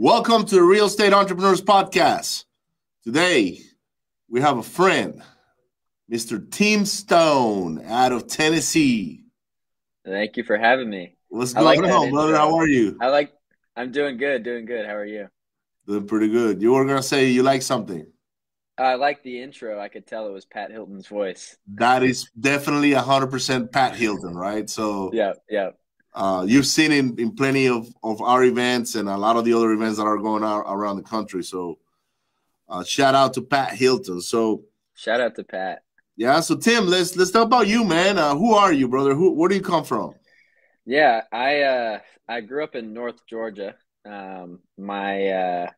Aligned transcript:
Welcome 0.00 0.44
to 0.44 0.54
the 0.54 0.62
Real 0.62 0.86
Estate 0.86 1.12
Entrepreneurs 1.12 1.60
Podcast. 1.60 2.44
Today, 3.02 3.58
we 4.28 4.40
have 4.40 4.56
a 4.56 4.62
friend, 4.62 5.20
Mr. 6.08 6.48
Tim 6.48 6.86
Stone 6.86 7.84
out 7.84 8.12
of 8.12 8.28
Tennessee. 8.28 9.24
Thank 10.06 10.36
you 10.36 10.44
for 10.44 10.56
having 10.56 10.88
me. 10.88 11.16
What's 11.30 11.56
I 11.56 11.62
going 11.62 11.80
like 11.82 11.92
on, 11.92 12.10
brother? 12.12 12.36
How 12.36 12.56
are 12.58 12.68
you? 12.68 12.96
I 13.00 13.08
like. 13.08 13.32
I'm 13.74 13.90
doing 13.90 14.18
good. 14.18 14.44
Doing 14.44 14.66
good. 14.66 14.86
How 14.86 14.94
are 14.94 15.04
you? 15.04 15.26
Doing 15.88 16.06
pretty 16.06 16.28
good. 16.28 16.62
You 16.62 16.74
were 16.74 16.84
going 16.84 16.98
to 16.98 17.02
say 17.02 17.30
you 17.30 17.42
like 17.42 17.62
something. 17.62 18.06
I 18.78 18.94
like 18.94 19.24
the 19.24 19.42
intro. 19.42 19.80
I 19.80 19.88
could 19.88 20.06
tell 20.06 20.28
it 20.28 20.32
was 20.32 20.44
Pat 20.44 20.70
Hilton's 20.70 21.08
voice. 21.08 21.56
That 21.74 22.04
is 22.04 22.30
definitely 22.38 22.92
100% 22.92 23.72
Pat 23.72 23.96
Hilton, 23.96 24.36
right? 24.36 24.70
So 24.70 25.10
Yeah, 25.12 25.32
yeah. 25.50 25.70
Uh, 26.18 26.44
you've 26.48 26.66
seen 26.66 26.92
in, 26.92 27.18
in 27.20 27.34
plenty 27.36 27.68
of, 27.68 27.88
of 28.02 28.20
our 28.22 28.44
events 28.44 28.96
and 28.96 29.08
a 29.08 29.16
lot 29.16 29.36
of 29.38 29.46
the 29.46 29.54
other 29.54 29.72
events 29.72 29.98
that 29.98 30.04
are 30.04 30.18
going 30.18 30.44
on 30.44 30.62
around 30.66 30.96
the 30.98 31.04
country. 31.04 31.44
So 31.44 31.78
uh, 32.68 32.84
shout 32.84 33.14
out 33.14 33.34
to 33.34 33.42
Pat 33.42 33.72
Hilton. 33.74 34.20
So 34.22 34.64
Shout 34.94 35.20
out 35.20 35.34
to 35.36 35.44
Pat. 35.44 35.82
yeah, 36.16 36.40
so 36.40 36.56
Tim, 36.56 36.86
let's 36.86 37.16
let's 37.16 37.30
talk 37.30 37.46
about 37.46 37.68
you, 37.68 37.84
man. 37.84 38.18
Uh, 38.18 38.34
who 38.36 38.54
are 38.54 38.72
you, 38.72 38.88
brother? 38.88 39.14
Who 39.14 39.32
where 39.34 39.48
do 39.48 39.54
you 39.56 39.62
come 39.62 39.84
from? 39.84 40.14
Yeah, 40.86 41.22
I 41.32 41.62
uh 41.62 42.00
I 42.28 42.40
grew 42.42 42.64
up 42.64 42.74
in 42.74 42.92
North 42.94 43.26
Georgia. 43.26 43.76
Um, 44.04 44.60
my 44.78 45.28
uh 45.28 45.70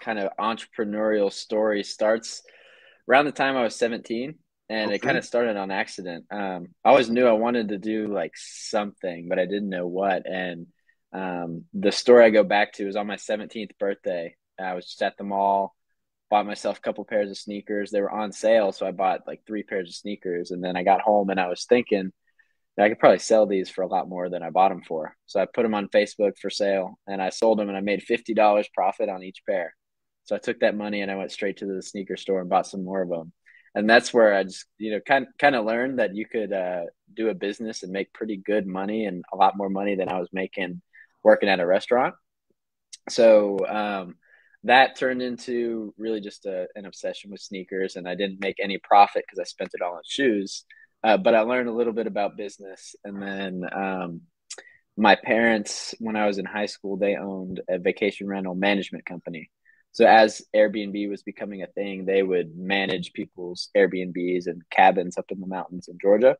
kind 0.00 0.18
of 0.18 0.32
entrepreneurial 0.38 1.32
story 1.32 1.84
starts 1.84 2.42
around 3.08 3.26
the 3.26 3.32
time 3.32 3.56
I 3.56 3.62
was 3.62 3.76
17, 3.76 4.36
and 4.68 4.90
it 4.90 5.02
kind 5.02 5.18
of 5.18 5.24
started 5.24 5.56
on 5.56 5.70
accident. 5.70 6.26
Um, 6.30 6.68
I 6.84 6.90
always 6.90 7.10
knew 7.10 7.26
I 7.26 7.32
wanted 7.32 7.68
to 7.68 7.78
do 7.78 8.12
like 8.12 8.32
something, 8.36 9.28
but 9.28 9.38
I 9.38 9.46
didn't 9.46 9.68
know 9.68 9.86
what. 9.86 10.26
And 10.26 10.66
um, 11.12 11.64
the 11.74 11.92
story 11.92 12.24
I 12.24 12.30
go 12.30 12.44
back 12.44 12.72
to 12.74 12.88
is 12.88 12.96
on 12.96 13.06
my 13.06 13.16
17th 13.16 13.78
birthday. 13.78 14.34
I 14.58 14.74
was 14.74 14.86
just 14.86 15.02
at 15.02 15.16
the 15.18 15.24
mall, 15.24 15.74
bought 16.30 16.46
myself 16.46 16.78
a 16.78 16.80
couple 16.80 17.04
pairs 17.04 17.30
of 17.30 17.36
sneakers. 17.36 17.90
They 17.90 18.00
were 18.00 18.10
on 18.10 18.32
sale, 18.32 18.72
so 18.72 18.86
I 18.86 18.92
bought 18.92 19.26
like 19.26 19.42
three 19.46 19.62
pairs 19.62 19.88
of 19.88 19.94
sneakers. 19.94 20.50
And 20.50 20.62
then 20.62 20.76
I 20.76 20.84
got 20.84 21.00
home 21.00 21.30
and 21.30 21.40
I 21.40 21.48
was 21.48 21.64
thinking 21.64 22.12
I 22.78 22.88
could 22.88 22.98
probably 22.98 23.18
sell 23.18 23.46
these 23.46 23.68
for 23.68 23.82
a 23.82 23.86
lot 23.86 24.08
more 24.08 24.30
than 24.30 24.42
I 24.42 24.50
bought 24.50 24.70
them 24.70 24.82
for. 24.82 25.14
So 25.26 25.40
I 25.40 25.46
put 25.46 25.62
them 25.62 25.74
on 25.74 25.88
Facebook 25.88 26.38
for 26.40 26.48
sale, 26.48 26.98
and 27.06 27.20
I 27.20 27.28
sold 27.28 27.58
them, 27.58 27.68
and 27.68 27.76
I 27.76 27.82
made 27.82 28.02
fifty 28.02 28.34
dollars 28.34 28.68
profit 28.72 29.08
on 29.08 29.22
each 29.22 29.42
pair. 29.46 29.74
So 30.24 30.36
I 30.36 30.38
took 30.38 30.60
that 30.60 30.76
money 30.76 31.00
and 31.00 31.10
I 31.10 31.16
went 31.16 31.32
straight 31.32 31.58
to 31.58 31.66
the 31.66 31.82
sneaker 31.82 32.16
store 32.16 32.40
and 32.40 32.48
bought 32.48 32.66
some 32.66 32.84
more 32.84 33.02
of 33.02 33.08
them. 33.08 33.32
And 33.74 33.88
that's 33.88 34.12
where 34.12 34.34
I 34.34 34.44
just, 34.44 34.66
you 34.78 34.92
know, 34.92 35.00
kind 35.00 35.26
kind 35.38 35.54
of 35.54 35.64
learned 35.64 35.98
that 35.98 36.14
you 36.14 36.26
could 36.26 36.52
uh, 36.52 36.82
do 37.14 37.28
a 37.28 37.34
business 37.34 37.82
and 37.82 37.92
make 37.92 38.12
pretty 38.12 38.36
good 38.36 38.66
money 38.66 39.06
and 39.06 39.24
a 39.32 39.36
lot 39.36 39.56
more 39.56 39.70
money 39.70 39.94
than 39.94 40.08
I 40.08 40.18
was 40.18 40.28
making 40.32 40.82
working 41.22 41.48
at 41.48 41.60
a 41.60 41.66
restaurant. 41.66 42.14
So 43.08 43.58
um, 43.66 44.16
that 44.64 44.96
turned 44.96 45.22
into 45.22 45.94
really 45.96 46.20
just 46.20 46.46
a, 46.46 46.68
an 46.74 46.86
obsession 46.86 47.30
with 47.30 47.40
sneakers, 47.40 47.96
and 47.96 48.08
I 48.08 48.14
didn't 48.14 48.40
make 48.40 48.56
any 48.60 48.78
profit 48.78 49.24
because 49.26 49.40
I 49.40 49.44
spent 49.44 49.70
it 49.74 49.82
all 49.82 49.94
on 49.94 50.02
shoes. 50.06 50.64
Uh, 51.04 51.16
but 51.16 51.34
I 51.34 51.40
learned 51.40 51.68
a 51.68 51.72
little 51.74 51.92
bit 51.92 52.06
about 52.06 52.36
business, 52.36 52.94
and 53.04 53.20
then 53.20 53.62
um, 53.74 54.20
my 54.96 55.16
parents, 55.16 55.94
when 55.98 56.16
I 56.16 56.26
was 56.26 56.38
in 56.38 56.44
high 56.44 56.66
school, 56.66 56.96
they 56.96 57.16
owned 57.16 57.60
a 57.68 57.78
vacation 57.78 58.28
rental 58.28 58.54
management 58.54 59.04
company. 59.04 59.50
So 59.92 60.06
as 60.06 60.42
Airbnb 60.56 61.08
was 61.10 61.22
becoming 61.22 61.62
a 61.62 61.66
thing, 61.66 62.04
they 62.04 62.22
would 62.22 62.56
manage 62.56 63.12
people's 63.12 63.68
Airbnbs 63.76 64.46
and 64.46 64.62
cabins 64.70 65.18
up 65.18 65.26
in 65.30 65.40
the 65.40 65.46
mountains 65.46 65.88
in 65.88 65.98
Georgia. 66.00 66.36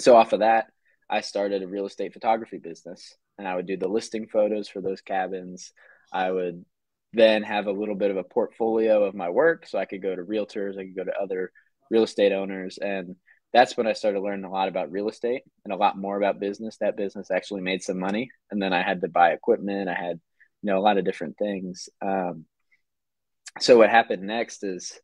So 0.00 0.16
off 0.16 0.32
of 0.32 0.40
that, 0.40 0.66
I 1.10 1.20
started 1.20 1.62
a 1.62 1.68
real 1.68 1.86
estate 1.86 2.12
photography 2.12 2.58
business, 2.58 3.14
and 3.38 3.46
I 3.46 3.54
would 3.54 3.66
do 3.66 3.76
the 3.76 3.88
listing 3.88 4.28
photos 4.28 4.68
for 4.68 4.80
those 4.80 5.00
cabins. 5.00 5.72
I 6.12 6.30
would 6.30 6.64
then 7.12 7.42
have 7.42 7.66
a 7.66 7.72
little 7.72 7.94
bit 7.94 8.10
of 8.10 8.16
a 8.16 8.24
portfolio 8.24 9.04
of 9.04 9.14
my 9.14 9.30
work, 9.30 9.66
so 9.66 9.78
I 9.78 9.86
could 9.86 10.02
go 10.02 10.14
to 10.14 10.22
realtors, 10.22 10.78
I 10.78 10.84
could 10.84 10.96
go 10.96 11.04
to 11.04 11.20
other 11.20 11.50
real 11.90 12.02
estate 12.02 12.32
owners, 12.32 12.78
and 12.78 13.16
that's 13.52 13.76
when 13.76 13.86
I 13.86 13.94
started 13.94 14.20
learning 14.20 14.44
a 14.44 14.50
lot 14.50 14.68
about 14.68 14.92
real 14.92 15.08
estate 15.08 15.42
and 15.64 15.72
a 15.72 15.76
lot 15.76 15.96
more 15.96 16.18
about 16.18 16.40
business. 16.40 16.76
That 16.78 16.98
business 16.98 17.30
actually 17.30 17.62
made 17.62 17.82
some 17.82 17.98
money, 17.98 18.30
and 18.50 18.60
then 18.60 18.72
I 18.72 18.82
had 18.82 19.00
to 19.00 19.08
buy 19.08 19.30
equipment. 19.30 19.88
I 19.88 19.94
had, 19.94 20.20
you 20.62 20.70
know, 20.70 20.78
a 20.78 20.80
lot 20.80 20.98
of 20.98 21.04
different 21.04 21.36
things. 21.38 21.88
Um, 22.00 22.44
so 23.60 23.78
what 23.78 23.90
happened 23.90 24.22
next 24.22 24.64
is 24.64 24.98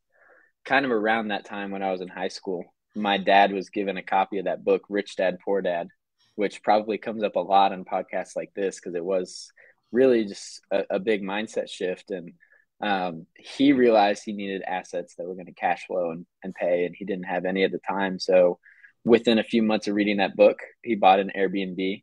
kind 0.65 0.84
of 0.84 0.91
around 0.91 1.28
that 1.28 1.44
time 1.44 1.70
when 1.70 1.82
I 1.82 1.92
was 1.92 2.00
in 2.00 2.09
high 2.09 2.28
school. 2.28 2.65
My 2.94 3.19
dad 3.19 3.53
was 3.53 3.70
given 3.70 3.97
a 3.97 4.03
copy 4.03 4.38
of 4.38 4.44
that 4.44 4.65
book, 4.65 4.82
Rich 4.88 5.16
Dad 5.16 5.38
Poor 5.44 5.60
Dad, 5.60 5.88
which 6.37 6.62
probably 6.62 6.98
comes 6.98 7.22
up 7.22 7.37
a 7.37 7.41
lot 7.41 7.72
on 7.72 7.84
podcasts 7.84 8.37
like 8.37 8.53
this 8.54 8.76
because 8.76 8.94
it 8.94 9.04
was 9.04 9.50
really 9.92 10.25
just 10.25 10.60
a, 10.70 10.84
a 10.91 10.98
big 10.98 11.22
mindset 11.22 11.71
shift 11.71 12.10
and 12.10 12.32
um, 12.81 13.26
he 13.36 13.72
realized 13.72 14.22
he 14.25 14.32
needed 14.32 14.62
assets 14.66 15.15
that 15.15 15.26
were 15.26 15.34
going 15.34 15.47
to 15.47 15.53
cash 15.53 15.86
flow 15.86 16.10
and, 16.10 16.26
and 16.42 16.54
pay 16.54 16.84
and 16.84 16.94
he 16.98 17.04
didn't 17.04 17.25
have 17.25 17.44
any 17.44 17.62
at 17.62 17.71
the 17.71 17.78
time 17.78 18.19
so 18.19 18.59
within 19.04 19.38
a 19.38 19.44
few 19.44 19.62
months 19.62 19.86
of 19.86 19.94
reading 19.94 20.16
that 20.16 20.36
book 20.36 20.59
he 20.82 20.97
bought 20.97 21.21
an 21.21 21.31
airbnb 21.36 22.03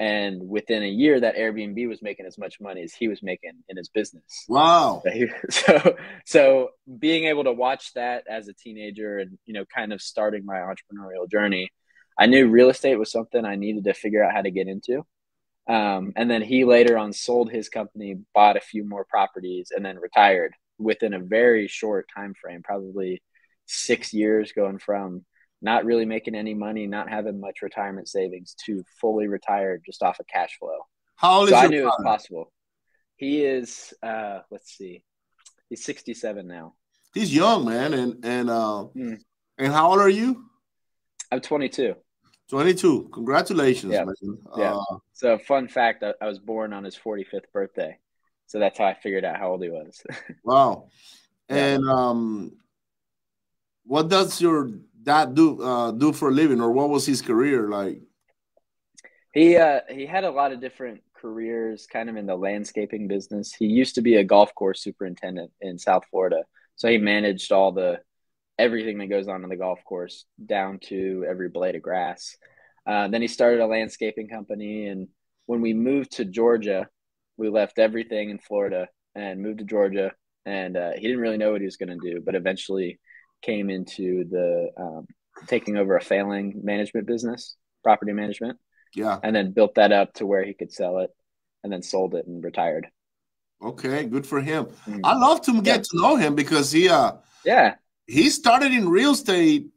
and 0.00 0.48
within 0.48 0.82
a 0.82 0.88
year 0.88 1.20
that 1.20 1.36
airbnb 1.36 1.86
was 1.86 2.02
making 2.02 2.26
as 2.26 2.38
much 2.38 2.58
money 2.60 2.82
as 2.82 2.92
he 2.94 3.06
was 3.06 3.22
making 3.22 3.52
in 3.68 3.76
his 3.76 3.88
business 3.90 4.46
Wow. 4.48 5.02
so 5.50 5.96
so 6.26 6.70
being 6.98 7.24
able 7.24 7.44
to 7.44 7.52
watch 7.52 7.92
that 7.94 8.24
as 8.28 8.48
a 8.48 8.54
teenager 8.54 9.18
and 9.18 9.38
you 9.46 9.54
know 9.54 9.64
kind 9.72 9.92
of 9.92 10.00
starting 10.00 10.44
my 10.44 10.56
entrepreneurial 10.56 11.30
journey 11.30 11.68
i 12.18 12.26
knew 12.26 12.48
real 12.48 12.70
estate 12.70 12.96
was 12.96 13.12
something 13.12 13.44
i 13.44 13.54
needed 13.54 13.84
to 13.84 13.94
figure 13.94 14.24
out 14.24 14.34
how 14.34 14.42
to 14.42 14.50
get 14.50 14.66
into 14.66 15.04
um, 15.68 16.12
and 16.16 16.28
then 16.28 16.42
he 16.42 16.64
later 16.64 16.98
on 16.98 17.12
sold 17.12 17.50
his 17.52 17.68
company 17.68 18.16
bought 18.34 18.56
a 18.56 18.60
few 18.60 18.82
more 18.82 19.04
properties 19.04 19.70
and 19.74 19.84
then 19.84 19.98
retired 19.98 20.52
within 20.78 21.12
a 21.14 21.20
very 21.20 21.68
short 21.68 22.06
time 22.16 22.34
frame 22.40 22.62
probably 22.64 23.22
six 23.66 24.12
years 24.12 24.52
going 24.52 24.78
from 24.78 25.24
not 25.62 25.84
really 25.84 26.04
making 26.04 26.34
any 26.34 26.54
money 26.54 26.86
not 26.86 27.08
having 27.08 27.40
much 27.40 27.62
retirement 27.62 28.08
savings 28.08 28.54
to 28.64 28.82
fully 29.00 29.26
retired 29.28 29.82
just 29.84 30.02
off 30.02 30.18
of 30.20 30.26
cash 30.26 30.56
flow 30.58 30.78
How 31.16 31.40
old 31.40 31.48
is 31.48 31.54
so 31.54 31.56
I 31.58 31.62
your 31.62 31.70
knew 31.70 31.82
it 31.82 31.84
was 31.84 32.00
possible. 32.04 32.52
He 33.16 33.44
is, 33.44 33.92
uh, 34.02 34.40
let's 34.50 34.72
see, 34.76 35.04
he's 35.68 35.84
67 35.84 36.46
now. 36.46 36.74
He's 37.12 37.34
young, 37.34 37.66
man, 37.66 37.92
and 37.92 38.24
and 38.24 38.48
uh, 38.48 38.86
Mm. 38.96 39.18
and 39.58 39.72
how 39.72 39.90
old 39.90 39.98
are 40.00 40.08
you? 40.08 40.44
I'm 41.30 41.40
22. 41.40 41.94
22. 42.48 43.10
Congratulations, 43.12 43.92
Yeah. 43.92 44.04
man. 44.04 44.38
Yeah. 44.56 44.74
Uh, 44.76 44.96
So, 45.12 45.38
fun 45.38 45.68
fact 45.68 46.02
I, 46.02 46.14
I 46.20 46.26
was 46.26 46.38
born 46.38 46.72
on 46.72 46.82
his 46.84 46.96
45th 46.96 47.52
birthday. 47.52 47.98
So 48.46 48.58
that's 48.58 48.78
how 48.78 48.86
I 48.86 48.94
figured 48.94 49.24
out 49.24 49.36
how 49.38 49.50
old 49.52 49.62
he 49.62 49.68
was. 49.70 50.02
wow. 50.44 50.88
Yeah. 51.48 51.56
And 51.74 51.88
um, 51.88 52.52
what 53.84 54.08
does 54.08 54.40
your 54.40 54.70
dad 55.02 55.34
do 55.34 55.62
uh, 55.62 55.90
do 55.92 56.12
for 56.12 56.28
a 56.28 56.32
living, 56.32 56.60
or 56.60 56.72
what 56.72 56.88
was 56.88 57.06
his 57.06 57.22
career 57.22 57.68
like? 57.68 58.00
he 59.32 59.56
uh, 59.56 59.80
he 59.88 60.06
had 60.06 60.24
a 60.24 60.30
lot 60.30 60.52
of 60.52 60.60
different 60.60 61.02
careers, 61.14 61.86
kind 61.86 62.08
of 62.08 62.16
in 62.16 62.26
the 62.26 62.36
landscaping 62.36 63.08
business. 63.08 63.52
He 63.52 63.66
used 63.66 63.94
to 63.96 64.02
be 64.02 64.16
a 64.16 64.24
golf 64.24 64.54
course 64.54 64.82
superintendent 64.82 65.52
in 65.60 65.78
South 65.78 66.04
Florida, 66.10 66.42
so 66.76 66.88
he 66.88 66.98
managed 66.98 67.52
all 67.52 67.72
the 67.72 68.00
everything 68.58 68.98
that 68.98 69.06
goes 69.06 69.28
on 69.28 69.42
in 69.42 69.48
the 69.48 69.56
golf 69.56 69.82
course, 69.84 70.26
down 70.44 70.78
to 70.80 71.24
every 71.28 71.48
blade 71.48 71.76
of 71.76 71.82
grass. 71.82 72.36
Uh, 72.86 73.08
then 73.08 73.22
he 73.22 73.28
started 73.28 73.60
a 73.60 73.66
landscaping 73.66 74.28
company, 74.28 74.86
and 74.86 75.08
when 75.46 75.60
we 75.60 75.72
moved 75.72 76.12
to 76.12 76.24
Georgia, 76.24 76.88
we 77.36 77.48
left 77.48 77.78
everything 77.78 78.30
in 78.30 78.38
Florida 78.38 78.88
and 79.14 79.42
moved 79.42 79.58
to 79.58 79.64
Georgia. 79.64 80.12
And 80.46 80.76
uh, 80.76 80.92
he 80.94 81.02
didn't 81.02 81.20
really 81.20 81.36
know 81.36 81.52
what 81.52 81.60
he 81.60 81.66
was 81.66 81.76
going 81.76 81.98
to 81.98 82.10
do, 82.10 82.20
but 82.24 82.34
eventually 82.34 82.98
came 83.42 83.70
into 83.70 84.24
the 84.24 84.70
um, 84.76 85.06
taking 85.46 85.76
over 85.76 85.96
a 85.96 86.00
failing 86.00 86.60
management 86.62 87.06
business, 87.06 87.56
property 87.82 88.12
management 88.12 88.58
Yeah. 88.94 89.18
and 89.22 89.34
then 89.34 89.52
built 89.52 89.74
that 89.76 89.92
up 89.92 90.12
to 90.14 90.26
where 90.26 90.44
he 90.44 90.54
could 90.54 90.72
sell 90.72 90.98
it 90.98 91.10
and 91.62 91.72
then 91.72 91.82
sold 91.82 92.14
it 92.14 92.26
and 92.26 92.42
retired. 92.44 92.88
Okay. 93.62 94.04
Good 94.06 94.26
for 94.26 94.40
him. 94.40 94.66
Mm. 94.86 95.00
I 95.04 95.14
love 95.16 95.40
to 95.42 95.60
get 95.62 95.76
Yeah. 95.78 95.82
to 95.82 96.02
know 96.02 96.16
him 96.16 96.34
because 96.34 96.72
he 96.72 96.88
uh 96.88 97.12
Yeah. 97.44 97.74
he 98.06 98.30
started 98.30 98.72
in 98.72 98.88
real 98.88 99.12
estate 99.12 99.68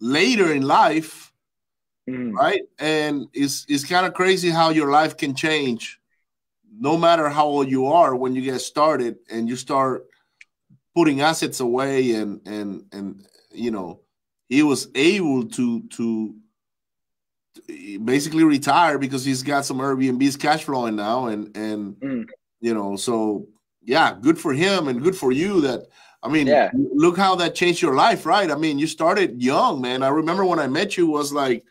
later 0.00 0.52
in 0.52 0.62
life, 0.62 1.32
Mm. 2.08 2.32
right? 2.32 2.62
And 2.78 3.28
it's 3.32 3.64
it's 3.68 3.84
kind 3.84 4.06
of 4.06 4.14
crazy 4.14 4.50
how 4.50 4.70
your 4.70 4.90
life 4.90 5.16
can 5.16 5.34
change 5.34 6.00
no 6.88 6.96
matter 6.96 7.28
how 7.28 7.46
old 7.46 7.68
you 7.70 7.86
are 7.86 8.16
when 8.16 8.34
you 8.34 8.42
get 8.42 8.60
started 8.60 9.18
and 9.30 9.48
you 9.48 9.56
start 9.56 10.06
putting 10.94 11.20
assets 11.22 11.60
away 11.60 12.12
and 12.14 12.40
and 12.46 12.84
and 12.92 13.26
you 13.52 13.70
know 13.70 14.00
he 14.48 14.62
was 14.62 14.88
able 14.94 15.44
to 15.48 15.82
to 15.88 16.34
basically 18.04 18.44
retire 18.44 18.98
because 18.98 19.24
he's 19.24 19.42
got 19.42 19.64
some 19.64 19.78
Airbnb's 19.78 20.36
cash 20.36 20.64
flowing 20.64 20.96
now 20.96 21.26
and 21.26 21.54
and 21.56 21.94
Mm. 21.96 22.24
you 22.60 22.74
know 22.74 22.96
so 22.96 23.46
yeah 23.82 24.16
good 24.20 24.38
for 24.38 24.52
him 24.54 24.88
and 24.88 25.02
good 25.02 25.16
for 25.16 25.32
you 25.32 25.60
that 25.62 25.86
I 26.22 26.28
mean 26.28 26.46
Yeah. 26.46 26.70
look 26.74 27.16
how 27.16 27.34
that 27.36 27.54
changed 27.54 27.82
your 27.82 27.94
life 27.94 28.24
right 28.26 28.50
I 28.50 28.56
mean 28.56 28.78
you 28.78 28.86
started 28.86 29.42
young 29.42 29.80
man 29.80 30.02
I 30.02 30.08
remember 30.08 30.44
when 30.44 30.58
I 30.58 30.66
met 30.66 30.96
you 30.96 31.06
was 31.06 31.32
like 31.32 31.64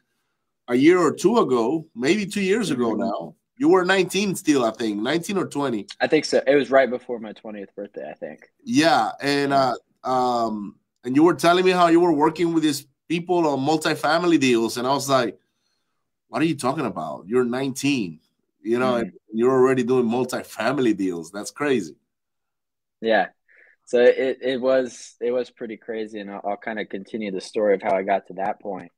a 0.68 0.76
year 0.76 1.00
or 1.00 1.14
two 1.14 1.38
ago 1.40 1.88
maybe 1.96 2.26
2 2.26 2.42
years 2.42 2.70
ago 2.72 2.94
Mhm. 2.94 3.00
now 3.00 3.36
You 3.62 3.70
were 3.70 3.86
19 3.86 4.34
still, 4.34 4.66
I 4.66 4.72
think, 4.72 5.00
19 5.00 5.38
or 5.38 5.46
20. 5.46 5.86
I 6.00 6.08
think 6.08 6.26
so. 6.26 6.42
It 6.48 6.56
was 6.56 6.72
right 6.72 6.90
before 6.90 7.20
my 7.20 7.32
20th 7.32 7.76
birthday, 7.76 8.10
I 8.10 8.16
think. 8.16 8.50
Yeah, 8.64 9.12
and 9.22 9.54
uh, 9.54 9.76
um, 10.04 10.78
and 11.04 11.16
you 11.16 11.22
were 11.22 11.36
telling 11.36 11.64
me 11.64 11.70
how 11.70 11.86
you 11.86 12.00
were 12.00 12.12
working 12.12 12.56
with 12.56 12.64
these 12.64 12.88
people 13.08 13.46
on 13.48 13.60
multifamily 13.60 14.40
deals, 14.40 14.78
and 14.78 14.88
I 14.88 14.90
was 14.90 15.08
like, 15.08 15.38
"What 16.30 16.42
are 16.42 16.46
you 16.46 16.56
talking 16.56 16.88
about? 16.88 17.26
You're 17.28 17.46
19, 17.46 18.20
you 18.64 18.80
know, 18.80 18.94
mm-hmm. 18.94 19.10
you're 19.32 19.52
already 19.52 19.84
doing 19.84 20.06
multifamily 20.06 20.98
deals. 20.98 21.30
That's 21.30 21.52
crazy." 21.52 21.98
Yeah, 23.00 23.28
so 23.86 24.02
it 24.02 24.40
it 24.42 24.60
was 24.60 25.18
it 25.22 25.30
was 25.30 25.52
pretty 25.52 25.78
crazy, 25.78 26.20
and 26.20 26.32
I'll, 26.32 26.42
I'll 26.44 26.58
kind 26.58 26.80
of 26.80 26.90
continue 26.90 27.30
the 27.30 27.42
story 27.42 27.76
of 27.76 27.84
how 27.84 27.96
I 27.96 28.02
got 28.02 28.26
to 28.30 28.34
that 28.38 28.60
point. 28.60 28.92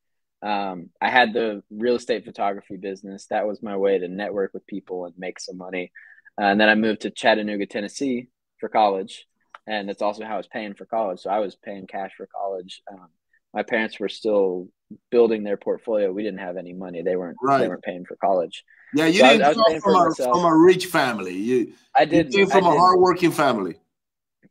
Um, 0.43 0.89
I 1.01 1.09
had 1.09 1.33
the 1.33 1.63
real 1.71 1.95
estate 1.95 2.25
photography 2.25 2.77
business. 2.77 3.27
That 3.27 3.47
was 3.47 3.63
my 3.63 3.77
way 3.77 3.97
to 3.97 4.07
network 4.07 4.53
with 4.53 4.67
people 4.67 5.05
and 5.05 5.13
make 5.17 5.39
some 5.39 5.57
money. 5.57 5.91
Uh, 6.39 6.45
and 6.45 6.59
then 6.59 6.69
I 6.69 6.75
moved 6.75 7.01
to 7.01 7.11
Chattanooga, 7.11 7.65
Tennessee 7.65 8.27
for 8.59 8.69
college 8.69 9.25
and 9.67 9.87
that's 9.87 10.01
also 10.01 10.25
how 10.25 10.35
I 10.35 10.37
was 10.37 10.47
paying 10.47 10.73
for 10.73 10.85
college. 10.85 11.19
So 11.19 11.29
I 11.29 11.39
was 11.39 11.55
paying 11.55 11.87
cash 11.87 12.11
for 12.17 12.27
college. 12.27 12.81
Um, 12.91 13.07
my 13.53 13.63
parents 13.63 13.99
were 13.99 14.09
still 14.09 14.67
building 15.11 15.43
their 15.43 15.57
portfolio. 15.57 16.11
We 16.11 16.23
didn't 16.23 16.39
have 16.39 16.57
any 16.57 16.73
money. 16.73 17.01
They 17.01 17.15
weren't. 17.15 17.37
Right. 17.41 17.59
They 17.59 17.67
weren't 17.67 17.83
paying 17.83 18.05
for 18.05 18.15
college. 18.17 18.63
Yeah, 18.93 19.05
you 19.05 19.19
so 19.19 19.29
didn't 19.29 19.43
I 19.43 19.53
come 19.53 19.81
from 19.81 20.11
a, 20.11 20.15
from 20.15 20.45
a 20.45 20.55
rich 20.55 20.87
family. 20.87 21.33
You. 21.33 21.73
I 21.95 22.05
did. 22.05 22.33
You 22.33 22.39
came 22.39 22.49
from 22.49 22.65
a 22.65 22.77
hardworking 22.77 23.31
family. 23.31 23.75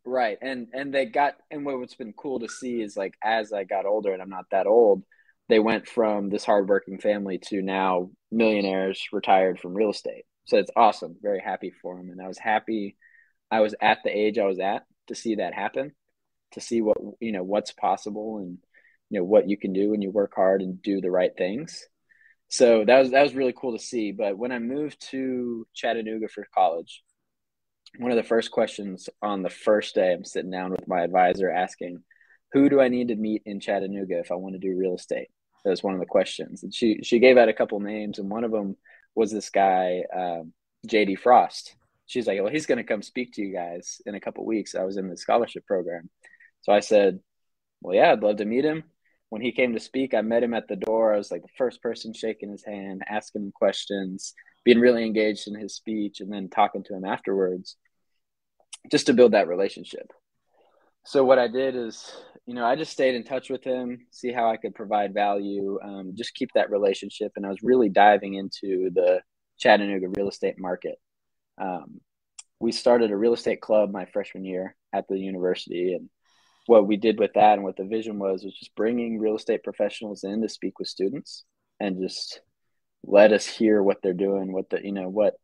Right, 0.05 0.39
and 0.41 0.69
and 0.73 0.93
they 0.93 1.05
got 1.05 1.37
and 1.51 1.65
what's 1.65 1.95
been 1.95 2.13
cool 2.13 2.41
to 2.41 2.49
see 2.49 2.81
is 2.81 2.97
like 2.97 3.15
as 3.23 3.53
I 3.53 3.65
got 3.65 3.87
older, 3.87 4.13
and 4.13 4.23
I'm 4.23 4.31
not 4.31 4.47
that 4.51 4.67
old, 4.67 5.03
they 5.49 5.59
went 5.59 5.89
from 5.89 6.31
this 6.31 6.45
hardworking 6.45 6.99
family 6.99 7.39
to 7.49 7.63
now 7.63 8.11
millionaires, 8.31 9.03
retired 9.13 9.59
from 9.59 9.75
real 9.75 9.91
estate. 9.91 10.25
So 10.45 10.57
it's 10.59 10.71
awesome. 10.77 11.17
Very 11.21 11.41
happy 11.41 11.73
for 11.83 11.97
them, 11.97 12.11
and 12.11 12.21
I 12.21 12.29
was 12.29 12.39
happy. 12.39 12.97
I 13.51 13.61
was 13.61 13.75
at 13.81 13.99
the 14.03 14.11
age 14.11 14.39
I 14.39 14.47
was 14.47 14.59
at 14.59 14.85
to 15.09 15.15
see 15.15 15.37
that 15.37 15.55
happen, 15.55 15.93
to 16.53 16.61
see 16.61 16.81
what 16.81 16.97
you 17.21 17.33
know 17.33 17.43
what's 17.45 17.73
possible 17.73 18.39
and 18.39 18.59
you 19.11 19.21
know 19.21 19.25
what 19.25 19.49
you 19.49 19.57
can 19.57 19.73
do 19.73 19.91
when 19.91 20.03
you 20.03 20.11
work 20.11 20.33
hard 20.35 20.63
and 20.63 20.83
do 20.83 21.01
the 21.01 21.11
right 21.11 21.33
things. 21.37 21.87
So 22.49 22.85
that 22.85 22.99
was 22.99 23.11
that 23.11 23.23
was 23.23 23.35
really 23.35 23.55
cool 23.57 23.77
to 23.77 23.83
see. 23.83 24.13
But 24.13 24.37
when 24.37 24.53
I 24.53 24.59
moved 24.59 25.01
to 25.11 25.67
Chattanooga 25.75 26.29
for 26.29 26.47
college, 26.55 27.03
one 27.99 28.11
of 28.11 28.17
the 28.17 28.23
first 28.23 28.51
questions 28.51 29.09
on 29.21 29.43
the 29.43 29.51
first 29.51 29.95
day, 29.95 30.13
I'm 30.13 30.25
sitting 30.25 30.51
down 30.51 30.71
with 30.71 30.89
my 30.89 31.03
advisor 31.03 31.51
asking, 31.51 32.03
"Who 32.53 32.69
do 32.69 32.81
I 32.81 32.89
need 32.89 33.09
to 33.09 33.17
meet 33.17 33.43
in 33.47 33.61
Chattanooga 33.61 34.19
if 34.19 34.31
I 34.31 34.35
want 34.35 34.55
to 34.55 34.59
do 34.59 34.77
real 34.77 34.95
estate?" 34.95 35.29
That 35.65 35.71
was 35.71 35.83
one 35.83 35.95
of 35.95 36.01
the 36.01 36.07
questions, 36.07 36.63
and 36.63 36.75
she 36.75 37.01
she 37.03 37.19
gave 37.19 37.37
out 37.37 37.49
a 37.49 37.55
couple 37.55 37.81
names, 37.81 38.19
and 38.19 38.31
one 38.31 38.45
of 38.45 38.51
them 38.51 38.77
was 39.15 39.31
this 39.31 39.51
guy, 39.51 40.03
um, 40.15 40.53
JD 40.87 41.19
Frost, 41.19 41.77
she's 42.07 42.27
like, 42.27 42.41
well, 42.41 42.53
he's 42.53 42.67
going 42.67 42.79
to 42.79 42.85
come 42.85 43.03
speak 43.03 43.33
to 43.33 43.43
you 43.43 43.53
guys 43.53 44.01
in 44.07 44.15
a 44.15 44.21
couple 44.21 44.45
weeks. 44.45 44.75
I 44.75 44.85
was 44.85 44.97
in 44.97 45.09
the 45.09 45.17
scholarship 45.17 45.67
program. 45.67 46.11
So 46.61 46.73
I 46.73 46.81
said, 46.81 47.21
well, 47.81 47.97
yeah, 47.97 48.13
I'd 48.13 48.23
love 48.23 48.37
to 48.37 48.45
meet 48.45 48.65
him. 48.65 48.85
When 49.31 49.41
he 49.41 49.53
came 49.53 49.73
to 49.73 49.81
speak, 49.81 50.13
I 50.13 50.21
met 50.21 50.43
him 50.43 50.53
at 50.53 50.69
the 50.69 50.77
door. 50.77 51.15
I 51.15 51.17
was 51.17 51.31
like 51.31 51.43
the 51.43 51.49
first 51.57 51.81
person 51.83 52.13
shaking 52.13 52.51
his 52.51 52.65
hand, 52.65 53.03
asking 53.09 53.43
him 53.43 53.53
questions, 53.53 54.35
being 54.63 54.79
really 54.79 55.05
engaged 55.07 55.49
in 55.49 55.55
his 55.55 55.75
speech, 55.75 56.21
and 56.21 56.31
then 56.31 56.51
talking 56.51 56.85
to 56.85 56.95
him 56.95 57.07
afterwards 57.07 57.77
just 58.91 59.07
to 59.07 59.15
build 59.15 59.33
that 59.33 59.49
relationship. 59.49 60.13
So 61.05 61.25
what 61.25 61.39
I 61.39 61.49
did 61.49 61.75
is, 61.75 62.15
you 62.47 62.55
know, 62.55 62.65
I 62.65 62.75
just 62.77 62.93
stayed 62.93 63.15
in 63.15 63.25
touch 63.25 63.51
with 63.51 63.63
him, 63.63 64.07
see 64.11 64.33
how 64.33 64.51
I 64.51 64.57
could 64.57 64.75
provide 64.75 65.15
value, 65.15 65.79
um, 65.83 66.13
just 66.17 66.35
keep 66.35 66.51
that 66.55 66.71
relationship. 66.71 67.33
And 67.37 67.47
I 67.47 67.49
was 67.49 67.63
really 67.63 67.89
diving 67.89 68.35
into 68.35 68.91
the 68.93 69.21
Chattanooga 69.59 70.09
real 70.17 70.29
estate 70.29 70.59
market. 70.59 70.97
Um, 71.61 72.01
we 72.59 72.73
started 72.73 73.11
a 73.11 73.17
real 73.17 73.35
estate 73.35 73.61
club 73.61 73.93
my 73.93 74.07
freshman 74.07 74.45
year 74.45 74.77
at 74.93 75.07
the 75.09 75.19
university, 75.19 75.95
and 75.95 76.09
what 76.67 76.87
we 76.87 76.97
did 76.97 77.19
with 77.19 77.33
that 77.35 77.55
and 77.55 77.63
what 77.65 77.77
the 77.77 77.85
vision 77.85 78.19
was 78.19 78.45
was 78.45 78.55
just 78.55 78.75
bringing 78.75 79.19
real 79.19 79.37
estate 79.37 79.63
professionals 79.65 80.25
in 80.25 80.43
to 80.43 80.49
speak 80.49 80.79
with 80.79 80.89
students 80.89 81.45
and 81.81 82.01
just 82.01 82.41
let 83.05 83.33
us 83.33 83.47
hear 83.47 83.83
what 83.83 83.99
they're 84.03 84.13
doing, 84.13 84.53
what 84.53 84.71
the 84.71 84.81
you 84.83 84.93
know 84.93 85.09
what 85.09 85.35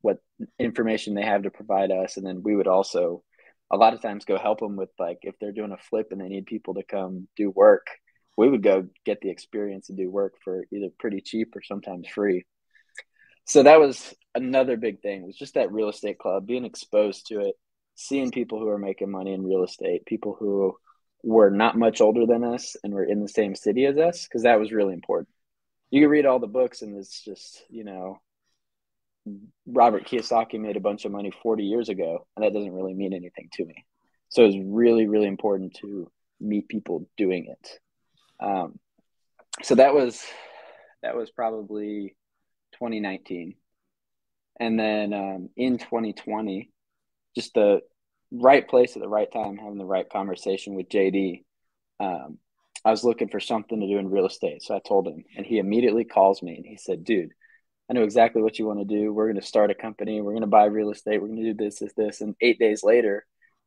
what 0.00 0.18
information 0.58 1.14
they 1.14 1.24
have 1.24 1.42
to 1.42 1.50
provide 1.50 1.90
us, 1.90 2.16
and 2.16 2.26
then 2.26 2.42
we 2.42 2.54
would 2.56 2.68
also 2.68 3.22
a 3.70 3.76
lot 3.76 3.94
of 3.94 4.02
times 4.02 4.24
go 4.24 4.38
help 4.38 4.60
them 4.60 4.76
with 4.76 4.90
like 4.98 5.18
if 5.22 5.34
they're 5.38 5.52
doing 5.52 5.72
a 5.72 5.76
flip 5.76 6.08
and 6.10 6.20
they 6.20 6.28
need 6.28 6.46
people 6.46 6.74
to 6.74 6.82
come 6.82 7.28
do 7.36 7.50
work 7.50 7.86
we 8.36 8.48
would 8.48 8.62
go 8.62 8.86
get 9.04 9.20
the 9.20 9.30
experience 9.30 9.88
and 9.88 9.98
do 9.98 10.10
work 10.10 10.34
for 10.44 10.64
either 10.72 10.88
pretty 10.98 11.20
cheap 11.20 11.56
or 11.56 11.62
sometimes 11.62 12.06
free. 12.08 12.44
So 13.46 13.62
that 13.62 13.80
was 13.80 14.14
another 14.34 14.76
big 14.76 15.00
thing 15.00 15.22
was 15.24 15.36
just 15.36 15.54
that 15.54 15.72
real 15.72 15.88
estate 15.88 16.18
club 16.18 16.46
being 16.46 16.66
exposed 16.66 17.28
to 17.28 17.40
it 17.40 17.54
seeing 17.94 18.30
people 18.30 18.58
who 18.58 18.68
are 18.68 18.78
making 18.78 19.10
money 19.10 19.32
in 19.32 19.46
real 19.46 19.64
estate 19.64 20.04
people 20.04 20.36
who 20.38 20.76
were 21.22 21.48
not 21.48 21.78
much 21.78 22.02
older 22.02 22.26
than 22.26 22.44
us 22.44 22.76
and 22.84 22.92
were 22.92 23.04
in 23.04 23.22
the 23.22 23.28
same 23.28 23.54
city 23.54 23.86
as 23.86 23.96
us 23.96 24.24
because 24.24 24.42
that 24.42 24.60
was 24.60 24.72
really 24.72 24.92
important. 24.92 25.28
You 25.90 26.02
can 26.02 26.10
read 26.10 26.26
all 26.26 26.38
the 26.38 26.46
books 26.46 26.82
and 26.82 26.96
it's 26.98 27.24
just 27.24 27.64
you 27.70 27.84
know 27.84 28.18
robert 29.66 30.06
kiyosaki 30.06 30.60
made 30.60 30.76
a 30.76 30.80
bunch 30.80 31.04
of 31.04 31.12
money 31.12 31.32
40 31.42 31.64
years 31.64 31.88
ago 31.88 32.26
and 32.36 32.44
that 32.44 32.52
doesn't 32.52 32.72
really 32.72 32.94
mean 32.94 33.12
anything 33.12 33.48
to 33.52 33.64
me 33.64 33.84
so 34.28 34.44
it's 34.44 34.56
really 34.64 35.06
really 35.06 35.26
important 35.26 35.74
to 35.80 36.10
meet 36.40 36.68
people 36.68 37.08
doing 37.16 37.46
it 37.48 37.80
um, 38.40 38.78
so 39.62 39.74
that 39.74 39.94
was 39.94 40.22
that 41.02 41.16
was 41.16 41.30
probably 41.30 42.16
2019. 42.72 43.54
And 44.58 44.78
then 44.78 45.12
um, 45.12 45.48
in 45.56 45.78
2020, 45.78 46.70
just 47.34 47.54
the 47.54 47.80
right 48.30 48.66
place 48.66 48.96
at 48.96 49.02
the 49.02 49.08
right 49.08 49.30
time, 49.30 49.56
having 49.56 49.78
the 49.78 49.84
right 49.84 50.08
conversation 50.08 50.74
with 50.74 50.88
JD. 50.88 51.44
Um, 52.00 52.38
I 52.84 52.90
was 52.90 53.04
looking 53.04 53.28
for 53.28 53.40
something 53.40 53.80
to 53.80 53.86
do 53.86 53.98
in 53.98 54.10
real 54.10 54.26
estate. 54.26 54.62
So 54.62 54.74
I 54.74 54.80
told 54.86 55.06
him, 55.06 55.24
and 55.36 55.44
he 55.44 55.58
immediately 55.58 56.04
calls 56.04 56.42
me 56.42 56.56
and 56.56 56.64
he 56.64 56.76
said, 56.76 57.04
Dude, 57.04 57.32
I 57.88 57.94
know 57.94 58.02
exactly 58.02 58.42
what 58.42 58.58
you 58.58 58.66
want 58.66 58.80
to 58.80 58.84
do. 58.84 59.12
We're 59.12 59.26
going 59.26 59.40
to 59.40 59.46
start 59.46 59.70
a 59.70 59.74
company. 59.74 60.20
We're 60.20 60.32
going 60.32 60.40
to 60.40 60.48
buy 60.48 60.64
real 60.64 60.90
estate. 60.90 61.20
We're 61.20 61.28
going 61.28 61.44
to 61.44 61.52
do 61.52 61.64
this, 61.64 61.78
this, 61.78 61.92
this. 61.96 62.20
And 62.20 62.34
eight 62.40 62.58
days 62.58 62.82
later, 62.82 63.24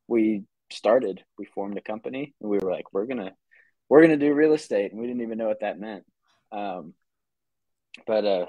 we 0.08 0.44
started. 0.72 1.24
We 1.38 1.46
formed 1.46 1.78
a 1.78 1.82
company, 1.82 2.34
and 2.42 2.50
we 2.50 2.60
were 2.60 2.72
like, 2.72 2.94
"We're 2.94 3.06
gonna, 3.06 3.34
we're 3.88 4.02
gonna 4.02 4.18
do 4.18 4.34
real 4.34 4.54
estate," 4.54 4.92
and 4.92 5.00
we 5.00 5.08
didn't 5.08 5.22
even 5.22 5.38
know 5.38 5.48
what 5.48 5.62
that 5.62 5.80
meant. 5.80 6.04
Um, 6.52 6.94
but 8.06 8.26
uh, 8.26 8.46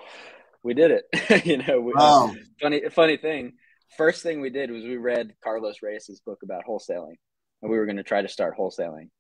we 0.63 0.75
did 0.75 0.91
it. 0.91 1.47
you 1.47 1.59
know, 1.59 1.81
we, 1.81 1.93
wow. 1.95 2.35
funny 2.61 2.83
funny 2.91 3.17
thing. 3.17 3.55
First 3.97 4.23
thing 4.23 4.41
we 4.41 4.51
did 4.51 4.71
was 4.71 4.85
we 4.85 4.97
read 4.97 5.35
Carlos 5.43 5.77
Reyes's 5.83 6.21
book 6.21 6.41
about 6.43 6.65
wholesaling, 6.69 7.17
and 7.63 7.71
we 7.71 7.77
were 7.77 7.87
going 7.87 7.97
to 7.97 8.03
try 8.03 8.23
to 8.23 8.29
start 8.29 8.57
wholesaling. 8.59 9.11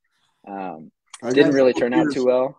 Um, 0.46 0.90
didn't 1.22 1.52
really 1.54 1.72
turn 1.72 1.92
out 1.92 2.12
too 2.12 2.24
well. 2.24 2.56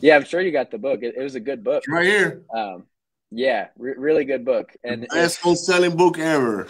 Yeah, 0.00 0.16
I'm 0.16 0.24
sure 0.24 0.40
you 0.40 0.52
got 0.52 0.70
the 0.70 0.78
book. 0.78 1.00
It, 1.02 1.14
it 1.16 1.22
was 1.22 1.34
a 1.34 1.40
good 1.40 1.62
book. 1.62 1.84
Right 1.86 2.06
here. 2.06 2.42
Um, 2.54 2.86
yeah, 3.34 3.68
re- 3.78 3.94
really 3.96 4.24
good 4.24 4.44
book, 4.44 4.72
and 4.84 5.06
best 5.08 5.40
selling 5.64 5.96
book 5.96 6.18
ever. 6.18 6.68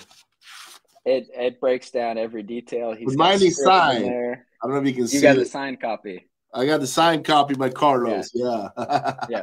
It 1.05 1.29
it 1.35 1.61
breaks 1.61 1.91
down 1.91 2.19
every 2.19 2.45
detail. 2.45 2.93
He's 2.93 3.17
mine 3.17 3.39
signed. 3.51 4.05
There. 4.05 4.47
I 4.63 4.67
don't 4.67 4.77
know 4.77 4.81
if 4.81 4.87
you 4.87 4.93
can 4.93 5.03
you 5.03 5.09
see. 5.09 5.17
You 5.17 5.23
got 5.23 5.37
it. 5.37 5.41
the 5.41 5.47
signed 5.47 5.81
copy. 5.81 6.29
I 6.55 6.65
got 6.67 6.81
the 6.81 6.87
signed 6.87 7.25
copy 7.25 7.55
by 7.55 7.71
Carlos. 7.71 8.31
Yeah. 8.33 8.69
Yeah. 8.79 9.15
yeah. 9.29 9.43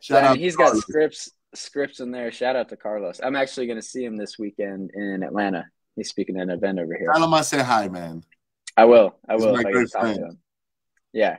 Shout 0.00 0.24
out 0.24 0.36
he's 0.36 0.56
got 0.56 0.76
scripts 0.76 1.30
scripts 1.54 2.00
in 2.00 2.10
there. 2.10 2.30
Shout 2.30 2.56
out 2.56 2.68
to 2.68 2.76
Carlos. 2.76 3.20
I'm 3.22 3.36
actually 3.36 3.66
going 3.66 3.78
to 3.78 3.86
see 3.86 4.04
him 4.04 4.16
this 4.16 4.38
weekend 4.38 4.90
in 4.94 5.22
Atlanta. 5.22 5.66
He's 5.96 6.10
speaking 6.10 6.36
at 6.36 6.44
an 6.44 6.50
event 6.50 6.78
over 6.78 6.94
here. 6.94 7.10
Tell 7.12 7.24
him 7.24 7.34
I 7.34 7.40
say 7.40 7.62
hi, 7.62 7.88
man. 7.88 8.22
I 8.76 8.84
will. 8.84 9.16
I 9.28 9.36
will. 9.36 9.56
I 9.56 9.62
get 9.62 9.72
to 9.72 9.86
talk 9.88 10.02
to 10.02 10.08
him. 10.08 10.38
Yeah. 11.12 11.38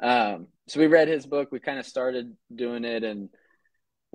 Um, 0.00 0.48
so 0.68 0.80
we 0.80 0.88
read 0.88 1.08
his 1.08 1.26
book. 1.26 1.50
We 1.52 1.60
kind 1.60 1.78
of 1.78 1.86
started 1.86 2.36
doing 2.54 2.84
it 2.84 3.04
and 3.04 3.28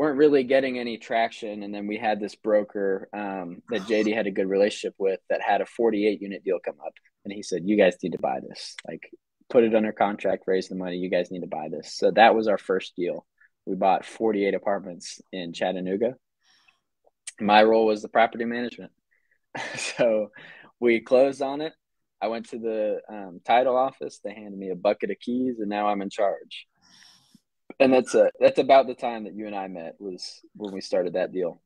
weren't 0.01 0.17
really 0.17 0.43
getting 0.43 0.79
any 0.79 0.98
traction. 0.98 1.62
And 1.62 1.72
then 1.72 1.86
we 1.86 1.96
had 1.96 2.20
this 2.20 2.34
broker 2.34 3.08
um, 3.13 3.62
that 3.70 3.84
JD 3.84 4.15
had 4.15 4.25
a 4.25 4.31
good 4.31 4.50
relationship 4.50 4.96
with 4.98 5.20
that 5.29 5.41
had 5.41 5.62
a 5.62 5.65
48 5.67 6.20
unit 6.20 6.43
deal 6.43 6.58
come 6.63 6.77
up. 6.84 6.93
And 7.24 7.31
he 7.31 7.43
said, 7.43 7.62
You 7.65 7.77
guys 7.77 7.98
need 8.01 8.13
to 8.13 8.17
buy 8.17 8.39
this. 8.39 8.75
Like, 8.88 9.08
put 9.51 9.63
it 9.63 9.75
under 9.75 9.91
contract, 9.91 10.46
raise 10.48 10.70
the 10.70 10.75
money. 10.75 10.98
You 10.98 11.12
guys 11.12 11.29
need 11.29 11.41
to 11.41 11.48
buy 11.48 11.70
this. 11.70 11.93
So 11.96 12.10
that 12.12 12.34
was 12.34 12.48
our 12.48 12.58
first 12.58 12.96
deal 12.96 13.27
we 13.67 13.75
bought 13.75 14.05
48 14.05 14.55
apartments 14.55 15.22
in 15.31 15.53
Chattanooga. 15.53 16.15
My 17.39 17.62
role 17.63 17.86
was 17.86 18.01
the 18.01 18.10
property 18.10 18.46
management. 18.46 18.91
so 19.75 20.31
we 20.79 21.00
closed 21.00 21.43
on 21.43 21.62
it. 21.62 21.74
I 22.20 22.27
went 22.29 22.50
to 22.50 22.58
the 22.58 23.01
um, 23.08 23.39
title 23.46 23.77
office. 23.77 24.20
They 24.24 24.34
handed 24.34 24.58
me 24.58 24.72
a 24.72 24.75
bucket 24.75 25.12
of 25.12 25.20
keys, 25.20 25.60
and 25.60 25.70
now 25.70 25.88
I'm 25.88 26.01
in 26.01 26.10
charge. 26.10 26.67
And 27.81 27.91
that's 27.91 28.13
a, 28.13 28.29
that's 28.39 28.59
about 28.59 28.85
the 28.88 28.93
time 28.93 29.23
that 29.23 29.33
you 29.33 29.47
and 29.47 29.55
I 29.55 29.67
met 29.67 29.95
was 30.00 30.41
when 30.55 30.71
we 30.71 30.81
started 30.81 31.13
that 31.13 31.33
deal. 31.33 31.61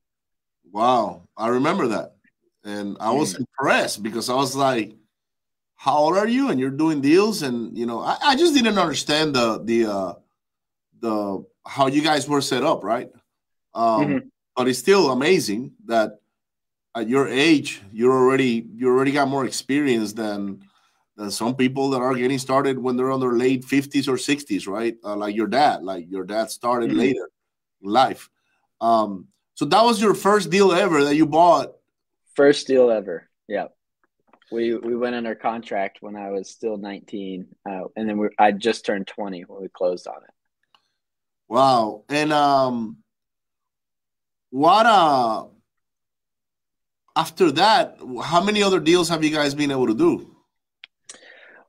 Wow, 0.72 1.28
I 1.38 1.50
remember 1.50 1.88
that, 1.90 2.16
and 2.64 2.98
I 3.00 3.12
was 3.12 3.36
mm. 3.36 3.40
impressed 3.40 4.02
because 4.02 4.30
I 4.30 4.34
was 4.34 4.56
like, 4.56 4.96
"How 5.76 5.98
old 5.98 6.18
are 6.18 6.28
you?" 6.28 6.50
And 6.50 6.60
you're 6.60 6.72
doing 6.72 7.02
deals, 7.02 7.42
and 7.42 7.78
you 7.78 7.86
know, 7.86 8.00
I, 8.00 8.18
I 8.22 8.36
just 8.36 8.54
didn't 8.54 8.78
understand 8.78 9.36
the 9.36 9.62
the 9.64 9.86
uh, 9.86 10.14
the 11.02 11.46
how 11.68 11.88
you 11.88 12.02
guys 12.02 12.30
were 12.30 12.42
set 12.42 12.64
up, 12.64 12.84
right? 12.84 13.12
Um, 13.74 14.06
mm-hmm. 14.06 14.28
but 14.56 14.68
it's 14.70 14.80
still 14.80 15.12
amazing 15.12 15.74
that 15.86 16.20
at 16.96 17.10
your 17.10 17.28
age 17.28 17.82
you're 17.92 18.14
already 18.14 18.66
you 18.74 18.88
already 18.88 19.12
got 19.12 19.28
more 19.28 19.46
experience 19.46 20.14
than 20.14 20.62
than 21.18 21.32
some 21.32 21.56
people 21.56 21.90
that 21.92 22.02
are 22.02 22.14
getting 22.14 22.38
started 22.38 22.78
when 22.78 22.98
they're 22.98 23.12
on 23.12 23.20
their 23.20 23.34
late 23.34 23.66
50s 23.66 24.08
or 24.08 24.16
60s 24.16 24.68
right? 24.68 24.96
Uh, 25.04 25.16
like 25.16 25.36
your 25.36 25.48
dad 25.48 25.84
like 25.84 26.06
your 26.10 26.24
dad 26.24 26.50
started 26.50 26.90
mm-hmm. 26.90 27.00
later 27.00 27.30
in 27.82 27.90
life. 27.90 28.30
Um 28.82 29.28
so 29.54 29.66
that 29.66 29.84
was 29.84 30.02
your 30.02 30.14
first 30.14 30.50
deal 30.50 30.72
ever 30.72 31.04
that 31.06 31.16
you 31.16 31.26
bought. 31.26 31.74
First 32.36 32.68
deal 32.68 32.90
ever. 32.92 33.30
Yeah 33.48 33.68
we 34.52 34.76
we 34.76 34.96
went 34.96 35.16
under 35.16 35.34
contract 35.34 35.98
when 36.02 36.16
i 36.16 36.30
was 36.30 36.52
still 36.52 36.78
19 36.78 37.48
uh, 37.68 37.80
and 37.96 38.08
then 38.08 38.18
we, 38.18 38.28
i 38.38 38.52
just 38.52 38.86
turned 38.86 39.08
20 39.08 39.42
when 39.48 39.62
we 39.62 39.68
closed 39.70 40.08
on 40.08 40.18
it. 40.18 40.30
Wow. 41.48 42.04
And 42.10 42.34
um 42.34 42.98
what 44.50 44.86
uh 44.86 45.46
after 47.18 47.50
that, 47.52 47.98
how 48.24 48.44
many 48.44 48.62
other 48.62 48.82
deals 48.82 49.08
have 49.08 49.24
you 49.24 49.30
guys 49.30 49.56
been 49.56 49.72
able 49.72 49.88
to 49.88 49.94
do? 49.94 50.35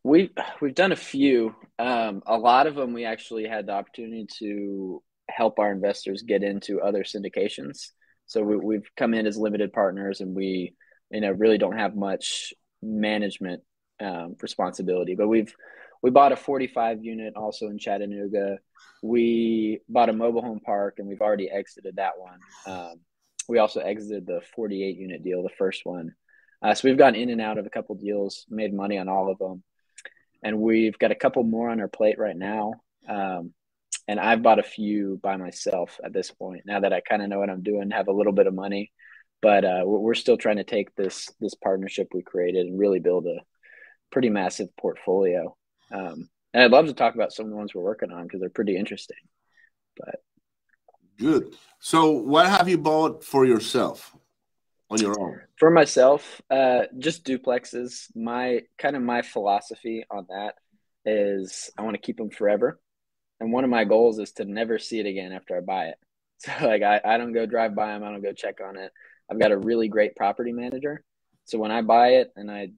We've 0.07 0.31
we've 0.61 0.75
done 0.75 0.93
a 0.93 0.97
few. 0.97 1.57
Um, 1.81 2.23
a 2.27 2.39
lot 2.39 2.69
of 2.69 2.77
them 2.77 2.93
we 2.93 3.05
actually 3.05 3.49
had 3.49 3.67
the 3.67 3.73
opportunity 3.73 4.29
to 4.39 5.03
help 5.29 5.59
our 5.59 5.73
investors 5.73 6.23
get 6.23 6.45
into 6.45 6.81
other 6.81 7.03
syndications. 7.03 7.91
So 8.27 8.41
we, 8.45 8.77
have 8.77 8.85
come 8.97 9.15
in 9.15 9.27
as 9.27 9.37
limited 9.37 9.73
partners, 9.73 10.21
and 10.21 10.37
we 10.37 10.77
you 11.11 11.21
know 11.23 11.33
really 11.33 11.59
don't 11.59 11.77
have 11.77 11.97
much 11.97 12.55
management 12.81 13.63
um, 13.99 14.37
responsibility. 14.41 15.17
But 15.17 15.27
we've 15.27 15.53
we 16.05 16.11
bought 16.11 16.31
a 16.31 16.37
45 16.37 17.03
unit 17.03 17.35
also 17.35 17.67
in 17.67 17.77
Chattanooga. 17.77 18.59
We 19.03 19.81
bought 19.89 20.09
a 20.09 20.13
mobile 20.13 20.43
home 20.43 20.61
park, 20.61 21.01
and 21.01 21.09
we've 21.09 21.21
already 21.21 21.51
exited 21.51 21.97
that 21.97 22.13
one. 22.17 22.39
Um, 22.65 23.01
we 23.49 23.59
also 23.59 23.81
exited 23.81 24.25
the 24.25 24.41
48 24.55 24.99
unit 24.99 25.25
deal, 25.25 25.43
the 25.43 25.49
first 25.59 25.81
one. 25.85 26.15
Uh, 26.63 26.75
so 26.75 26.87
we've 26.87 26.97
gone 26.97 27.17
in 27.17 27.29
and 27.29 27.41
out 27.41 27.59
of 27.59 27.67
a 27.67 27.71
couple 27.71 27.97
deals, 27.97 28.47
made 28.49 28.73
money 28.73 28.99
on 28.99 29.09
all 29.09 29.33
of 29.33 29.39
them, 29.39 29.65
and 30.43 30.59
we've 30.59 30.99
got 30.99 31.11
a 31.11 31.17
couple 31.17 31.43
more 31.43 31.69
on 31.71 31.81
our 31.81 31.89
plate 31.89 32.19
right 32.19 32.37
now. 32.37 32.75
Um, 33.09 33.53
and 34.09 34.21
I've 34.21 34.43
bought 34.43 34.59
a 34.59 34.65
few 34.65 35.19
by 35.23 35.37
myself 35.37 35.99
at 36.05 36.13
this 36.13 36.31
point. 36.31 36.63
Now 36.65 36.81
that 36.81 36.93
I 36.93 37.01
kind 37.01 37.23
of 37.23 37.29
know 37.29 37.39
what 37.39 37.51
I'm 37.51 37.63
doing, 37.63 37.91
have 37.91 38.09
a 38.09 38.13
little 38.13 38.33
bit 38.33 38.47
of 38.47 38.55
money, 38.55 38.93
but 39.43 39.65
uh, 39.65 39.83
we're 39.85 40.15
still 40.15 40.37
trying 40.37 40.57
to 40.57 40.65
take 40.65 40.95
this 40.95 41.29
this 41.41 41.55
partnership 41.55 42.09
we 42.15 42.23
created 42.23 42.67
and 42.67 42.79
really 42.79 43.01
build 43.01 43.27
a 43.27 43.41
pretty 44.13 44.31
massive 44.31 44.69
portfolio. 44.77 45.57
Um, 45.91 46.29
and 46.55 46.63
I'd 46.63 46.71
love 46.71 46.87
to 46.87 46.95
talk 46.95 47.15
about 47.15 47.33
some 47.33 47.47
of 47.47 47.51
the 47.51 47.57
ones 47.57 47.75
we're 47.75 47.83
working 47.83 48.13
on 48.13 48.25
because 48.25 48.41
they're 48.41 48.49
pretty 48.49 48.77
interesting. 48.77 49.17
But 49.97 50.21
Good. 51.19 51.55
So, 51.79 52.11
what 52.11 52.47
have 52.47 52.69
you 52.69 52.79
bought 52.79 53.25
for 53.25 53.47
yourself 53.47 54.16
on 54.91 55.01
your 55.01 55.19
own? 55.21 55.41
For 55.59 55.71
myself, 55.71 56.41
uh, 56.51 56.83
just 56.99 57.25
duplexes. 57.25 58.07
My 58.15 58.63
kind 58.79 58.97
of 58.97 59.03
my 59.03 59.23
philosophy 59.23 60.05
on 60.11 60.27
that 60.29 60.55
is 61.05 61.71
I 61.79 61.83
want 61.83 61.95
to 61.95 62.01
keep 62.03 62.17
them 62.17 62.31
forever, 62.31 62.81
and 63.41 63.53
one 63.53 63.65
of 63.65 63.71
my 63.71 63.85
goals 63.85 64.19
is 64.19 64.33
to 64.33 64.45
never 64.45 64.79
see 64.79 65.01
it 65.01 65.07
again 65.07 65.33
after 65.33 65.57
I 65.57 65.61
buy 65.61 65.87
it. 65.87 65.97
So, 66.39 66.53
like, 66.67 66.83
I, 66.83 67.01
I 67.03 67.17
don't 67.17 67.33
go 67.33 67.47
drive 67.47 67.75
by 67.75 67.87
them. 67.87 68.05
I 68.05 68.11
don't 68.11 68.23
go 68.23 68.35
check 68.35 68.59
on 68.63 68.77
it. 68.77 68.93
I've 69.31 69.41
got 69.41 69.53
a 69.53 69.59
really 69.59 69.89
great 69.89 70.15
property 70.17 70.53
manager. 70.53 71.03
So 71.47 71.59
when 71.59 71.71
I 71.71 71.81
buy 71.81 72.09
it 72.09 72.31
and 72.37 72.51
I 72.51 72.73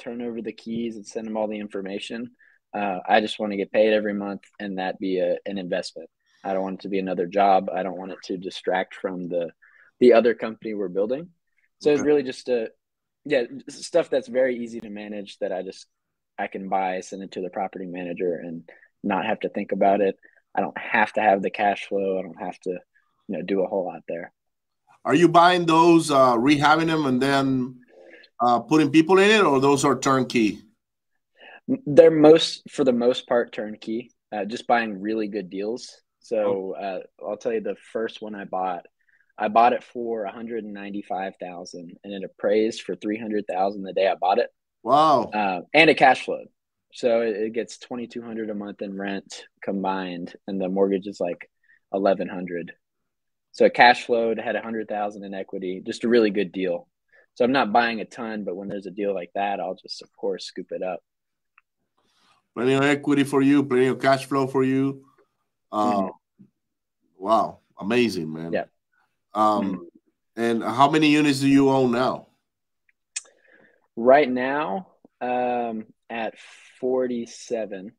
turn 0.00 0.22
over 0.22 0.40
the 0.40 0.52
keys 0.52 0.96
and 0.96 1.06
send 1.06 1.26
them 1.26 1.36
all 1.36 1.48
the 1.48 1.58
information, 1.58 2.30
uh, 2.74 3.00
I 3.06 3.20
just 3.20 3.38
want 3.38 3.52
to 3.52 3.56
get 3.56 3.72
paid 3.72 3.92
every 3.92 4.14
month 4.14 4.42
and 4.58 4.78
that 4.78 4.98
be 4.98 5.18
a, 5.18 5.36
an 5.46 5.58
investment. 5.58 6.08
I 6.44 6.52
don't 6.52 6.62
want 6.62 6.80
it 6.80 6.82
to 6.82 6.88
be 6.88 6.98
another 6.98 7.26
job. 7.26 7.68
I 7.72 7.82
don't 7.82 7.98
want 7.98 8.12
it 8.12 8.18
to 8.24 8.36
distract 8.36 8.94
from 8.94 9.28
the 9.28 9.50
the 10.00 10.12
other 10.12 10.34
company 10.34 10.74
we're 10.74 10.88
building. 10.88 11.28
So 11.80 11.90
okay. 11.90 11.98
it's 11.98 12.06
really 12.06 12.22
just 12.22 12.48
a 12.48 12.70
yeah 13.24 13.44
stuff 13.68 14.10
that's 14.10 14.28
very 14.28 14.58
easy 14.58 14.80
to 14.80 14.90
manage 14.90 15.38
that 15.38 15.52
I 15.52 15.62
just 15.62 15.86
I 16.38 16.46
can 16.46 16.68
buy, 16.68 17.00
send 17.00 17.22
it 17.22 17.32
to 17.32 17.40
the 17.40 17.50
property 17.50 17.86
manager, 17.86 18.34
and 18.34 18.68
not 19.02 19.26
have 19.26 19.40
to 19.40 19.48
think 19.48 19.72
about 19.72 20.00
it. 20.00 20.16
I 20.54 20.60
don't 20.60 20.78
have 20.78 21.12
to 21.14 21.20
have 21.20 21.42
the 21.42 21.50
cash 21.50 21.86
flow. 21.86 22.18
I 22.18 22.22
don't 22.22 22.40
have 22.40 22.58
to 22.60 22.70
you 22.70 23.36
know 23.36 23.42
do 23.42 23.62
a 23.62 23.68
whole 23.68 23.86
lot 23.86 24.02
there. 24.08 24.32
Are 25.04 25.14
you 25.14 25.28
buying 25.28 25.64
those, 25.64 26.10
uh, 26.10 26.36
rehabbing 26.36 26.86
them, 26.86 27.06
and 27.06 27.22
then 27.22 27.80
uh, 28.40 28.60
putting 28.60 28.90
people 28.90 29.18
in 29.18 29.30
it, 29.30 29.44
or 29.44 29.60
those 29.60 29.84
are 29.84 29.98
turnkey? 29.98 30.60
They're 31.86 32.10
most 32.10 32.62
for 32.70 32.84
the 32.84 32.92
most 32.92 33.28
part 33.28 33.52
turnkey. 33.52 34.12
Uh, 34.30 34.44
just 34.44 34.66
buying 34.66 35.00
really 35.00 35.28
good 35.28 35.48
deals 35.48 36.02
so 36.28 36.74
oh. 36.78 36.80
uh, 36.80 37.26
I'll 37.26 37.38
tell 37.38 37.54
you 37.54 37.62
the 37.62 37.76
first 37.92 38.20
one 38.20 38.34
I 38.34 38.44
bought. 38.44 38.84
I 39.38 39.48
bought 39.48 39.72
it 39.72 39.84
for 39.84 40.24
one 40.24 40.34
hundred 40.34 40.64
and 40.64 40.74
ninety 40.74 41.02
five 41.02 41.34
thousand, 41.40 41.96
and 42.02 42.12
it 42.12 42.24
appraised 42.24 42.82
for 42.82 42.96
three 42.96 43.18
hundred 43.18 43.44
thousand 43.46 43.82
the 43.82 43.92
day 43.92 44.08
I 44.08 44.16
bought 44.16 44.38
it. 44.38 44.50
Wow! 44.82 45.30
Uh, 45.32 45.60
and 45.72 45.88
a 45.90 45.94
cash 45.94 46.24
flow, 46.24 46.44
so 46.92 47.20
it, 47.20 47.36
it 47.36 47.52
gets 47.52 47.78
twenty 47.78 48.08
two 48.08 48.22
hundred 48.22 48.50
a 48.50 48.54
month 48.54 48.82
in 48.82 48.98
rent 48.98 49.44
combined, 49.62 50.34
and 50.48 50.60
the 50.60 50.68
mortgage 50.68 51.06
is 51.06 51.20
like 51.20 51.48
eleven 51.92 52.28
hundred. 52.28 52.72
So 53.52 53.64
it 53.64 53.74
cash 53.74 54.04
flowed, 54.06 54.38
had 54.38 54.56
a 54.56 54.62
hundred 54.62 54.88
thousand 54.88 55.24
in 55.24 55.34
equity, 55.34 55.82
just 55.86 56.04
a 56.04 56.08
really 56.08 56.30
good 56.30 56.52
deal. 56.52 56.88
So 57.34 57.44
I'm 57.44 57.52
not 57.52 57.72
buying 57.72 58.00
a 58.00 58.04
ton, 58.04 58.42
but 58.44 58.56
when 58.56 58.66
there's 58.68 58.86
a 58.86 58.90
deal 58.90 59.14
like 59.14 59.30
that, 59.36 59.60
I'll 59.60 59.76
just 59.76 60.02
of 60.02 60.10
course 60.16 60.46
scoop 60.46 60.66
it 60.70 60.82
up. 60.82 61.00
Plenty 62.54 62.72
of 62.72 62.82
equity 62.82 63.22
for 63.22 63.40
you, 63.40 63.62
plenty 63.62 63.86
of 63.86 64.00
cash 64.00 64.26
flow 64.26 64.48
for 64.48 64.64
you. 64.64 65.04
Um, 65.70 65.92
mm-hmm. 65.92 66.44
Wow, 67.18 67.60
amazing, 67.78 68.32
man. 68.32 68.52
Yeah. 68.52 68.64
Um, 69.38 69.86
mm-hmm. 70.36 70.40
and 70.42 70.62
how 70.64 70.90
many 70.90 71.08
units 71.10 71.40
do 71.40 71.48
you 71.48 71.70
own 71.70 71.92
now? 71.92 72.26
Right 73.94 74.28
now, 74.28 74.88
um, 75.20 75.86
at 76.10 76.34
forty-seven, 76.80 77.92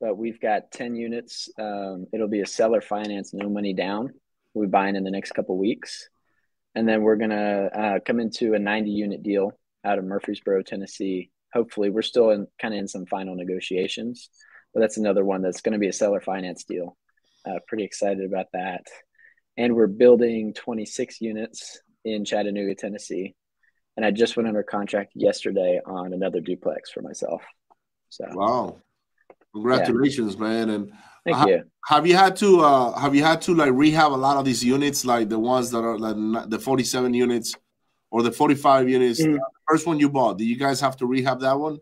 but 0.00 0.16
we've 0.16 0.40
got 0.40 0.70
ten 0.70 0.94
units. 0.94 1.48
Um, 1.58 2.06
it'll 2.12 2.28
be 2.28 2.40
a 2.40 2.46
seller 2.46 2.80
finance, 2.80 3.34
no 3.34 3.48
money 3.48 3.74
down. 3.74 4.14
We're 4.54 4.68
buying 4.68 4.96
in 4.96 5.04
the 5.04 5.10
next 5.10 5.32
couple 5.32 5.58
weeks, 5.58 6.08
and 6.74 6.88
then 6.88 7.02
we're 7.02 7.16
gonna 7.16 7.70
uh, 7.82 7.98
come 8.06 8.20
into 8.20 8.54
a 8.54 8.58
ninety-unit 8.58 9.22
deal 9.22 9.52
out 9.84 9.98
of 9.98 10.04
Murfreesboro, 10.04 10.62
Tennessee. 10.62 11.30
Hopefully, 11.52 11.90
we're 11.90 12.02
still 12.02 12.30
in 12.30 12.46
kind 12.60 12.74
of 12.74 12.80
in 12.80 12.88
some 12.88 13.06
final 13.06 13.34
negotiations, 13.34 14.30
but 14.72 14.80
that's 14.80 14.98
another 14.98 15.24
one 15.24 15.42
that's 15.42 15.62
going 15.62 15.72
to 15.72 15.78
be 15.78 15.88
a 15.88 15.92
seller 15.92 16.20
finance 16.20 16.64
deal. 16.64 16.96
Uh, 17.44 17.58
pretty 17.66 17.84
excited 17.84 18.24
about 18.24 18.46
that. 18.52 18.82
And 19.56 19.74
we're 19.74 19.86
building 19.86 20.52
26 20.54 21.20
units 21.20 21.80
in 22.04 22.24
Chattanooga, 22.24 22.74
Tennessee. 22.74 23.34
And 23.96 24.04
I 24.04 24.10
just 24.10 24.36
went 24.36 24.48
under 24.48 24.62
contract 24.62 25.12
yesterday 25.14 25.80
on 25.84 26.12
another 26.12 26.40
duplex 26.40 26.90
for 26.90 27.00
myself. 27.00 27.42
So 28.10 28.24
wow, 28.32 28.76
congratulations, 29.54 30.34
yeah. 30.34 30.40
man! 30.40 30.70
And 30.70 30.92
thank 31.24 31.36
ha- 31.36 31.46
you. 31.46 31.62
Have 31.86 32.06
you 32.06 32.14
had 32.14 32.36
to 32.36 32.60
uh, 32.60 32.98
have 32.98 33.14
you 33.14 33.24
had 33.24 33.40
to 33.42 33.54
like 33.54 33.72
rehab 33.72 34.12
a 34.12 34.14
lot 34.14 34.36
of 34.36 34.44
these 34.44 34.62
units, 34.62 35.04
like 35.04 35.28
the 35.28 35.38
ones 35.38 35.70
that 35.70 35.78
are 35.78 35.98
like 35.98 36.50
the 36.50 36.58
47 36.58 37.14
units 37.14 37.54
or 38.10 38.22
the 38.22 38.32
45 38.32 38.88
units? 38.88 39.22
Mm-hmm. 39.22 39.32
The 39.32 39.40
first 39.68 39.86
one 39.86 39.98
you 39.98 40.10
bought, 40.10 40.38
did 40.38 40.44
you 40.44 40.56
guys 40.56 40.80
have 40.80 40.96
to 40.98 41.06
rehab 41.06 41.40
that 41.40 41.58
one? 41.58 41.78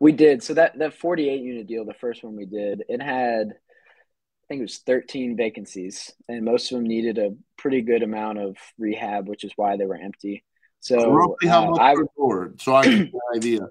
We 0.00 0.12
did. 0.12 0.42
So 0.42 0.54
that 0.54 0.78
that 0.78 0.94
48 0.94 1.40
unit 1.40 1.66
deal, 1.66 1.84
the 1.84 1.94
first 1.94 2.24
one 2.24 2.36
we 2.36 2.46
did, 2.46 2.84
it 2.88 3.02
had 3.02 3.54
think 4.48 4.60
it 4.60 4.64
was 4.64 4.78
13 4.78 5.36
vacancies, 5.36 6.12
and 6.28 6.44
most 6.44 6.72
of 6.72 6.78
them 6.78 6.86
needed 6.86 7.18
a 7.18 7.34
pretty 7.56 7.82
good 7.82 8.02
amount 8.02 8.38
of 8.38 8.56
rehab, 8.78 9.28
which 9.28 9.44
is 9.44 9.52
why 9.56 9.76
they 9.76 9.86
were 9.86 9.96
empty. 9.96 10.44
So, 10.80 11.10
roughly 11.10 11.48
how 11.48 11.66
uh, 11.66 11.70
much 11.70 11.80
I, 11.80 11.94
per 11.94 12.06
door? 12.16 12.54
So 12.58 12.74
I 12.74 12.84
get 12.84 12.92
an 13.00 13.12
idea. 13.34 13.60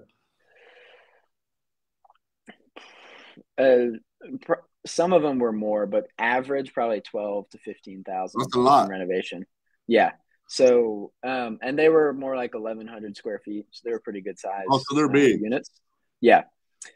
Uh, 3.56 3.98
pr- 4.42 4.54
some 4.86 5.12
of 5.12 5.22
them 5.22 5.40
were 5.40 5.52
more, 5.52 5.84
but 5.84 6.06
average 6.16 6.72
probably 6.72 7.00
12 7.00 7.48
to 7.50 7.58
15,000. 7.58 8.40
That's 8.40 8.54
a 8.54 8.60
lot. 8.60 8.88
Renovation. 8.88 9.46
Yeah. 9.88 10.12
So, 10.48 11.10
um, 11.24 11.58
and 11.60 11.76
they 11.78 11.88
were 11.88 12.12
more 12.12 12.36
like 12.36 12.54
1,100 12.54 13.16
square 13.16 13.40
feet. 13.44 13.66
So 13.72 13.82
they 13.84 13.90
were 13.90 14.00
pretty 14.00 14.20
good 14.20 14.38
size. 14.38 14.64
Oh, 14.70 14.78
so 14.78 14.94
they're 14.94 15.06
uh, 15.06 15.12
big 15.12 15.40
units. 15.40 15.70
Yeah. 16.20 16.44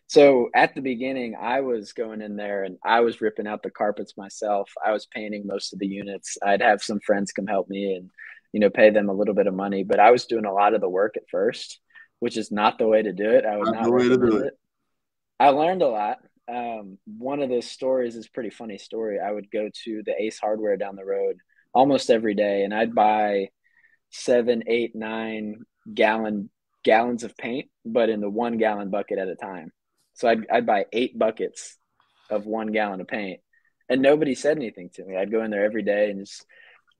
So 0.07 0.51
at 0.55 0.75
the 0.75 0.81
beginning, 0.81 1.35
I 1.41 1.61
was 1.61 1.93
going 1.93 2.21
in 2.21 2.37
there 2.37 2.65
and 2.65 2.77
I 2.85 3.01
was 3.01 3.21
ripping 3.21 3.47
out 3.47 3.63
the 3.63 3.71
carpets 3.71 4.17
myself. 4.17 4.71
I 4.85 4.93
was 4.93 5.07
painting 5.07 5.47
most 5.47 5.73
of 5.73 5.79
the 5.79 5.87
units. 5.87 6.37
I'd 6.45 6.63
have 6.63 6.83
some 6.83 7.01
friends 7.01 7.33
come 7.33 7.47
help 7.47 7.69
me 7.69 7.95
and, 7.95 8.11
you 8.53 8.61
know, 8.61 8.71
pay 8.71 8.91
them 8.91 9.09
a 9.09 9.15
little 9.15 9.35
bit 9.35 9.47
of 9.47 9.55
money. 9.55 9.85
But 9.85 10.01
I 10.01 10.11
was 10.11 10.27
doing 10.27 10.45
a 10.45 10.53
lot 10.53 10.75
of 10.75 10.81
the 10.81 10.89
work 10.89 11.17
at 11.17 11.29
first, 11.31 11.81
which 12.21 12.37
is 12.37 12.53
not 12.53 12.79
the 12.79 12.89
way 12.89 13.03
to 13.03 13.13
do 13.13 13.31
it. 13.31 13.45
I 13.45 13.57
would 13.57 13.67
not, 13.67 13.83
not 13.83 13.93
recommend 13.93 14.35
it. 14.35 14.47
it. 14.47 14.59
I 15.41 15.49
learned 15.49 15.83
a 15.83 15.89
lot. 15.89 16.19
Um, 16.49 16.99
one 17.07 17.41
of 17.41 17.49
those 17.49 17.71
stories 17.71 18.17
is 18.17 18.29
pretty 18.29 18.51
funny 18.51 18.79
story. 18.79 19.19
I 19.19 19.31
would 19.31 19.51
go 19.51 19.71
to 19.85 20.03
the 20.05 20.15
Ace 20.21 20.39
Hardware 20.39 20.77
down 20.77 20.97
the 20.97 21.05
road 21.05 21.37
almost 21.73 22.11
every 22.11 22.35
day, 22.35 22.65
and 22.65 22.75
I'd 22.75 22.95
buy 22.95 23.49
seven, 24.11 24.65
eight, 24.67 24.95
nine 24.95 25.63
gallon 25.93 26.51
gallons 26.85 27.23
of 27.25 27.37
paint, 27.37 27.71
but 27.85 28.09
in 28.09 28.21
the 28.21 28.31
one 28.31 28.59
gallon 28.59 28.91
bucket 28.91 29.19
at 29.19 29.29
a 29.29 29.37
time. 29.37 29.73
So 30.14 30.28
I'd, 30.28 30.49
I'd 30.50 30.66
buy 30.66 30.87
eight 30.92 31.19
buckets 31.19 31.76
of 32.31 32.47
one 32.47 32.73
gallon 32.73 33.00
of 33.00 33.09
paint 33.09 33.40
and 33.88 34.00
nobody 34.00 34.35
said 34.35 34.57
anything 34.57 34.90
to 34.95 35.04
me. 35.04 35.16
I'd 35.16 35.33
go 35.33 35.42
in 35.42 35.50
there 35.50 35.64
every 35.64 35.83
day 35.83 36.11
and 36.11 36.21
just 36.21 36.45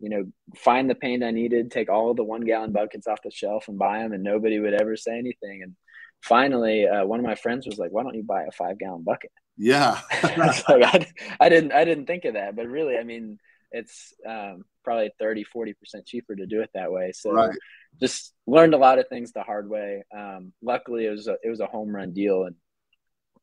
you 0.03 0.09
know, 0.09 0.25
find 0.57 0.91
the 0.91 0.97
paint 0.97 1.23
I 1.23 1.31
needed, 1.31 1.71
take 1.71 1.89
all 1.89 2.13
the 2.13 2.25
one 2.25 2.41
gallon 2.41 2.73
buckets 2.73 3.07
off 3.07 3.23
the 3.23 3.31
shelf 3.31 3.69
and 3.69 3.79
buy 3.79 3.99
them, 4.01 4.13
and 4.13 4.25
nobody 4.25 4.59
would 4.59 4.75
ever 4.75 4.97
say 4.97 5.17
anything. 5.17 5.63
And 5.63 5.77
finally, 6.21 6.89
uh, 6.89 7.07
one 7.07 7.21
of 7.21 7.25
my 7.25 7.37
friends 7.37 7.67
was 7.67 7.79
like, 7.79 7.93
"Why 7.93 8.03
don't 8.03 8.17
you 8.17 8.25
buy 8.25 8.43
a 8.43 8.51
five 8.51 8.81
gallon 8.81 9.05
bucket?" 9.05 9.31
Yeah, 9.57 10.01
like, 10.37 10.65
I, 10.69 11.07
I 11.39 11.49
didn't 11.49 11.71
I 11.73 11.85
didn't 11.85 12.07
think 12.07 12.25
of 12.25 12.35
that, 12.35 12.57
but 12.57 12.67
really, 12.67 12.99
I 12.99 13.05
mean, 13.05 13.39
it's 13.71 14.13
um, 14.29 14.65
probably 14.83 15.13
30 15.21 15.45
40 15.45 15.75
percent 15.75 16.05
cheaper 16.05 16.35
to 16.35 16.47
do 16.47 16.63
it 16.63 16.71
that 16.75 16.91
way. 16.91 17.13
So 17.15 17.31
right. 17.31 17.55
just 18.01 18.35
learned 18.49 18.75
a 18.75 18.79
lot 18.79 18.99
of 18.99 19.07
things 19.09 19.31
the 19.31 19.45
hard 19.45 19.71
way. 19.71 20.03
Um, 20.15 20.53
luckily, 20.61 21.07
it 21.07 21.11
was 21.11 21.29
a, 21.29 21.37
it 21.45 21.49
was 21.49 21.61
a 21.61 21.67
home 21.67 21.95
run 21.95 22.13
deal, 22.13 22.43
and 22.43 22.57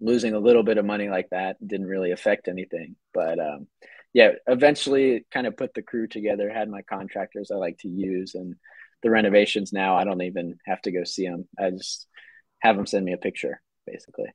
losing 0.02 0.34
a 0.34 0.40
little 0.40 0.64
bit 0.64 0.78
of 0.78 0.86
money 0.86 1.10
like 1.10 1.30
that 1.32 1.56
didn't 1.66 1.88
really 1.88 2.12
affect 2.12 2.48
anything. 2.48 2.96
But 3.14 3.40
um, 3.40 3.68
yeah, 4.14 4.32
eventually 4.48 5.26
kind 5.32 5.48
of 5.48 5.58
put 5.58 5.74
the 5.74 5.82
crew 5.82 6.08
together, 6.08 6.50
had 6.50 6.70
my 6.70 6.82
contractors 6.82 7.52
I 7.52 7.56
like 7.56 7.78
to 7.80 7.90
use, 7.90 8.36
and 8.36 8.56
the 9.04 9.10
renovations 9.10 9.72
now 9.72 9.96
I 9.96 10.04
don't 10.04 10.22
even 10.22 10.58
have 10.66 10.82
to 10.84 10.92
go 10.92 11.04
see 11.04 11.28
them. 11.28 11.48
I 11.58 11.72
just 11.72 12.08
have 12.60 12.76
them 12.76 12.88
send 12.88 13.06
me 13.06 13.14
a 13.14 13.18
picture, 13.18 13.62
basically. 13.86 14.32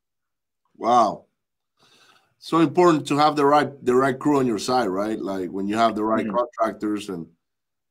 Wow. 0.76 1.26
So 2.38 2.58
important 2.58 3.06
to 3.08 3.16
have 3.16 3.36
the 3.36 3.46
right 3.46 3.72
the 3.84 3.94
right 3.94 4.18
crew 4.18 4.38
on 4.38 4.46
your 4.46 4.58
side, 4.58 4.88
right? 4.88 5.18
Like 5.18 5.48
when 5.50 5.66
you 5.66 5.76
have 5.76 5.94
the 5.94 6.04
right 6.04 6.26
mm-hmm. 6.26 6.36
contractors 6.36 7.08
and 7.08 7.26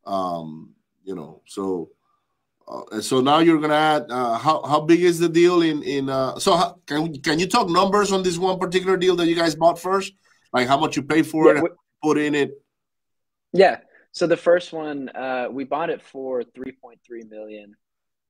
um, 0.06 0.74
you 1.04 1.16
know, 1.16 1.42
so 1.48 1.90
uh, 2.68 3.02
so 3.02 3.22
now 3.22 3.40
you're 3.40 3.60
gonna 3.60 3.74
add 3.74 4.06
uh, 4.10 4.38
how 4.38 4.64
how 4.64 4.80
big 4.80 5.02
is 5.02 5.20
the 5.20 5.30
deal 5.30 5.62
in 5.62 5.84
in 5.84 6.10
uh, 6.10 6.40
so 6.40 6.56
how, 6.56 6.80
can 6.86 7.14
can 7.22 7.40
you 7.40 7.48
talk 7.48 7.70
numbers 7.70 8.12
on 8.12 8.24
this 8.24 8.38
one 8.38 8.60
particular 8.60 8.98
deal 8.98 9.16
that 9.18 9.28
you 9.28 9.36
guys 9.36 9.56
bought 9.56 9.80
first? 9.80 10.14
Like 10.54 10.68
how 10.68 10.80
much 10.80 10.96
you 10.96 11.04
paid 11.04 11.28
for 11.28 11.54
yeah, 11.54 11.64
it, 11.64 11.72
put 12.02 12.18
in 12.18 12.36
it? 12.36 12.52
Yeah. 13.52 13.80
So 14.12 14.28
the 14.28 14.38
first 14.38 14.72
one, 14.72 15.10
uh, 15.10 15.48
we 15.52 15.64
bought 15.64 15.90
it 15.90 16.02
for 16.02 16.44
three 16.44 16.72
point 16.72 17.00
three 17.06 17.24
million. 17.24 17.76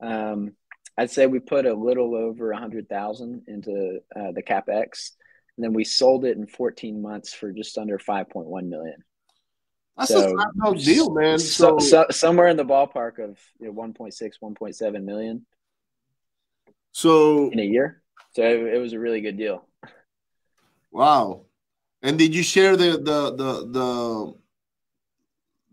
Um, 0.02 0.54
I'd 0.98 1.12
say 1.12 1.28
we 1.28 1.40
put 1.40 1.66
a 1.66 1.74
little 1.74 2.16
over 2.16 2.52
a 2.52 2.58
hundred 2.58 2.90
thousand 2.90 3.44
into 3.48 4.00
uh, 4.16 4.32
the 4.32 4.44
capex, 4.44 5.12
and 5.58 5.64
then 5.64 5.74
we 5.74 5.84
sold 5.84 6.26
it 6.26 6.38
in 6.38 6.48
fourteen 6.48 7.02
months 7.02 7.34
for 7.34 7.52
just 7.52 7.78
under 7.78 8.00
five 8.00 8.30
point 8.30 8.48
one 8.48 8.70
million. 8.70 9.04
That's 9.98 10.12
so, 10.12 10.40
a 10.40 10.46
no 10.56 10.74
deal, 10.74 11.14
man. 11.14 11.38
So, 11.38 11.78
so, 11.78 12.08
somewhere 12.10 12.48
in 12.48 12.58
the 12.58 12.66
ballpark 12.66 13.20
of 13.20 13.38
you 13.60 13.68
know, 13.68 13.74
1.6, 13.74 14.34
1.7 14.42 15.04
million. 15.04 15.46
So 16.92 17.52
in 17.52 17.60
a 17.60 17.64
year, 17.64 18.02
so 18.36 18.44
it, 18.44 18.76
it 18.76 18.78
was 18.80 18.94
a 18.94 19.00
really 19.00 19.22
good 19.22 19.38
deal. 19.38 19.68
Wow. 20.92 21.46
And 22.02 22.18
did 22.18 22.36
you 22.36 22.44
share 22.44 22.76
the 22.76 22.92
the 22.92 23.36
the 23.36 23.68
the 23.72 24.36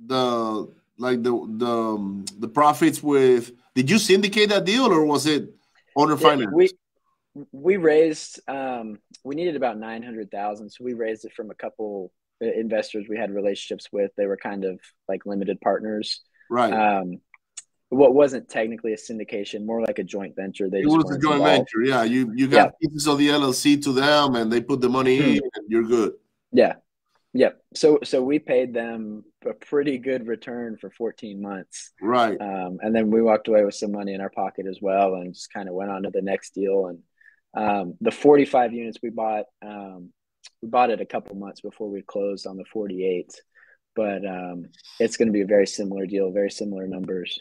the 0.07 0.75
like 0.99 1.23
the 1.23 1.47
the 1.59 1.67
um, 1.67 2.25
the 2.39 2.49
profits 2.49 3.03
with? 3.03 3.53
Did 3.75 3.91
you 3.91 3.99
syndicate 3.99 4.51
that 4.51 4.65
deal 4.65 4.87
or 4.87 5.05
was 5.05 5.27
it 5.27 5.55
owner 5.97 6.17
finance? 6.17 6.53
We 6.55 6.71
we 7.53 7.77
raised 7.77 8.41
um, 8.49 8.99
we 9.25 9.35
needed 9.35 9.57
about 9.57 9.79
nine 9.79 10.03
hundred 10.03 10.31
thousand, 10.31 10.71
so 10.71 10.85
we 10.85 10.95
raised 10.95 11.25
it 11.25 11.33
from 11.33 11.51
a 11.51 11.55
couple 11.55 12.13
investors 12.41 13.07
we 13.09 13.17
had 13.17 13.31
relationships 13.31 13.89
with. 13.93 14.11
They 14.17 14.27
were 14.27 14.37
kind 14.37 14.65
of 14.65 14.81
like 15.09 15.27
limited 15.27 15.61
partners, 15.61 16.21
right? 16.51 16.73
Um, 16.73 17.21
what 17.91 18.15
wasn't 18.15 18.49
technically 18.49 18.93
a 18.93 18.97
syndication, 18.97 19.67
more 19.67 19.83
like 19.83 19.99
a 19.99 20.05
joint 20.05 20.37
venture. 20.37 20.71
They 20.71 20.81
it 20.81 20.87
was 20.87 21.11
a 21.11 21.19
joint 21.19 21.41
involved. 21.41 21.69
venture, 21.75 21.83
yeah. 21.83 22.05
You 22.05 22.33
you 22.35 22.49
got 22.49 22.73
yeah. 22.81 22.89
pieces 22.89 23.07
of 23.07 23.19
the 23.19 23.29
LLC 23.29 23.83
to 23.85 23.93
them, 23.93 24.37
and 24.37 24.51
they 24.51 24.61
put 24.61 24.81
the 24.81 24.89
money 24.89 25.19
mm-hmm. 25.19 25.31
in, 25.31 25.41
and 25.55 25.65
you're 25.69 25.83
good. 25.83 26.13
Yeah, 26.53 26.75
yeah. 27.33 27.51
So 27.75 27.99
so 28.05 28.23
we 28.23 28.39
paid 28.39 28.73
them 28.73 29.25
a 29.45 29.55
pretty 29.55 29.99
good 29.99 30.29
return 30.29 30.77
for 30.77 30.91
14 30.91 31.43
months, 31.43 31.93
right? 32.01 32.41
Um, 32.41 32.79
and 32.81 32.95
then 32.95 33.11
we 33.11 33.23
walked 33.23 33.49
away 33.49 33.65
with 33.65 33.75
some 33.75 33.93
money 33.93 34.15
in 34.15 34.21
our 34.21 34.31
pocket 34.31 34.67
as 34.67 34.79
well, 34.81 35.15
and 35.17 35.35
just 35.35 35.53
kind 35.53 35.69
of 35.69 35.75
went 35.75 35.91
on 35.91 36.05
to 36.05 36.11
the 36.11 36.23
next 36.23 36.55
deal. 36.55 36.87
And 36.87 36.99
um, 37.55 37.95
the 38.01 38.13
45 38.13 38.73
units 38.73 38.99
we 39.03 39.11
bought, 39.11 39.47
um, 39.63 40.11
we 40.63 40.69
bought 40.69 40.91
it 40.91 41.01
a 41.01 41.07
couple 41.07 41.35
months 41.37 41.61
before 41.61 41.89
we 41.89 42.03
closed 42.03 42.47
on 42.47 42.57
the 42.57 42.65
48, 42.73 43.33
but 43.97 44.27
um, 44.27 44.67
it's 44.99 45.17
going 45.17 45.29
to 45.29 45.33
be 45.33 45.43
a 45.43 45.47
very 45.47 45.67
similar 45.67 46.07
deal, 46.07 46.31
very 46.31 46.51
similar 46.51 46.87
numbers. 46.87 47.41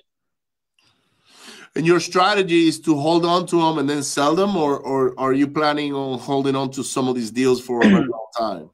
And 1.76 1.86
your 1.86 2.00
strategy 2.00 2.68
is 2.68 2.80
to 2.82 2.96
hold 2.96 3.26
on 3.26 3.46
to 3.48 3.62
them 3.62 3.78
and 3.78 3.90
then 3.90 4.04
sell 4.04 4.36
them, 4.36 4.56
or 4.56 4.80
or 4.80 5.14
are 5.20 5.34
you 5.34 5.48
planning 5.48 5.94
on 5.94 6.18
holding 6.18 6.56
on 6.56 6.72
to 6.72 6.84
some 6.84 7.08
of 7.08 7.16
these 7.16 7.32
deals 7.32 7.62
for 7.62 7.82
a 7.82 7.88
long 7.88 8.28
time? 8.38 8.70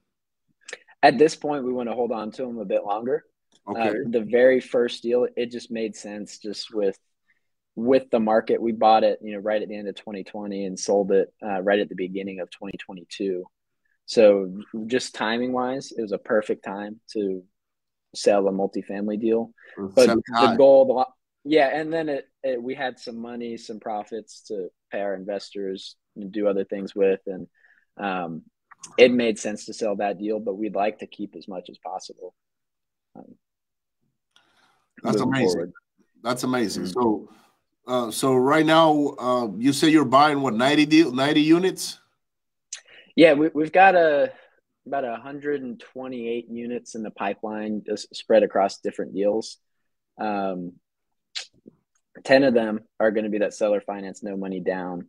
At 1.04 1.18
this 1.18 1.36
point, 1.36 1.66
we 1.66 1.74
want 1.74 1.90
to 1.90 1.96
hold 1.96 2.12
on 2.12 2.32
to 2.32 2.44
them 2.44 2.58
a 2.58 2.66
bit 2.66 2.86
longer. 2.86 3.26
Uh, 3.68 3.72
okay. 3.72 3.90
Uh, 3.90 3.94
the 4.10 4.22
very 4.22 4.62
first 4.62 5.04
deal, 5.04 5.28
it 5.36 5.52
just 5.52 5.70
made 5.70 5.96
sense, 5.96 6.40
just 6.40 6.74
with 6.74 6.98
with 7.76 8.10
the 8.10 8.20
market. 8.20 8.62
We 8.62 8.72
bought 8.72 9.04
it, 9.04 9.20
you 9.22 9.34
know, 9.34 9.40
right 9.40 9.62
at 9.62 9.68
the 9.68 9.76
end 9.76 9.90
of 9.90 9.96
2020 9.96 10.66
and 10.66 10.80
sold 10.80 11.12
it 11.12 11.34
uh, 11.44 11.62
right 11.62 11.80
at 11.80 11.90
the 11.90 11.96
beginning 11.96 12.40
of 12.40 12.50
2022. 12.52 13.46
So 14.06 14.54
just 14.86 15.16
timing 15.16 15.52
wise, 15.52 15.92
it 15.92 16.02
was 16.02 16.12
a 16.12 16.18
perfect 16.18 16.64
time 16.64 17.00
to 17.14 17.44
sell 18.14 18.48
a 18.48 18.52
multifamily 18.52 19.20
deal. 19.20 19.52
But 19.78 20.08
the 20.08 20.56
goal, 20.58 20.86
the, 20.86 21.06
yeah, 21.44 21.70
and 21.74 21.92
then 21.92 22.10
it, 22.10 22.26
it, 22.44 22.62
we 22.62 22.76
had 22.76 23.00
some 23.00 23.18
money, 23.18 23.58
some 23.58 23.80
profits 23.80 24.42
to 24.48 24.70
pay 24.92 25.02
our 25.02 25.16
investors 25.16 25.96
and 26.16 26.32
do 26.32 26.48
other 26.48 26.64
things 26.66 26.96
with, 26.96 27.20
and 27.26 27.48
um, 27.98 28.44
it 28.98 29.12
made 29.12 29.40
sense 29.40 29.66
to 29.66 29.74
sell 29.74 29.96
that 29.98 30.20
deal. 30.20 30.40
But 30.40 30.58
we'd 30.58 30.76
like 30.76 31.00
to 31.00 31.08
keep 31.08 31.36
as 31.36 31.48
much 31.48 31.70
as 31.70 31.78
possible. 31.80 32.36
Um, 33.16 33.36
That's 35.04 35.22
amazing. 35.22 35.50
Forward. 35.50 35.74
That's 36.24 36.44
amazing. 36.44 36.84
Mm-hmm. 36.84 37.02
So, 37.02 37.30
uh, 37.88 38.12
so 38.12 38.36
right 38.36 38.66
now, 38.66 39.16
uh, 39.20 39.48
you 39.58 39.74
say 39.74 39.90
you're 39.90 40.06
buying 40.06 40.42
what 40.42 40.54
ninety 40.54 40.86
deal, 40.86 41.12
ninety 41.12 41.42
units? 41.42 42.00
Yeah, 43.16 43.34
we, 43.34 43.50
we've 43.54 43.72
got 43.72 43.96
a 43.96 44.32
about 44.86 45.04
128 45.04 46.46
units 46.50 46.96
in 46.96 47.04
the 47.04 47.10
pipeline, 47.10 47.84
spread 47.96 48.44
across 48.44 48.80
different 48.80 49.16
deals. 49.16 49.58
Um, 50.20 50.74
10 52.24 52.44
of 52.44 52.54
them 52.54 52.82
are 53.00 53.12
going 53.12 53.24
to 53.24 53.30
be 53.30 53.40
that 53.40 53.54
seller 53.54 53.82
finance, 53.82 54.22
no 54.22 54.38
money 54.38 54.60
down. 54.60 55.08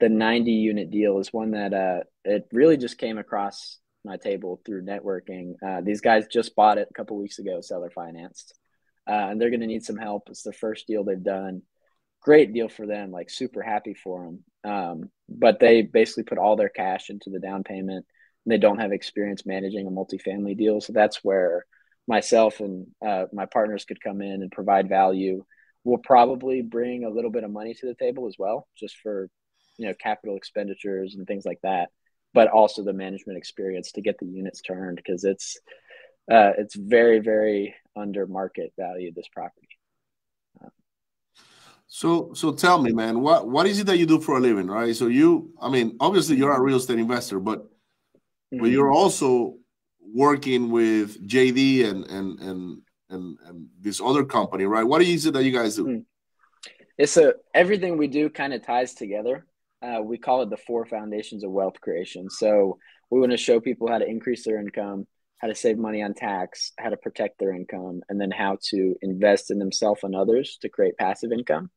The 0.00 0.08
90 0.08 0.50
unit 0.50 0.90
deal 0.90 1.18
is 1.18 1.32
one 1.32 1.52
that 1.52 1.74
uh, 1.74 2.00
it 2.24 2.48
really 2.52 2.76
just 2.76 2.98
came 2.98 3.18
across 3.18 3.78
my 4.04 4.16
table 4.16 4.60
through 4.64 4.84
networking. 4.84 5.54
Uh, 5.64 5.80
these 5.82 6.00
guys 6.00 6.26
just 6.32 6.56
bought 6.56 6.78
it 6.78 6.88
a 6.90 6.94
couple 6.94 7.18
weeks 7.18 7.38
ago, 7.38 7.60
seller 7.60 7.90
financed, 7.90 8.54
uh, 9.06 9.12
and 9.12 9.40
they're 9.40 9.50
going 9.50 9.60
to 9.60 9.66
need 9.66 9.84
some 9.84 9.96
help. 9.98 10.28
It's 10.30 10.42
the 10.42 10.52
first 10.52 10.86
deal 10.86 11.04
they've 11.04 11.22
done. 11.22 11.62
Great 12.22 12.52
deal 12.52 12.68
for 12.68 12.86
them, 12.86 13.10
like 13.10 13.30
super 13.30 13.62
happy 13.62 13.94
for 13.94 14.24
them. 14.24 14.70
Um, 14.70 15.10
but 15.28 15.60
they 15.60 15.82
basically 15.82 16.24
put 16.24 16.38
all 16.38 16.56
their 16.56 16.68
cash 16.68 17.10
into 17.10 17.30
the 17.30 17.38
down 17.40 17.64
payment. 17.64 18.06
And 18.44 18.52
they 18.52 18.58
don't 18.58 18.80
have 18.80 18.92
experience 18.92 19.46
managing 19.46 19.86
a 19.86 19.90
multifamily 19.90 20.56
deal, 20.56 20.80
so 20.80 20.92
that's 20.92 21.22
where 21.22 21.64
myself 22.06 22.60
and 22.60 22.86
uh, 23.06 23.26
my 23.32 23.46
partners 23.46 23.84
could 23.84 24.02
come 24.02 24.22
in 24.22 24.42
and 24.42 24.50
provide 24.50 24.88
value 24.88 25.44
we'll 25.84 25.98
probably 25.98 26.62
bring 26.62 27.04
a 27.04 27.10
little 27.10 27.30
bit 27.30 27.44
of 27.44 27.50
money 27.50 27.74
to 27.74 27.86
the 27.86 27.94
table 27.94 28.26
as 28.26 28.36
well, 28.38 28.68
just 28.78 28.96
for 28.98 29.28
you 29.78 29.86
know 29.86 29.94
capital 29.94 30.36
expenditures 30.36 31.14
and 31.14 31.26
things 31.26 31.44
like 31.46 31.60
that, 31.62 31.88
but 32.34 32.48
also 32.48 32.82
the 32.82 32.92
management 32.92 33.38
experience 33.38 33.92
to 33.92 34.02
get 34.02 34.18
the 34.18 34.26
units 34.26 34.60
turned 34.60 34.96
because 34.96 35.24
it's 35.24 35.58
uh, 36.30 36.52
it's 36.58 36.74
very 36.74 37.20
very 37.20 37.74
under 37.96 38.26
market 38.26 38.72
value 38.78 39.12
this 39.14 39.28
property. 39.32 39.67
So, 41.88 42.32
so 42.34 42.52
tell 42.52 42.80
me, 42.80 42.92
man, 42.92 43.20
what 43.20 43.48
what 43.48 43.66
is 43.66 43.80
it 43.80 43.86
that 43.86 43.96
you 43.96 44.04
do 44.04 44.20
for 44.20 44.36
a 44.36 44.40
living, 44.40 44.66
right? 44.66 44.94
So 44.94 45.06
you, 45.06 45.52
I 45.60 45.70
mean, 45.70 45.96
obviously 46.00 46.36
you're 46.36 46.52
a 46.52 46.60
real 46.60 46.76
estate 46.76 46.98
investor, 46.98 47.40
but 47.40 47.60
mm-hmm. 47.64 48.60
but 48.60 48.70
you're 48.70 48.92
also 48.92 49.54
working 50.14 50.70
with 50.70 51.26
JD 51.26 51.86
and 51.86 52.04
and 52.04 52.38
and 52.40 52.82
and 53.08 53.38
and 53.46 53.68
this 53.80 54.02
other 54.02 54.24
company, 54.24 54.64
right? 54.64 54.84
What 54.84 55.00
is 55.00 55.24
it 55.24 55.32
that 55.32 55.44
you 55.44 55.50
guys 55.50 55.76
do? 55.76 55.84
Hmm. 55.84 55.98
It's 56.98 57.16
a 57.16 57.34
everything 57.54 57.96
we 57.96 58.08
do 58.08 58.28
kind 58.28 58.52
of 58.52 58.64
ties 58.64 58.92
together. 58.92 59.46
Uh, 59.80 60.02
we 60.02 60.18
call 60.18 60.42
it 60.42 60.50
the 60.50 60.56
four 60.58 60.84
foundations 60.84 61.42
of 61.42 61.52
wealth 61.52 61.80
creation. 61.80 62.28
So 62.28 62.78
we 63.10 63.18
want 63.20 63.32
to 63.32 63.38
show 63.38 63.60
people 63.60 63.88
how 63.88 63.98
to 63.98 64.06
increase 64.06 64.44
their 64.44 64.60
income, 64.60 65.06
how 65.38 65.48
to 65.48 65.54
save 65.54 65.78
money 65.78 66.02
on 66.02 66.12
tax, 66.12 66.72
how 66.78 66.90
to 66.90 66.96
protect 66.98 67.38
their 67.38 67.54
income, 67.54 68.02
and 68.10 68.20
then 68.20 68.30
how 68.30 68.58
to 68.70 68.96
invest 69.00 69.50
in 69.50 69.58
themselves 69.58 70.00
and 70.02 70.14
others 70.14 70.58
to 70.62 70.68
create 70.68 70.98
passive 70.98 71.32
income. 71.32 71.70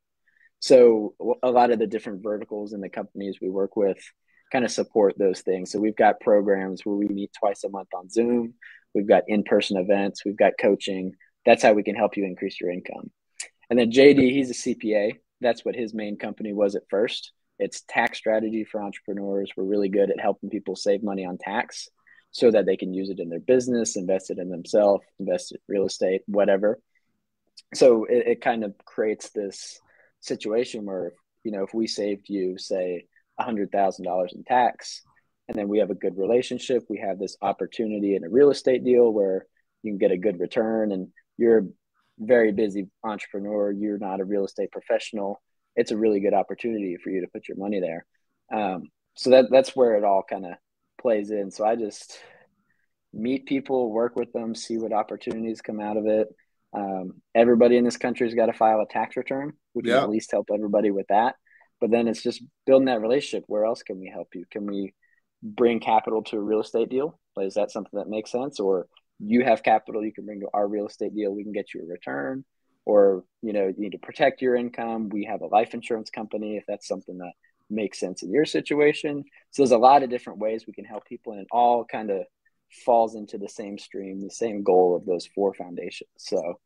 So 0.62 1.16
a 1.42 1.50
lot 1.50 1.72
of 1.72 1.80
the 1.80 1.88
different 1.88 2.22
verticals 2.22 2.74
in 2.74 2.82
the 2.82 2.90
companies 2.90 3.40
we 3.42 3.50
work 3.50 3.76
with 3.76 3.98
kind 4.52 4.64
of 4.64 4.72
support 4.72 5.16
those 5.18 5.42
things. 5.42 5.72
So 5.72 5.80
we've 5.80 5.96
got 5.96 6.20
programs 6.20 6.86
where 6.86 6.96
we 6.96 7.08
meet 7.08 7.32
twice 7.38 7.64
a 7.64 7.70
month 7.70 7.90
on 7.96 8.10
Zoom. 8.10 8.54
We've 8.94 9.08
got 9.08 9.24
in 9.28 9.44
person 9.44 9.78
events, 9.78 10.24
we've 10.24 10.38
got 10.38 10.54
coaching. 10.60 11.14
That's 11.46 11.64
how 11.64 11.74
we 11.74 11.82
can 11.82 11.96
help 11.96 12.16
you 12.16 12.26
increase 12.26 12.62
your 12.62 12.70
income. 12.70 13.10
And 13.70 13.80
then 13.80 13.92
JD, 13.92 14.20
he's 14.20 14.52
a 14.52 14.54
CPA. 14.54 15.18
That's 15.40 15.66
what 15.66 15.76
his 15.76 15.94
main 15.94 16.18
company 16.18 16.54
was 16.54 16.76
at 16.76 16.84
first. 16.90 17.32
It's 17.58 17.82
tax 17.88 18.20
strategy 18.20 18.64
for 18.64 18.84
entrepreneurs. 18.84 19.52
We're 19.58 19.64
really 19.64 19.90
good 19.90 20.12
at 20.12 20.20
helping 20.20 20.50
people 20.50 20.76
save 20.76 21.02
money 21.04 21.26
on 21.26 21.38
tax. 21.38 21.90
so 22.34 22.50
that 22.50 22.66
they 22.66 22.78
can 22.78 22.94
use 22.94 23.10
it 23.10 23.20
in 23.20 23.30
their 23.30 23.42
business, 23.42 23.98
invest 23.98 24.32
it 24.32 24.38
in 24.38 24.50
themselves, 24.50 25.04
invest 25.20 25.52
it 25.52 25.56
in 25.56 25.76
real 25.76 25.86
estate, 25.86 26.22
whatever. 26.28 26.80
So 27.74 28.06
it, 28.06 28.28
it 28.28 28.42
kind 28.42 28.64
of 28.64 28.74
creates 28.86 29.32
this 29.32 29.80
situation 30.22 30.86
where, 30.86 31.14
you 31.44 31.52
know, 31.52 31.64
if 31.64 31.74
we 31.74 31.88
saved 31.88 32.30
you, 32.30 32.58
say, 32.58 33.06
a 33.40 33.44
$100,000 33.44 34.36
in 34.36 34.44
tax, 34.44 35.02
and 35.48 35.58
then 35.58 35.68
we 35.68 35.80
have 35.80 35.90
a 35.90 35.96
good 35.96 36.18
relationship, 36.18 36.84
we 36.90 37.00
have 37.00 37.20
this 37.20 37.36
opportunity 37.42 38.16
in 38.16 38.24
a 38.24 38.30
real 38.30 38.52
estate 38.52 38.84
deal 38.84 39.12
where 39.12 39.46
you 39.84 39.92
can 39.92 39.98
get 39.98 40.12
a 40.12 40.18
good 40.18 40.40
return 40.40 40.92
and 40.92 41.08
you're 41.38 41.60
a 41.60 41.68
very 42.20 42.52
busy 42.52 42.88
entrepreneur, 43.04 43.72
you're 43.72 43.98
not 43.98 44.20
a 44.20 44.26
real 44.26 44.46
estate 44.46 44.72
professional, 44.72 45.42
it's 45.76 45.92
a 45.92 45.98
really 45.98 46.20
good 46.20 46.34
opportunity 46.34 46.98
for 47.04 47.10
you 47.10 47.22
to 47.22 47.28
put 47.28 47.48
your 47.48 47.58
money 47.58 47.80
there. 47.80 48.06
Um, 48.54 48.90
so 49.16 49.32
that 49.32 49.46
that's 49.52 49.76
where 49.76 49.96
it 49.96 50.04
all 50.04 50.24
kind 50.28 50.46
of 50.46 50.54
plays 51.02 51.32
in. 51.32 51.52
So 51.52 51.66
I 51.66 51.76
just 51.76 52.20
meet 53.14 53.46
people, 53.46 53.92
work 53.92 54.16
with 54.16 54.32
them, 54.34 54.56
see 54.56 54.78
what 54.78 54.94
opportunities 54.94 55.62
come 55.62 55.80
out 55.80 55.98
of 55.98 56.06
it. 56.06 56.28
Um, 56.74 57.22
everybody 57.36 57.78
in 57.78 57.84
this 57.84 57.98
country 57.98 58.28
has 58.28 58.36
got 58.36 58.46
to 58.48 58.54
file 58.54 58.82
a 58.82 58.92
tax 58.92 59.18
return. 59.18 59.54
We 59.74 59.84
can 59.84 59.92
yeah. 59.92 60.04
at 60.04 60.10
least 60.10 60.32
help 60.32 60.50
everybody 60.54 60.92
with 60.92 61.08
that. 61.10 61.36
But 61.80 61.92
then 61.92 62.08
it's 62.08 62.22
just 62.22 62.44
building 62.66 62.86
that 62.86 63.02
relationship. 63.02 63.44
Where 63.48 63.66
else 63.66 63.84
can 63.84 64.00
we 64.00 64.08
help 64.08 64.30
you? 64.34 64.46
Can 64.52 64.66
we 64.66 64.94
bring 65.44 65.80
capital 65.80 66.24
to 66.24 66.38
a 66.38 66.42
real 66.42 66.62
estate 66.62 66.90
deal? 66.90 67.20
Is 67.38 67.56
that 67.56 67.72
something 67.72 67.98
that 67.98 68.10
makes 68.10 68.32
sense? 68.32 68.60
Or 68.60 68.88
you 69.20 69.44
have 69.44 69.64
capital 69.64 70.04
you 70.04 70.14
can 70.14 70.26
bring 70.26 70.42
to 70.42 70.50
our 70.54 70.68
real 70.68 70.88
estate 70.88 71.16
deal. 71.16 71.34
We 71.34 71.44
can 71.44 71.54
get 71.54 71.74
you 71.74 71.84
a 71.84 71.86
return. 71.86 72.46
Or 72.86 73.24
you 73.44 73.54
know 73.54 73.68
you 73.68 73.76
need 73.78 73.92
to 73.92 74.00
protect 74.00 74.42
your 74.42 74.56
income. 74.56 75.10
We 75.10 75.26
have 75.26 75.42
a 75.42 75.48
life 75.48 75.76
insurance 75.76 76.10
company 76.10 76.58
if 76.58 76.64
that's 76.68 76.88
something 76.88 77.20
that 77.20 77.34
makes 77.70 78.00
sense 78.00 78.24
in 78.24 78.32
your 78.32 78.46
situation. 78.46 79.24
So 79.52 79.62
there's 79.62 79.72
a 79.72 79.78
lot 79.78 80.02
of 80.02 80.10
different 80.10 80.40
ways 80.40 80.66
we 80.66 80.74
can 80.74 80.86
help 80.86 81.06
people, 81.06 81.34
and 81.34 81.46
all 81.52 81.86
kind 81.86 82.10
of 82.10 82.24
falls 82.86 83.16
into 83.16 83.38
the 83.38 83.50
same 83.50 83.78
stream, 83.78 84.22
the 84.22 84.30
same 84.30 84.64
goal 84.64 84.96
of 84.96 85.06
those 85.06 85.28
four 85.28 85.54
foundations. 85.54 86.10
So 86.18 86.60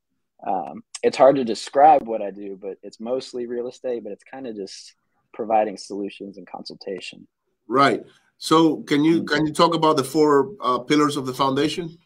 um, 0.45 0.83
it's 1.03 1.17
hard 1.17 1.37
to 1.37 1.43
describe 1.43 2.07
what 2.07 2.21
I 2.21 2.31
do, 2.31 2.57
but 2.61 2.77
it's 2.83 2.99
mostly 2.99 3.47
real 3.47 3.67
estate, 3.67 4.03
but 4.03 4.11
it's 4.11 4.23
kind 4.23 4.47
of 4.47 4.55
just 4.55 4.95
providing 5.33 5.77
solutions 5.77 6.37
and 6.37 6.47
consultation. 6.47 7.27
Right. 7.67 8.03
So 8.37 8.77
can 8.83 9.03
you 9.03 9.23
mm-hmm. 9.23 9.35
can 9.35 9.47
you 9.47 9.53
talk 9.53 9.73
about 9.73 9.97
the 9.97 10.03
four 10.03 10.53
uh, 10.61 10.79
pillars 10.79 11.17
of 11.17 11.25
the 11.25 11.33
foundation? 11.33 11.97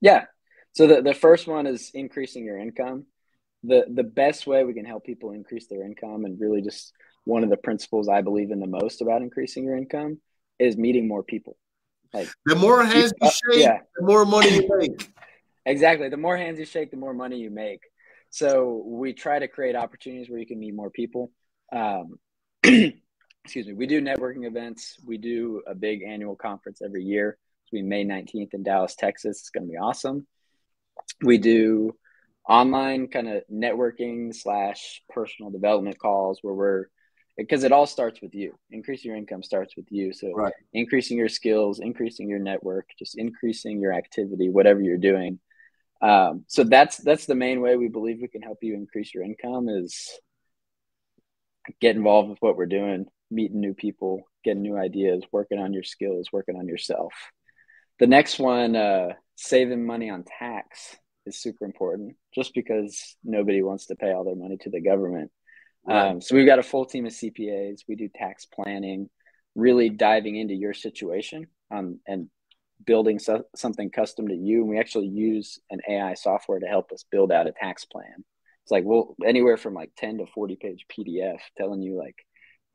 Yeah. 0.00 0.24
So 0.72 0.86
the, 0.86 1.02
the 1.02 1.14
first 1.14 1.48
one 1.48 1.66
is 1.66 1.90
increasing 1.94 2.44
your 2.44 2.58
income. 2.58 3.06
The 3.64 3.84
the 3.88 4.04
best 4.04 4.46
way 4.46 4.64
we 4.64 4.74
can 4.74 4.84
help 4.84 5.04
people 5.04 5.32
increase 5.32 5.66
their 5.66 5.84
income 5.84 6.24
and 6.24 6.40
really 6.40 6.62
just 6.62 6.92
one 7.24 7.44
of 7.44 7.50
the 7.50 7.56
principles 7.56 8.08
I 8.08 8.22
believe 8.22 8.50
in 8.50 8.60
the 8.60 8.66
most 8.66 9.02
about 9.02 9.22
increasing 9.22 9.64
your 9.64 9.76
income 9.76 10.18
is 10.58 10.76
meeting 10.76 11.08
more 11.08 11.22
people. 11.22 11.56
Like 12.12 12.28
the 12.44 12.56
more 12.56 12.84
hands 12.84 13.12
you 13.20 13.30
shake, 13.30 13.62
yeah. 13.62 13.78
the 13.96 14.04
more 14.04 14.24
money 14.24 14.54
you 14.54 14.68
make. 14.78 15.08
exactly. 15.66 16.08
The 16.08 16.16
more 16.16 16.36
hands 16.36 16.58
you 16.58 16.64
shake, 16.64 16.90
the 16.90 16.96
more 16.96 17.14
money 17.14 17.38
you 17.38 17.50
make. 17.50 17.82
So 18.30 18.82
we 18.86 19.12
try 19.12 19.38
to 19.38 19.48
create 19.48 19.76
opportunities 19.76 20.28
where 20.28 20.38
you 20.38 20.46
can 20.46 20.58
meet 20.58 20.74
more 20.74 20.90
people. 20.90 21.30
Um, 21.72 22.18
excuse 22.62 23.66
me. 23.66 23.72
We 23.72 23.86
do 23.86 24.00
networking 24.00 24.46
events. 24.46 24.96
We 25.04 25.18
do 25.18 25.62
a 25.66 25.74
big 25.74 26.02
annual 26.02 26.36
conference 26.36 26.80
every 26.82 27.04
year. 27.04 27.38
It's 27.62 27.70
be 27.70 27.82
May 27.82 28.04
19th 28.04 28.54
in 28.54 28.62
Dallas, 28.62 28.96
Texas. 28.96 29.40
It's 29.40 29.50
going 29.50 29.66
to 29.66 29.70
be 29.70 29.78
awesome. 29.78 30.26
We 31.22 31.38
do 31.38 31.96
online 32.48 33.08
kind 33.08 33.28
of 33.28 33.42
networking 33.52 34.34
slash 34.34 35.02
personal 35.08 35.50
development 35.50 35.98
calls 35.98 36.40
where 36.42 36.54
we're 36.54 36.86
because 37.40 37.64
it 37.64 37.72
all 37.72 37.86
starts 37.86 38.20
with 38.20 38.34
you. 38.34 38.54
Increasing 38.70 39.10
your 39.10 39.16
income 39.16 39.42
starts 39.42 39.76
with 39.76 39.86
you. 39.90 40.12
So 40.12 40.32
right. 40.32 40.52
increasing 40.72 41.16
your 41.16 41.28
skills, 41.28 41.80
increasing 41.80 42.28
your 42.28 42.38
network, 42.38 42.88
just 42.98 43.18
increasing 43.18 43.80
your 43.80 43.92
activity, 43.92 44.50
whatever 44.50 44.80
you're 44.80 44.98
doing. 44.98 45.40
Um, 46.02 46.44
so 46.48 46.64
that's 46.64 46.96
that's 46.98 47.26
the 47.26 47.34
main 47.34 47.60
way 47.60 47.76
we 47.76 47.88
believe 47.88 48.18
we 48.20 48.28
can 48.28 48.42
help 48.42 48.58
you 48.62 48.74
increase 48.74 49.12
your 49.12 49.24
income 49.24 49.68
is 49.68 50.10
get 51.80 51.96
involved 51.96 52.30
with 52.30 52.38
what 52.40 52.56
we're 52.56 52.66
doing, 52.66 53.06
meeting 53.30 53.60
new 53.60 53.74
people, 53.74 54.22
getting 54.44 54.62
new 54.62 54.76
ideas, 54.76 55.22
working 55.30 55.58
on 55.58 55.72
your 55.72 55.82
skills, 55.82 56.28
working 56.32 56.56
on 56.56 56.68
yourself. 56.68 57.12
The 57.98 58.06
next 58.06 58.38
one, 58.38 58.76
uh, 58.76 59.12
saving 59.36 59.84
money 59.84 60.08
on 60.10 60.24
tax 60.24 60.96
is 61.26 61.40
super 61.40 61.66
important 61.66 62.16
just 62.34 62.54
because 62.54 63.16
nobody 63.22 63.62
wants 63.62 63.86
to 63.86 63.96
pay 63.96 64.12
all 64.12 64.24
their 64.24 64.36
money 64.36 64.56
to 64.62 64.70
the 64.70 64.80
government. 64.80 65.30
Um, 65.88 66.20
so 66.20 66.36
we've 66.36 66.46
got 66.46 66.58
a 66.58 66.64
full 66.64 66.84
team 66.84 67.06
of 67.06 67.12
CPAs. 67.12 67.80
We 67.88 67.96
do 67.96 68.08
tax 68.14 68.46
planning, 68.46 69.08
really 69.54 69.88
diving 69.88 70.36
into 70.36 70.54
your 70.54 70.74
situation 70.74 71.46
um, 71.70 72.00
and 72.06 72.28
building 72.84 73.18
so- 73.18 73.44
something 73.56 73.90
custom 73.90 74.28
to 74.28 74.34
you. 74.34 74.60
And 74.60 74.70
we 74.70 74.78
actually 74.78 75.08
use 75.08 75.58
an 75.70 75.80
AI 75.88 76.14
software 76.14 76.60
to 76.60 76.66
help 76.66 76.92
us 76.92 77.04
build 77.10 77.32
out 77.32 77.46
a 77.46 77.52
tax 77.52 77.84
plan. 77.84 78.24
It's 78.64 78.70
like 78.70 78.84
well, 78.84 79.16
anywhere 79.24 79.56
from 79.56 79.74
like 79.74 79.90
ten 79.96 80.18
to 80.18 80.26
forty 80.26 80.56
page 80.56 80.86
PDF 80.90 81.38
telling 81.56 81.82
you 81.82 81.96
like 81.98 82.16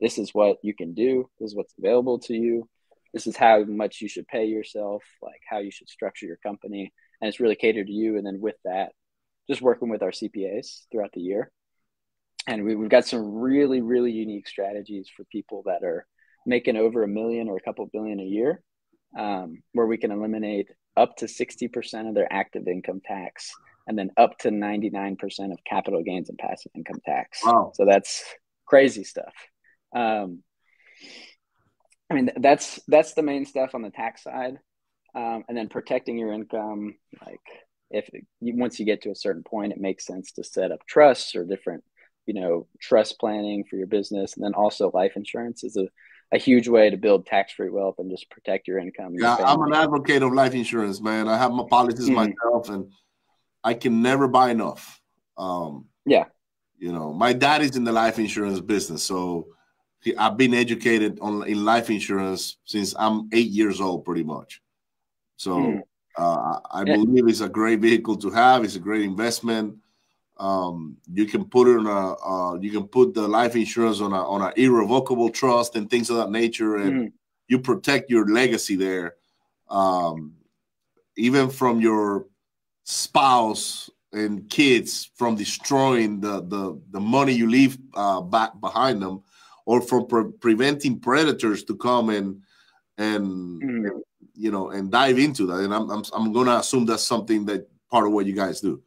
this 0.00 0.18
is 0.18 0.34
what 0.34 0.58
you 0.62 0.74
can 0.74 0.94
do, 0.94 1.30
this 1.38 1.50
is 1.50 1.56
what's 1.56 1.74
available 1.78 2.18
to 2.18 2.34
you, 2.34 2.68
this 3.14 3.26
is 3.26 3.36
how 3.36 3.64
much 3.64 4.00
you 4.00 4.08
should 4.08 4.26
pay 4.26 4.46
yourself, 4.46 5.02
like 5.22 5.40
how 5.48 5.58
you 5.58 5.70
should 5.70 5.88
structure 5.88 6.26
your 6.26 6.36
company, 6.38 6.92
and 7.20 7.28
it's 7.28 7.40
really 7.40 7.54
catered 7.54 7.86
to 7.86 7.92
you. 7.92 8.16
And 8.18 8.26
then 8.26 8.40
with 8.40 8.56
that, 8.64 8.92
just 9.48 9.62
working 9.62 9.88
with 9.88 10.02
our 10.02 10.10
CPAs 10.10 10.86
throughout 10.90 11.12
the 11.12 11.20
year 11.20 11.52
and 12.46 12.64
we, 12.64 12.72
have 12.72 12.88
got 12.88 13.06
some 13.06 13.34
really 13.34 13.80
really 13.80 14.12
unique 14.12 14.48
strategies 14.48 15.08
for 15.14 15.24
people 15.24 15.62
that 15.66 15.82
are 15.82 16.06
making 16.46 16.76
over 16.76 17.02
a 17.02 17.08
million 17.08 17.48
or 17.48 17.56
a 17.56 17.60
couple 17.60 17.86
billion 17.92 18.20
a 18.20 18.24
year 18.24 18.62
um, 19.18 19.62
where 19.72 19.86
we 19.86 19.96
can 19.96 20.12
eliminate 20.12 20.68
up 20.96 21.16
to 21.16 21.26
60% 21.26 22.08
of 22.08 22.14
their 22.14 22.32
active 22.32 22.68
income 22.68 23.00
tax 23.04 23.52
and 23.86 23.98
then 23.98 24.10
up 24.16 24.38
to 24.38 24.50
99% 24.50 25.16
of 25.52 25.58
capital 25.64 26.02
gains 26.02 26.28
and 26.28 26.38
passive 26.38 26.72
income 26.74 27.00
tax. 27.04 27.40
Wow. 27.44 27.72
so 27.74 27.84
that's 27.84 28.24
crazy 28.64 29.04
stuff. 29.04 29.34
Um, 29.94 30.42
i 32.08 32.14
mean 32.14 32.30
that's 32.36 32.78
that's 32.86 33.14
the 33.14 33.22
main 33.22 33.44
stuff 33.44 33.74
on 33.74 33.82
the 33.82 33.90
tax 33.90 34.22
side. 34.22 34.58
Um, 35.14 35.44
and 35.48 35.56
then 35.56 35.68
protecting 35.68 36.18
your 36.18 36.32
income 36.32 36.96
like 37.24 37.40
if 37.90 38.08
once 38.40 38.78
you 38.78 38.86
get 38.86 39.02
to 39.02 39.10
a 39.10 39.16
certain 39.16 39.42
point 39.42 39.72
it 39.72 39.80
makes 39.80 40.06
sense 40.06 40.32
to 40.32 40.44
set 40.44 40.72
up 40.72 40.80
trusts 40.86 41.34
or 41.34 41.44
different 41.44 41.84
you 42.26 42.34
know 42.34 42.66
trust 42.80 43.18
planning 43.18 43.64
for 43.64 43.76
your 43.76 43.86
business 43.86 44.34
and 44.34 44.44
then 44.44 44.54
also 44.54 44.90
life 44.92 45.12
insurance 45.16 45.64
is 45.64 45.76
a, 45.76 45.86
a 46.32 46.38
huge 46.38 46.68
way 46.68 46.90
to 46.90 46.96
build 46.96 47.24
tax-free 47.24 47.70
wealth 47.70 47.94
and 47.98 48.10
just 48.10 48.28
protect 48.30 48.68
your 48.68 48.78
income 48.78 49.14
yeah 49.14 49.36
i'm 49.36 49.62
an 49.62 49.72
advocate 49.72 50.22
of 50.22 50.32
life 50.32 50.54
insurance 50.54 51.00
man. 51.00 51.28
I 51.28 51.38
have 51.38 51.52
my 51.52 51.64
policies 51.70 52.06
mm-hmm. 52.06 52.32
myself 52.34 52.68
and 52.68 52.92
i 53.64 53.74
can 53.74 54.02
never 54.02 54.28
buy 54.28 54.50
enough. 54.50 55.00
Um, 55.38 55.86
yeah. 56.04 56.24
you 56.78 56.92
know 56.92 57.12
my 57.12 57.32
dad 57.32 57.62
is 57.62 57.76
in 57.76 57.84
the 57.84 57.92
life 57.92 58.18
insurance 58.18 58.60
business 58.60 59.02
so 59.02 59.46
he, 60.00 60.16
i've 60.16 60.36
been 60.36 60.54
educated 60.54 61.18
on 61.20 61.46
in 61.46 61.64
life 61.64 61.90
insurance 61.90 62.56
since 62.64 62.94
i'm 62.98 63.28
eight 63.32 63.50
years 63.50 63.80
old 63.80 64.04
pretty 64.04 64.24
much. 64.24 64.60
So 65.36 65.56
mm. 65.56 65.80
uh, 66.18 66.58
i 66.70 66.82
yeah. 66.86 66.96
believe 66.96 67.28
it's 67.28 67.40
a 67.40 67.48
great 67.48 67.80
vehicle 67.80 68.16
to 68.16 68.30
have. 68.30 68.64
It's 68.64 68.76
a 68.76 68.80
great 68.80 69.02
investment 69.02 69.76
um, 70.38 70.96
you 71.12 71.26
can 71.26 71.44
put 71.44 71.68
it 71.68 71.78
on 71.78 71.86
a 71.86 72.26
uh, 72.26 72.54
you 72.60 72.70
can 72.70 72.86
put 72.86 73.14
the 73.14 73.26
life 73.26 73.56
insurance 73.56 74.00
on 74.00 74.12
a 74.12 74.28
on 74.28 74.42
an 74.42 74.52
irrevocable 74.56 75.30
trust 75.30 75.76
and 75.76 75.88
things 75.88 76.10
of 76.10 76.16
that 76.16 76.30
nature, 76.30 76.76
and 76.76 76.92
mm-hmm. 76.92 77.06
you 77.48 77.58
protect 77.58 78.10
your 78.10 78.26
legacy 78.26 78.76
there, 78.76 79.14
um, 79.70 80.34
even 81.16 81.48
from 81.48 81.80
your 81.80 82.26
spouse 82.84 83.88
and 84.12 84.48
kids 84.50 85.10
from 85.14 85.36
destroying 85.36 86.20
the 86.20 86.42
the, 86.42 86.80
the 86.90 87.00
money 87.00 87.32
you 87.32 87.48
leave 87.48 87.78
uh, 87.94 88.20
back 88.20 88.60
behind 88.60 89.00
them, 89.00 89.22
or 89.64 89.80
from 89.80 90.06
pre- 90.06 90.32
preventing 90.32 91.00
predators 91.00 91.64
to 91.64 91.76
come 91.76 92.10
and 92.10 92.42
and, 92.98 93.62
mm-hmm. 93.62 93.98
you 94.34 94.50
know 94.50 94.68
and 94.68 94.90
dive 94.90 95.18
into 95.18 95.46
that. 95.46 95.60
And 95.60 95.72
I'm 95.72 95.88
I'm 95.90 96.04
I'm 96.12 96.30
gonna 96.34 96.56
assume 96.56 96.84
that's 96.84 97.04
something 97.04 97.46
that 97.46 97.66
part 97.90 98.06
of 98.06 98.12
what 98.12 98.26
you 98.26 98.34
guys 98.34 98.60
do. 98.60 98.82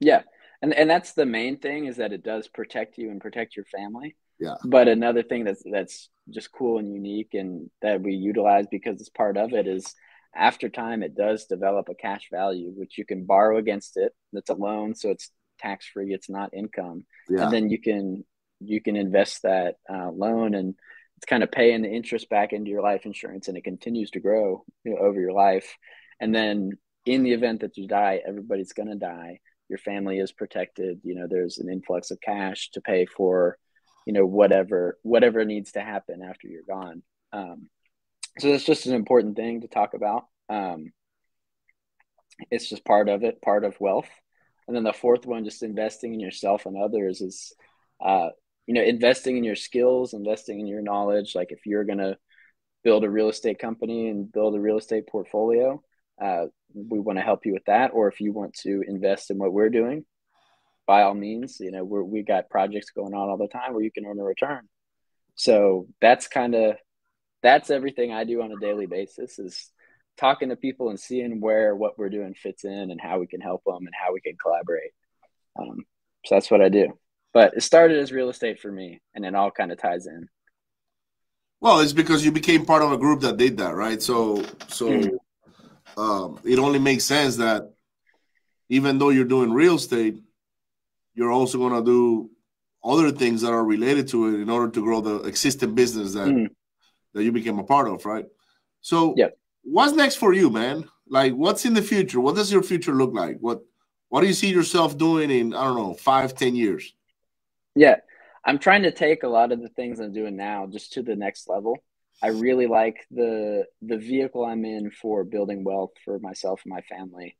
Yeah 0.00 0.22
and 0.62 0.74
and 0.74 0.88
that's 0.88 1.12
the 1.12 1.26
main 1.26 1.58
thing 1.58 1.86
is 1.86 1.96
that 1.96 2.12
it 2.12 2.22
does 2.22 2.48
protect 2.48 2.98
you 2.98 3.10
and 3.10 3.20
protect 3.20 3.56
your 3.56 3.66
family. 3.66 4.16
Yeah. 4.38 4.54
But 4.64 4.88
another 4.88 5.22
thing 5.22 5.44
that's 5.44 5.62
that's 5.70 6.08
just 6.30 6.52
cool 6.52 6.78
and 6.78 6.92
unique 6.92 7.34
and 7.34 7.70
that 7.82 8.02
we 8.02 8.14
utilize 8.14 8.66
because 8.70 9.00
it's 9.00 9.10
part 9.10 9.36
of 9.36 9.52
it 9.52 9.66
is 9.66 9.94
after 10.34 10.68
time 10.68 11.02
it 11.02 11.14
does 11.14 11.46
develop 11.46 11.88
a 11.88 11.94
cash 11.94 12.28
value 12.30 12.70
which 12.74 12.98
you 12.98 13.06
can 13.06 13.24
borrow 13.24 13.56
against 13.56 13.96
it 13.96 14.12
that's 14.32 14.50
a 14.50 14.54
loan 14.54 14.94
so 14.94 15.08
it's 15.08 15.30
tax 15.58 15.86
free 15.86 16.12
it's 16.12 16.28
not 16.28 16.52
income. 16.52 17.04
Yeah. 17.28 17.44
and 17.44 17.52
then 17.52 17.70
you 17.70 17.80
can 17.80 18.24
you 18.60 18.80
can 18.80 18.96
invest 18.96 19.42
that 19.42 19.76
uh, 19.88 20.10
loan 20.10 20.54
and 20.54 20.74
it's 21.16 21.26
kind 21.26 21.42
of 21.42 21.50
paying 21.50 21.82
the 21.82 21.88
interest 21.88 22.28
back 22.28 22.52
into 22.52 22.70
your 22.70 22.82
life 22.82 23.06
insurance 23.06 23.48
and 23.48 23.56
it 23.56 23.64
continues 23.64 24.10
to 24.10 24.20
grow 24.20 24.64
you 24.84 24.92
know, 24.92 24.98
over 24.98 25.18
your 25.18 25.32
life. 25.32 25.76
And 26.20 26.34
then 26.34 26.72
in 27.06 27.22
the 27.22 27.32
event 27.32 27.60
that 27.60 27.76
you 27.76 27.86
die 27.86 28.20
everybody's 28.26 28.72
going 28.72 28.88
to 28.88 28.96
die 28.96 29.40
your 29.68 29.78
family 29.78 30.18
is 30.18 30.32
protected 30.32 31.00
you 31.02 31.14
know 31.14 31.26
there's 31.28 31.58
an 31.58 31.70
influx 31.70 32.10
of 32.10 32.20
cash 32.20 32.70
to 32.70 32.80
pay 32.80 33.06
for 33.06 33.58
you 34.06 34.12
know 34.12 34.26
whatever 34.26 34.98
whatever 35.02 35.44
needs 35.44 35.72
to 35.72 35.80
happen 35.80 36.22
after 36.22 36.48
you're 36.48 36.62
gone 36.68 37.02
um, 37.32 37.68
so 38.38 38.50
that's 38.50 38.64
just 38.64 38.86
an 38.86 38.94
important 38.94 39.36
thing 39.36 39.60
to 39.62 39.68
talk 39.68 39.94
about 39.94 40.24
Um, 40.48 40.92
it's 42.50 42.68
just 42.68 42.84
part 42.84 43.08
of 43.08 43.22
it, 43.24 43.40
part 43.42 43.64
of 43.64 43.80
wealth. 43.80 44.08
And 44.66 44.76
then 44.76 44.84
the 44.84 44.92
fourth 44.92 45.26
one, 45.26 45.44
just 45.44 45.62
investing 45.62 46.14
in 46.14 46.20
yourself 46.20 46.66
and 46.66 46.76
others, 46.76 47.20
is 47.20 47.52
uh, 48.04 48.30
you 48.66 48.74
know 48.74 48.82
investing 48.82 49.36
in 49.36 49.44
your 49.44 49.56
skills, 49.56 50.12
investing 50.12 50.60
in 50.60 50.66
your 50.66 50.82
knowledge. 50.82 51.34
Like 51.34 51.52
if 51.52 51.66
you're 51.66 51.84
gonna 51.84 52.16
build 52.82 53.04
a 53.04 53.10
real 53.10 53.28
estate 53.28 53.58
company 53.58 54.08
and 54.08 54.30
build 54.30 54.54
a 54.54 54.60
real 54.60 54.78
estate 54.78 55.06
portfolio, 55.06 55.82
uh, 56.20 56.46
we 56.74 57.00
want 57.00 57.18
to 57.18 57.24
help 57.24 57.46
you 57.46 57.52
with 57.52 57.64
that. 57.66 57.90
Or 57.92 58.08
if 58.08 58.20
you 58.20 58.32
want 58.32 58.54
to 58.62 58.82
invest 58.86 59.30
in 59.30 59.38
what 59.38 59.52
we're 59.52 59.70
doing, 59.70 60.04
by 60.86 61.02
all 61.02 61.14
means, 61.14 61.58
you 61.60 61.72
know 61.72 61.84
we're 61.84 62.02
we 62.02 62.22
got 62.22 62.50
projects 62.50 62.90
going 62.90 63.14
on 63.14 63.28
all 63.28 63.36
the 63.36 63.48
time 63.48 63.74
where 63.74 63.82
you 63.82 63.90
can 63.90 64.06
earn 64.06 64.20
a 64.20 64.24
return. 64.24 64.68
So 65.34 65.88
that's 66.00 66.28
kind 66.28 66.54
of 66.54 66.76
that's 67.42 67.70
everything 67.70 68.12
I 68.12 68.24
do 68.24 68.42
on 68.42 68.52
a 68.52 68.60
daily 68.60 68.86
basis 68.86 69.38
is 69.38 69.70
talking 70.16 70.48
to 70.48 70.56
people 70.56 70.88
and 70.88 70.98
seeing 70.98 71.40
where 71.40 71.76
what 71.76 71.98
we're 71.98 72.08
doing 72.08 72.34
fits 72.34 72.64
in 72.64 72.90
and 72.90 73.00
how 73.00 73.18
we 73.18 73.26
can 73.26 73.40
help 73.40 73.62
them 73.64 73.78
and 73.78 73.92
how 73.92 74.12
we 74.12 74.20
can 74.20 74.36
collaborate. 74.40 74.92
Um, 75.58 75.84
so 76.24 76.34
that's 76.34 76.50
what 76.50 76.62
I 76.62 76.68
do. 76.68 76.98
But 77.32 77.54
it 77.54 77.62
started 77.62 77.98
as 77.98 78.12
real 78.12 78.30
estate 78.30 78.60
for 78.60 78.72
me, 78.72 79.00
and 79.14 79.24
it 79.24 79.34
all 79.34 79.50
kind 79.50 79.70
of 79.70 79.78
ties 79.78 80.06
in. 80.06 80.28
Well, 81.60 81.80
it's 81.80 81.92
because 81.92 82.24
you 82.24 82.32
became 82.32 82.64
part 82.64 82.82
of 82.82 82.92
a 82.92 82.98
group 82.98 83.20
that 83.20 83.36
did 83.36 83.58
that, 83.58 83.74
right? 83.74 84.00
So, 84.00 84.42
so 84.68 84.88
mm-hmm. 84.88 85.16
Um, 85.96 86.40
it 86.44 86.58
only 86.58 86.78
makes 86.78 87.04
sense 87.04 87.36
that 87.36 87.72
even 88.68 88.98
though 88.98 89.10
you're 89.10 89.24
doing 89.24 89.52
real 89.52 89.76
estate, 89.76 90.16
you're 91.14 91.32
also 91.32 91.58
going 91.58 91.72
to 91.72 91.84
do 91.84 92.30
other 92.84 93.10
things 93.10 93.42
that 93.42 93.52
are 93.52 93.64
related 93.64 94.08
to 94.08 94.28
it 94.28 94.40
in 94.40 94.50
order 94.50 94.70
to 94.70 94.82
grow 94.82 95.00
the 95.00 95.22
existing 95.22 95.74
business 95.74 96.14
that 96.14 96.28
mm-hmm. 96.28 96.52
that 97.14 97.24
you 97.24 97.32
became 97.32 97.58
a 97.58 97.64
part 97.64 97.88
of, 97.88 98.04
right? 98.04 98.26
So, 98.80 99.14
yep. 99.16 99.38
what's 99.62 99.92
next 99.92 100.16
for 100.16 100.32
you, 100.32 100.50
man? 100.50 100.88
Like, 101.08 101.32
what's 101.32 101.64
in 101.64 101.74
the 101.74 101.82
future? 101.82 102.20
What 102.20 102.36
does 102.36 102.52
your 102.52 102.62
future 102.62 102.92
look 102.92 103.12
like? 103.12 103.38
What 103.40 103.62
What 104.08 104.20
do 104.20 104.26
you 104.26 104.34
see 104.34 104.50
yourself 104.50 104.96
doing 104.96 105.30
in 105.30 105.54
I 105.54 105.64
don't 105.64 105.76
know 105.76 105.94
five, 105.94 106.34
ten 106.34 106.54
years? 106.54 106.94
Yeah, 107.74 107.96
I'm 108.44 108.58
trying 108.58 108.82
to 108.82 108.92
take 108.92 109.22
a 109.22 109.28
lot 109.28 109.52
of 109.52 109.60
the 109.60 109.68
things 109.68 109.98
I'm 109.98 110.12
doing 110.12 110.36
now 110.36 110.66
just 110.66 110.92
to 110.94 111.02
the 111.02 111.16
next 111.16 111.48
level. 111.48 111.78
I 112.22 112.28
really 112.28 112.66
like 112.66 112.96
the 113.10 113.64
the 113.82 113.98
vehicle 113.98 114.44
I'm 114.44 114.64
in 114.64 114.90
for 114.90 115.24
building 115.24 115.64
wealth 115.64 115.92
for 116.04 116.18
myself 116.18 116.62
and 116.64 116.72
my 116.72 116.80
family. 116.82 117.36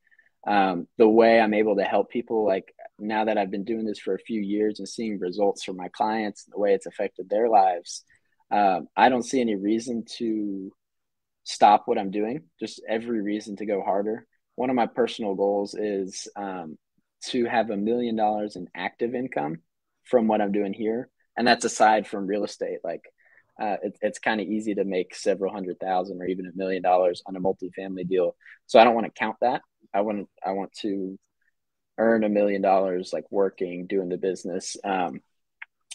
Um, 0.47 0.87
the 0.97 1.09
way 1.09 1.41
I'm 1.41 1.55
able 1.55 1.77
to 1.77 1.83
help 1.85 2.11
people, 2.11 2.47
like 2.47 2.73
now 2.99 3.25
that 3.25 3.37
I've 3.37 3.51
been 3.51 3.65
doing 3.65 3.85
this 3.85 3.99
for 3.99 4.15
a 4.15 4.19
few 4.19 4.41
years 4.41 4.79
and 4.79 4.89
seeing 4.89 5.19
results 5.19 5.65
for 5.65 5.73
my 5.73 5.89
clients, 5.89 6.45
the 6.45 6.59
way 6.59 6.73
it's 6.73 6.87
affected 6.87 7.29
their 7.29 7.49
lives, 7.49 8.05
um, 8.51 8.87
I 8.97 9.09
don't 9.09 9.25
see 9.25 9.41
any 9.41 9.57
reason 9.57 10.05
to 10.19 10.71
stop 11.45 11.83
what 11.87 11.99
I'm 11.99 12.11
doing. 12.11 12.43
Just 12.61 12.81
every 12.89 13.23
reason 13.23 13.57
to 13.57 13.67
go 13.67 13.83
harder. 13.83 14.27
One 14.55 14.71
of 14.71 14.77
my 14.77 14.87
personal 14.87 15.35
goals 15.35 15.75
is 15.75 16.29
um, 16.37 16.79
to 17.27 17.47
have 17.47 17.71
a 17.71 17.77
million 17.77 18.15
dollars 18.15 18.57
in 18.57 18.69
active 18.75 19.15
income 19.15 19.59
from 20.05 20.29
what 20.29 20.41
I'm 20.41 20.53
doing 20.53 20.73
here, 20.73 21.09
and 21.37 21.47
that's 21.47 21.65
aside 21.65 22.07
from 22.07 22.27
real 22.27 22.45
estate. 22.45 22.79
Like 22.85 23.03
uh, 23.61 23.77
it, 23.83 23.99
it's 24.03 24.19
kind 24.19 24.41
of 24.41 24.47
easy 24.47 24.75
to 24.75 24.85
make 24.85 25.15
several 25.15 25.53
hundred 25.53 25.79
thousand 25.81 26.21
or 26.21 26.27
even 26.27 26.47
a 26.47 26.57
million 26.57 26.83
dollars 26.83 27.23
on 27.27 27.37
a 27.37 27.41
multifamily 27.41 28.07
deal. 28.09 28.37
So 28.67 28.79
I 28.79 28.85
don't 28.85 28.95
want 28.95 29.07
to 29.07 29.19
count 29.19 29.37
that. 29.41 29.63
I 29.95 30.03
want 30.03 30.29
I 30.45 30.53
want 30.53 30.73
to 30.81 31.19
earn 31.99 32.25
a 32.25 32.29
million 32.29 32.63
dollars 32.63 33.11
like 33.13 33.25
working 33.31 33.87
doing 33.87 34.09
the 34.09 34.17
business 34.17 34.77
um, 34.85 35.21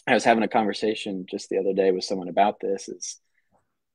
i 0.06 0.14
was 0.14 0.24
having 0.24 0.42
a 0.42 0.48
conversation 0.48 1.26
just 1.30 1.48
the 1.48 1.58
other 1.58 1.72
day 1.72 1.90
with 1.92 2.04
someone 2.04 2.28
about 2.28 2.58
this 2.60 2.88
is 2.88 3.20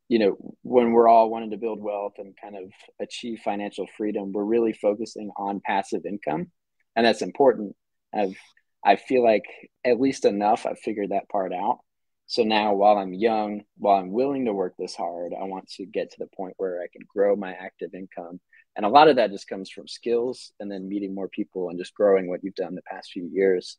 you 0.08 0.20
know 0.20 0.38
when 0.64 0.92
we're 0.92 1.08
all 1.08 1.30
wanting 1.30 1.52
to 1.52 1.58
build 1.58 1.82
wealth 1.82 2.14
and 2.18 2.36
kind 2.42 2.56
of 2.56 2.72
achieve 3.02 3.40
financial 3.44 3.88
freedom 3.98 4.32
we're 4.32 4.44
really 4.44 4.74
focusing 4.74 5.30
on 5.38 5.62
passive 5.66 6.06
income 6.06 6.48
and 6.96 7.06
that's 7.06 7.22
important 7.22 7.76
i've 8.16 8.38
i 8.86 8.96
feel 8.96 9.24
like 9.24 9.46
at 9.84 10.00
least 10.00 10.24
enough 10.24 10.66
i've 10.66 10.80
figured 10.80 11.10
that 11.10 11.30
part 11.30 11.54
out 11.54 11.80
so 12.28 12.44
now 12.44 12.74
while 12.74 12.98
i'm 12.98 13.14
young 13.14 13.64
while 13.78 13.98
i'm 13.98 14.12
willing 14.12 14.46
to 14.46 14.54
work 14.54 14.74
this 14.78 14.96
hard 14.96 15.34
i 15.40 15.44
want 15.44 15.68
to 15.68 15.86
get 15.86 16.12
to 16.12 16.20
the 16.20 16.28
point 16.36 16.54
where 16.58 16.82
i 16.82 16.88
can 16.92 17.02
grow 17.08 17.36
my 17.36 17.54
active 17.54 17.94
income. 17.94 18.40
And 18.76 18.86
a 18.86 18.90
lot 18.90 19.08
of 19.08 19.16
that 19.16 19.32
just 19.32 19.48
comes 19.48 19.72
from 19.72 19.88
skills 19.88 20.52
and 20.60 20.72
then 20.72 20.88
meeting 20.88 21.16
more 21.16 21.28
people 21.28 21.70
and 21.70 21.80
just 21.80 21.96
growing 21.96 22.30
what 22.30 22.44
you've 22.44 22.54
done 22.54 22.76
the 22.76 22.84
past 22.84 23.10
few 23.12 23.28
years. 23.34 23.78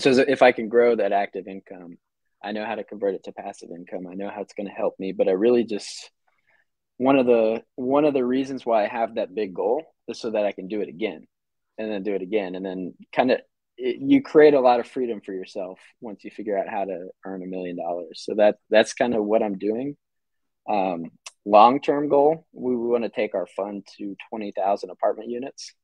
So 0.00 0.10
if 0.12 0.40
i 0.40 0.52
can 0.52 0.68
grow 0.68 0.96
that 0.96 1.12
active 1.12 1.46
income 1.46 1.98
i 2.42 2.52
know 2.52 2.64
how 2.64 2.76
to 2.76 2.84
convert 2.84 3.14
it 3.14 3.24
to 3.24 3.32
passive 3.32 3.68
income. 3.70 4.06
I 4.10 4.14
know 4.14 4.30
how 4.30 4.40
it's 4.40 4.54
going 4.54 4.68
to 4.68 4.72
help 4.72 4.94
me 4.98 5.12
but 5.12 5.28
i 5.28 5.32
really 5.32 5.64
just 5.64 6.10
one 6.96 7.18
of 7.18 7.26
the 7.26 7.62
one 7.74 8.04
of 8.04 8.14
the 8.14 8.24
reasons 8.24 8.64
why 8.64 8.84
i 8.84 8.88
have 8.88 9.16
that 9.16 9.34
big 9.34 9.54
goal 9.54 9.84
is 10.08 10.20
so 10.20 10.30
that 10.30 10.46
i 10.46 10.52
can 10.52 10.68
do 10.68 10.80
it 10.80 10.88
again 10.88 11.26
and 11.78 11.90
then 11.90 12.02
do 12.02 12.14
it 12.14 12.22
again 12.22 12.54
and 12.54 12.64
then 12.64 12.94
kind 13.14 13.30
of 13.30 13.40
you 13.84 14.22
create 14.22 14.54
a 14.54 14.60
lot 14.60 14.80
of 14.80 14.86
freedom 14.86 15.20
for 15.24 15.32
yourself 15.32 15.78
once 16.00 16.22
you 16.24 16.30
figure 16.30 16.56
out 16.56 16.68
how 16.68 16.84
to 16.84 17.08
earn 17.24 17.42
a 17.42 17.46
million 17.46 17.76
dollars 17.76 18.22
so 18.24 18.34
that 18.34 18.56
that's 18.70 18.94
kind 18.94 19.14
of 19.14 19.24
what 19.24 19.42
i'm 19.42 19.58
doing 19.58 19.96
um, 20.68 21.10
long 21.44 21.80
term 21.80 22.08
goal, 22.08 22.46
we 22.52 22.76
want 22.76 23.04
to 23.04 23.10
take 23.10 23.34
our 23.34 23.46
fund 23.46 23.86
to 23.98 24.16
20,000 24.30 24.90
apartment 24.90 25.30
units. 25.30 25.74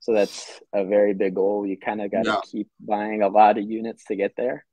So 0.00 0.12
that's 0.12 0.60
a 0.72 0.84
very 0.84 1.14
big 1.14 1.34
goal. 1.34 1.66
You 1.66 1.78
kind 1.78 2.00
of 2.00 2.10
got 2.10 2.24
to 2.24 2.30
yeah. 2.30 2.40
keep 2.50 2.68
buying 2.80 3.22
a 3.22 3.28
lot 3.28 3.58
of 3.58 3.64
units 3.64 4.04
to 4.06 4.16
get 4.16 4.32
there. 4.36 4.64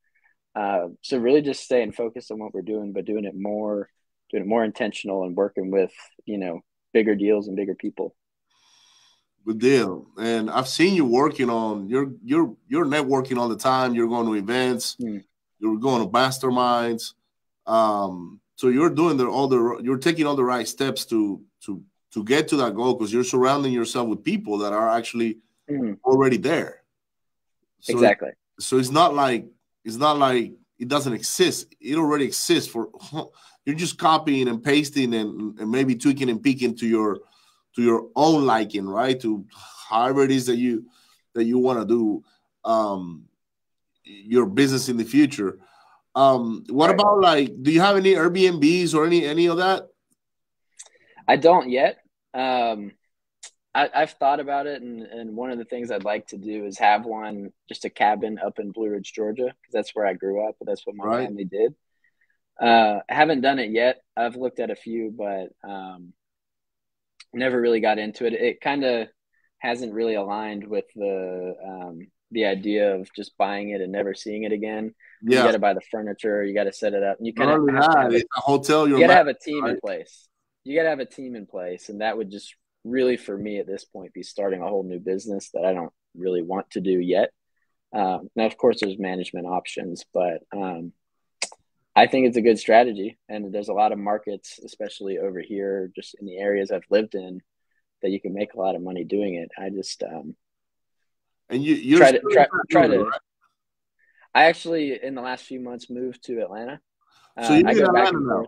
Uh, 0.56 0.90
so 1.02 1.18
really 1.18 1.42
just 1.42 1.64
staying 1.64 1.92
focused 1.92 2.32
on 2.32 2.40
what 2.40 2.54
we're 2.54 2.62
doing, 2.62 2.94
but 2.94 3.06
doing 3.06 3.26
it 3.26 3.34
more, 3.36 3.90
doing 4.30 4.44
it 4.44 4.50
more 4.50 4.64
intentional 4.64 5.24
and 5.24 5.36
working 5.36 5.72
with, 5.72 5.92
you 6.26 6.38
know, 6.38 6.60
bigger 6.94 7.16
deals 7.16 7.48
and 7.48 7.58
bigger 7.58 7.74
people. 7.74 8.16
Good 9.46 9.60
deal. 9.60 10.08
And 10.18 10.50
I've 10.50 10.70
seen 10.70 10.96
you 10.96 11.06
working 11.06 11.50
on 11.50 11.90
you're 11.90 12.12
you're 12.24 12.56
you're 12.68 12.86
networking 12.86 13.38
all 13.38 13.50
the 13.50 13.58
time. 13.58 13.94
You're 13.94 14.08
going 14.08 14.26
to 14.28 14.36
events, 14.36 14.96
mm. 15.02 15.24
you're 15.60 15.78
going 15.78 16.02
to 16.02 16.10
masterminds. 16.10 17.14
Um, 17.66 18.40
so 18.56 18.70
you're 18.70 18.90
doing 18.90 19.18
the 19.18 19.28
all 19.28 19.48
the 19.48 19.82
you're 19.84 19.98
taking 19.98 20.26
all 20.26 20.36
the 20.36 20.44
right 20.44 20.68
steps 20.68 21.06
to 21.06 21.42
to 21.66 21.84
to 22.14 22.24
get 22.24 22.48
to 22.50 22.56
that 22.58 22.76
goal 22.76 22.94
because 22.94 23.12
you're 23.12 23.24
surrounding 23.24 23.74
yourself 23.74 24.08
with 24.08 24.24
people 24.24 24.60
that 24.60 24.72
are 24.72 24.90
actually 24.90 25.40
mm-hmm. 25.70 25.94
already 26.06 26.38
there. 26.38 26.84
So 27.82 27.94
exactly. 27.94 28.30
so 28.60 28.78
it's 28.78 28.92
not 28.92 29.14
like 29.14 29.46
it's 29.84 29.98
not 29.98 30.18
like 30.18 30.54
it 30.80 30.88
doesn't 30.88 31.14
exist. 31.14 31.74
It 31.82 31.98
already 31.98 32.26
exists 32.26 32.72
for 32.72 32.90
you're 33.66 33.76
just 33.76 33.98
copying 33.98 34.48
and 34.48 34.64
pasting 34.64 35.14
and, 35.14 35.60
and 35.60 35.70
maybe 35.70 35.96
tweaking 35.96 36.30
and 36.30 36.42
peeking 36.42 36.76
to 36.78 36.88
your 36.88 37.20
to 37.76 37.82
your 37.82 38.10
own 38.16 38.46
liking, 38.46 38.88
right? 38.88 39.20
To 39.22 39.46
however 39.90 40.24
it 40.24 40.32
is 40.32 40.46
that 40.48 40.58
you 40.58 40.86
that 41.34 41.46
you 41.46 41.58
want 41.58 41.80
to 41.80 41.86
do 41.86 42.24
um 42.64 43.26
your 44.06 44.46
business 44.46 44.90
in 44.90 44.98
the 44.98 45.04
future. 45.04 45.60
Um, 46.16 46.64
what 46.70 46.90
right. 46.90 47.00
about 47.00 47.20
like, 47.20 47.64
do 47.64 47.72
you 47.72 47.82
have 47.82 47.98
any 47.98 48.14
Airbnbs 48.14 48.94
or 48.94 49.06
any 49.06 49.26
any 49.26 49.48
of 49.48 49.58
that? 49.58 49.88
I 51.28 51.38
don't 51.38 51.70
yet. 51.70 52.00
Um, 52.34 52.92
I, 53.76 53.90
have 53.94 54.12
thought 54.12 54.40
about 54.40 54.68
it, 54.68 54.82
and, 54.82 55.02
and 55.02 55.36
one 55.36 55.50
of 55.50 55.58
the 55.58 55.66
things 55.66 55.90
I'd 55.90 56.04
like 56.04 56.28
to 56.28 56.38
do 56.38 56.66
is 56.66 56.78
have 56.78 57.06
one, 57.06 57.52
just 57.68 57.86
a 57.86 57.90
cabin 57.90 58.38
up 58.38 58.60
in 58.60 58.72
Blue 58.72 58.90
Ridge, 58.90 59.14
Georgia, 59.14 59.46
because 59.46 59.74
that's 59.74 59.96
where 59.96 60.06
I 60.06 60.14
grew 60.14 60.48
up. 60.48 60.56
That's 60.62 60.86
what 60.86 60.96
my 60.96 61.06
right. 61.06 61.26
family 61.26 61.46
did. 61.46 61.74
Uh, 62.62 63.00
I 63.10 63.14
haven't 63.14 63.42
done 63.42 63.58
it 63.58 63.72
yet. 63.72 64.02
I've 64.16 64.36
looked 64.36 64.60
at 64.60 64.70
a 64.70 64.76
few, 64.76 65.12
but 65.12 65.50
um, 65.68 66.14
never 67.34 67.60
really 67.60 67.80
got 67.80 68.00
into 68.00 68.26
it. 68.26 68.34
It 68.34 68.62
kind 68.62 68.84
of 68.84 69.08
hasn't 69.60 69.94
really 69.94 70.16
aligned 70.16 70.68
with 70.68 70.86
the 70.96 71.56
um, 71.66 72.08
the 72.32 72.46
idea 72.46 72.96
of 72.96 73.08
just 73.16 73.38
buying 73.38 73.70
it 73.70 73.82
and 73.82 73.92
never 73.92 74.14
seeing 74.14 74.44
it 74.44 74.52
again. 74.52 74.94
Yeah. 75.22 75.40
You 75.40 75.44
got 75.46 75.52
to 75.52 75.60
buy 75.60 75.74
the 75.74 75.82
furniture. 75.92 76.44
You 76.44 76.54
got 76.54 76.66
to 76.66 76.74
set 76.74 76.94
it 76.94 77.04
up. 77.04 77.18
You 77.20 77.34
kind 77.34 77.52
of 77.52 77.76
have 77.76 78.14
a 78.14 78.24
hotel. 78.34 78.88
You 78.88 79.00
got 79.00 79.08
to 79.08 79.14
have 79.14 79.28
a 79.28 79.34
team 79.34 79.64
right? 79.64 79.74
in 79.74 79.80
place. 79.80 80.28
You 80.64 80.76
got 80.76 80.84
to 80.84 80.90
have 80.90 81.00
a 81.00 81.06
team 81.06 81.36
in 81.36 81.46
place, 81.46 81.90
and 81.90 82.02
that 82.02 82.18
would 82.18 82.32
just 82.32 82.56
really, 82.84 83.18
for 83.18 83.38
me 83.38 83.60
at 83.60 83.68
this 83.68 83.86
point, 83.86 84.14
be 84.14 84.24
starting 84.24 84.62
a 84.62 84.68
whole 84.68 84.84
new 84.84 85.00
business 85.00 85.50
that 85.54 85.66
I 85.66 85.74
don't 85.74 85.94
really 86.16 86.42
want 86.42 86.70
to 86.72 86.82
do 86.82 87.00
yet. 87.00 87.32
Um, 87.94 88.30
now, 88.36 88.46
of 88.46 88.58
course, 88.58 88.80
there's 88.82 88.98
management 88.98 89.46
options, 89.46 90.04
but 90.14 90.40
um, 90.56 90.94
I 91.96 92.08
think 92.08 92.28
it's 92.28 92.38
a 92.38 92.42
good 92.42 92.58
strategy, 92.58 93.18
and 93.30 93.54
there's 93.54 93.70
a 93.70 93.74
lot 93.74 93.92
of 93.92 94.00
markets, 94.00 94.60
especially 94.66 95.20
over 95.20 95.40
here, 95.40 95.92
just 95.96 96.16
in 96.20 96.26
the 96.26 96.38
areas 96.38 96.72
I've 96.72 96.90
lived 96.90 97.14
in, 97.14 97.42
that 98.02 98.10
you 98.10 98.20
can 98.20 98.34
make 98.34 98.54
a 98.54 98.60
lot 98.60 98.76
of 98.76 98.82
money 98.82 99.04
doing 99.04 99.36
it. 99.36 99.50
I 99.58 99.70
just 99.70 100.02
um, 100.04 100.36
and 101.50 101.64
you 101.64 101.76
you 101.76 101.98
try 101.98 102.12
to 102.12 102.22
try, 102.32 102.48
try 102.72 102.88
to. 102.88 103.04
Right? 103.04 103.20
I 104.34 104.46
actually, 104.46 105.00
in 105.04 105.14
the 105.14 105.22
last 105.22 105.46
few 105.46 105.60
months, 105.60 105.90
moved 105.90 106.24
to 106.26 106.42
Atlanta. 106.42 106.80
So 107.44 107.54
you 107.54 107.66
uh, 107.66 107.70
I 107.70 107.74
go 107.76 107.92
back 107.92 108.14
now. 108.14 108.48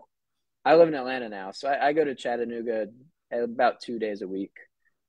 I 0.64 0.76
live 0.76 0.88
in 0.88 0.96
Atlanta 0.96 1.30
now, 1.30 1.52
so 1.52 1.68
I, 1.68 1.90
I, 1.90 1.94
go 1.94 2.04
to 2.04 2.16
Chattanooga 2.16 2.88
about 3.32 3.82
two 3.82 4.00
days 4.00 4.24
a 4.24 4.28
week 4.28 4.54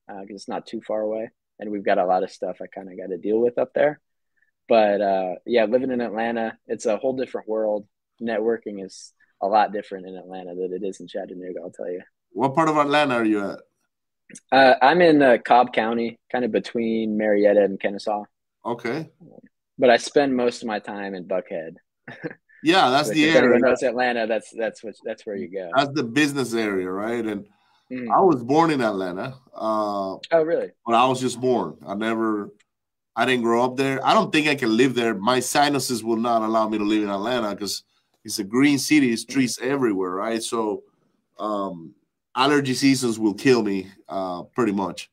because 0.06 0.30
uh, 0.30 0.34
it's 0.34 0.48
not 0.48 0.66
too 0.66 0.82
far 0.86 1.00
away, 1.00 1.30
and 1.58 1.70
we've 1.70 1.84
got 1.84 1.96
a 1.96 2.04
lot 2.04 2.22
of 2.22 2.30
stuff 2.30 2.58
I 2.60 2.66
kind 2.66 2.90
of 2.90 2.98
got 2.98 3.08
to 3.08 3.18
deal 3.18 3.38
with 3.38 3.56
up 3.56 3.72
there. 3.74 4.00
But 4.68 5.00
uh, 5.00 5.34
yeah, 5.46 5.64
living 5.64 5.90
in 5.90 6.02
Atlanta, 6.02 6.58
it's 6.66 6.84
a 6.84 6.98
whole 6.98 7.16
different 7.16 7.48
world. 7.48 7.86
Networking 8.22 8.84
is 8.84 9.12
a 9.42 9.46
lot 9.46 9.72
different 9.72 10.06
in 10.06 10.16
Atlanta 10.16 10.54
than 10.54 10.72
it 10.72 10.86
is 10.86 11.00
in 11.00 11.06
Chattanooga. 11.08 11.60
I'll 11.62 11.70
tell 11.70 11.90
you. 11.90 12.02
What 12.32 12.54
part 12.54 12.68
of 12.68 12.76
Atlanta 12.76 13.14
are 13.16 13.24
you 13.24 13.50
at? 13.50 13.58
Uh, 14.50 14.74
I'm 14.82 15.00
in 15.02 15.22
uh, 15.22 15.38
Cobb 15.44 15.72
County, 15.72 16.18
kind 16.32 16.44
of 16.44 16.50
between 16.52 17.16
Marietta 17.16 17.62
and 17.62 17.78
Kennesaw. 17.78 18.24
Okay. 18.64 19.08
But 19.78 19.90
I 19.90 19.96
spend 19.98 20.34
most 20.36 20.62
of 20.62 20.68
my 20.68 20.78
time 20.78 21.14
in 21.14 21.24
Buckhead. 21.24 21.76
Yeah, 22.62 22.90
that's 22.90 23.10
the 23.10 23.30
area. 23.30 23.60
knows 23.60 23.82
Atlanta, 23.84 24.26
that's 24.26 24.50
that's 24.50 24.82
what 24.82 24.94
that's 25.04 25.24
where 25.24 25.36
you 25.36 25.48
go. 25.52 25.70
That's 25.76 25.92
the 25.92 26.02
business 26.02 26.52
area, 26.52 26.90
right? 26.90 27.24
And 27.24 27.46
Mhm. 27.92 28.10
I 28.10 28.20
was 28.22 28.42
born 28.42 28.72
in 28.72 28.80
Atlanta, 28.80 29.36
uh, 29.54 30.16
Oh, 30.32 30.42
really? 30.42 30.70
but 30.84 30.94
I 30.96 31.06
was 31.06 31.20
just 31.20 31.40
born. 31.40 31.76
I 31.86 31.94
never, 31.94 32.50
I 33.14 33.24
didn't 33.24 33.44
grow 33.44 33.62
up 33.64 33.76
there. 33.76 34.04
I 34.04 34.14
don't 34.14 34.32
think 34.32 34.48
I 34.48 34.56
can 34.56 34.76
live 34.76 34.94
there. 34.96 35.14
My 35.14 35.38
sinuses 35.38 36.02
will 36.02 36.16
not 36.16 36.42
allow 36.42 36.68
me 36.68 36.78
to 36.78 36.84
live 36.84 37.04
in 37.04 37.10
Atlanta 37.10 37.50
because 37.54 37.84
it's 38.26 38.40
a 38.40 38.44
green 38.44 38.78
city. 38.78 39.12
It's 39.12 39.24
trees 39.24 39.58
everywhere, 39.62 40.10
right? 40.10 40.42
So, 40.42 40.82
um, 41.38 41.94
allergy 42.34 42.74
seasons 42.74 43.18
will 43.18 43.34
kill 43.34 43.62
me, 43.62 43.86
uh, 44.08 44.42
pretty 44.42 44.72
much. 44.72 45.10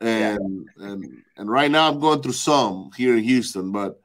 And 0.00 0.68
and 0.78 1.04
and 1.36 1.50
right 1.50 1.70
now 1.70 1.88
I'm 1.88 1.98
going 1.98 2.22
through 2.22 2.34
some 2.34 2.90
here 2.96 3.16
in 3.16 3.24
Houston, 3.24 3.72
but 3.72 4.00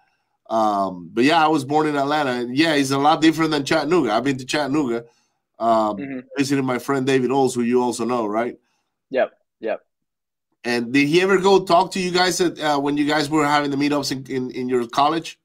um, 0.49 1.11
but 1.13 1.23
yeah, 1.23 1.43
I 1.43 1.47
was 1.47 1.63
born 1.63 1.85
in 1.87 1.95
Atlanta, 1.95 2.31
and 2.31 2.57
yeah, 2.57 2.73
it's 2.73 2.89
a 2.91 2.97
lot 2.97 3.21
different 3.21 3.51
than 3.51 3.63
Chattanooga. 3.63 4.11
I've 4.11 4.23
been 4.23 4.37
to 4.39 4.45
Chattanooga, 4.45 5.05
um, 5.59 5.97
Mhm. 5.97 6.23
visiting 6.35 6.65
my 6.65 6.79
friend 6.79 7.05
David 7.05 7.31
Oles, 7.31 7.53
who 7.53 7.61
you 7.61 7.81
also 7.83 8.03
know, 8.05 8.25
right? 8.25 8.57
Yep. 9.11 9.31
Yep. 9.59 9.85
And 10.63 10.91
did 10.91 11.07
he 11.07 11.21
ever 11.21 11.37
go 11.37 11.63
talk 11.63 11.91
to 11.91 11.99
you 11.99 12.09
guys 12.09 12.41
at, 12.41 12.59
uh, 12.59 12.79
when 12.79 12.97
you 12.97 13.05
guys 13.05 13.29
were 13.29 13.45
having 13.45 13.69
the 13.69 13.77
meetups 13.77 14.11
in, 14.11 14.25
in, 14.35 14.51
in 14.51 14.69
your 14.69 14.87
college? 14.87 15.37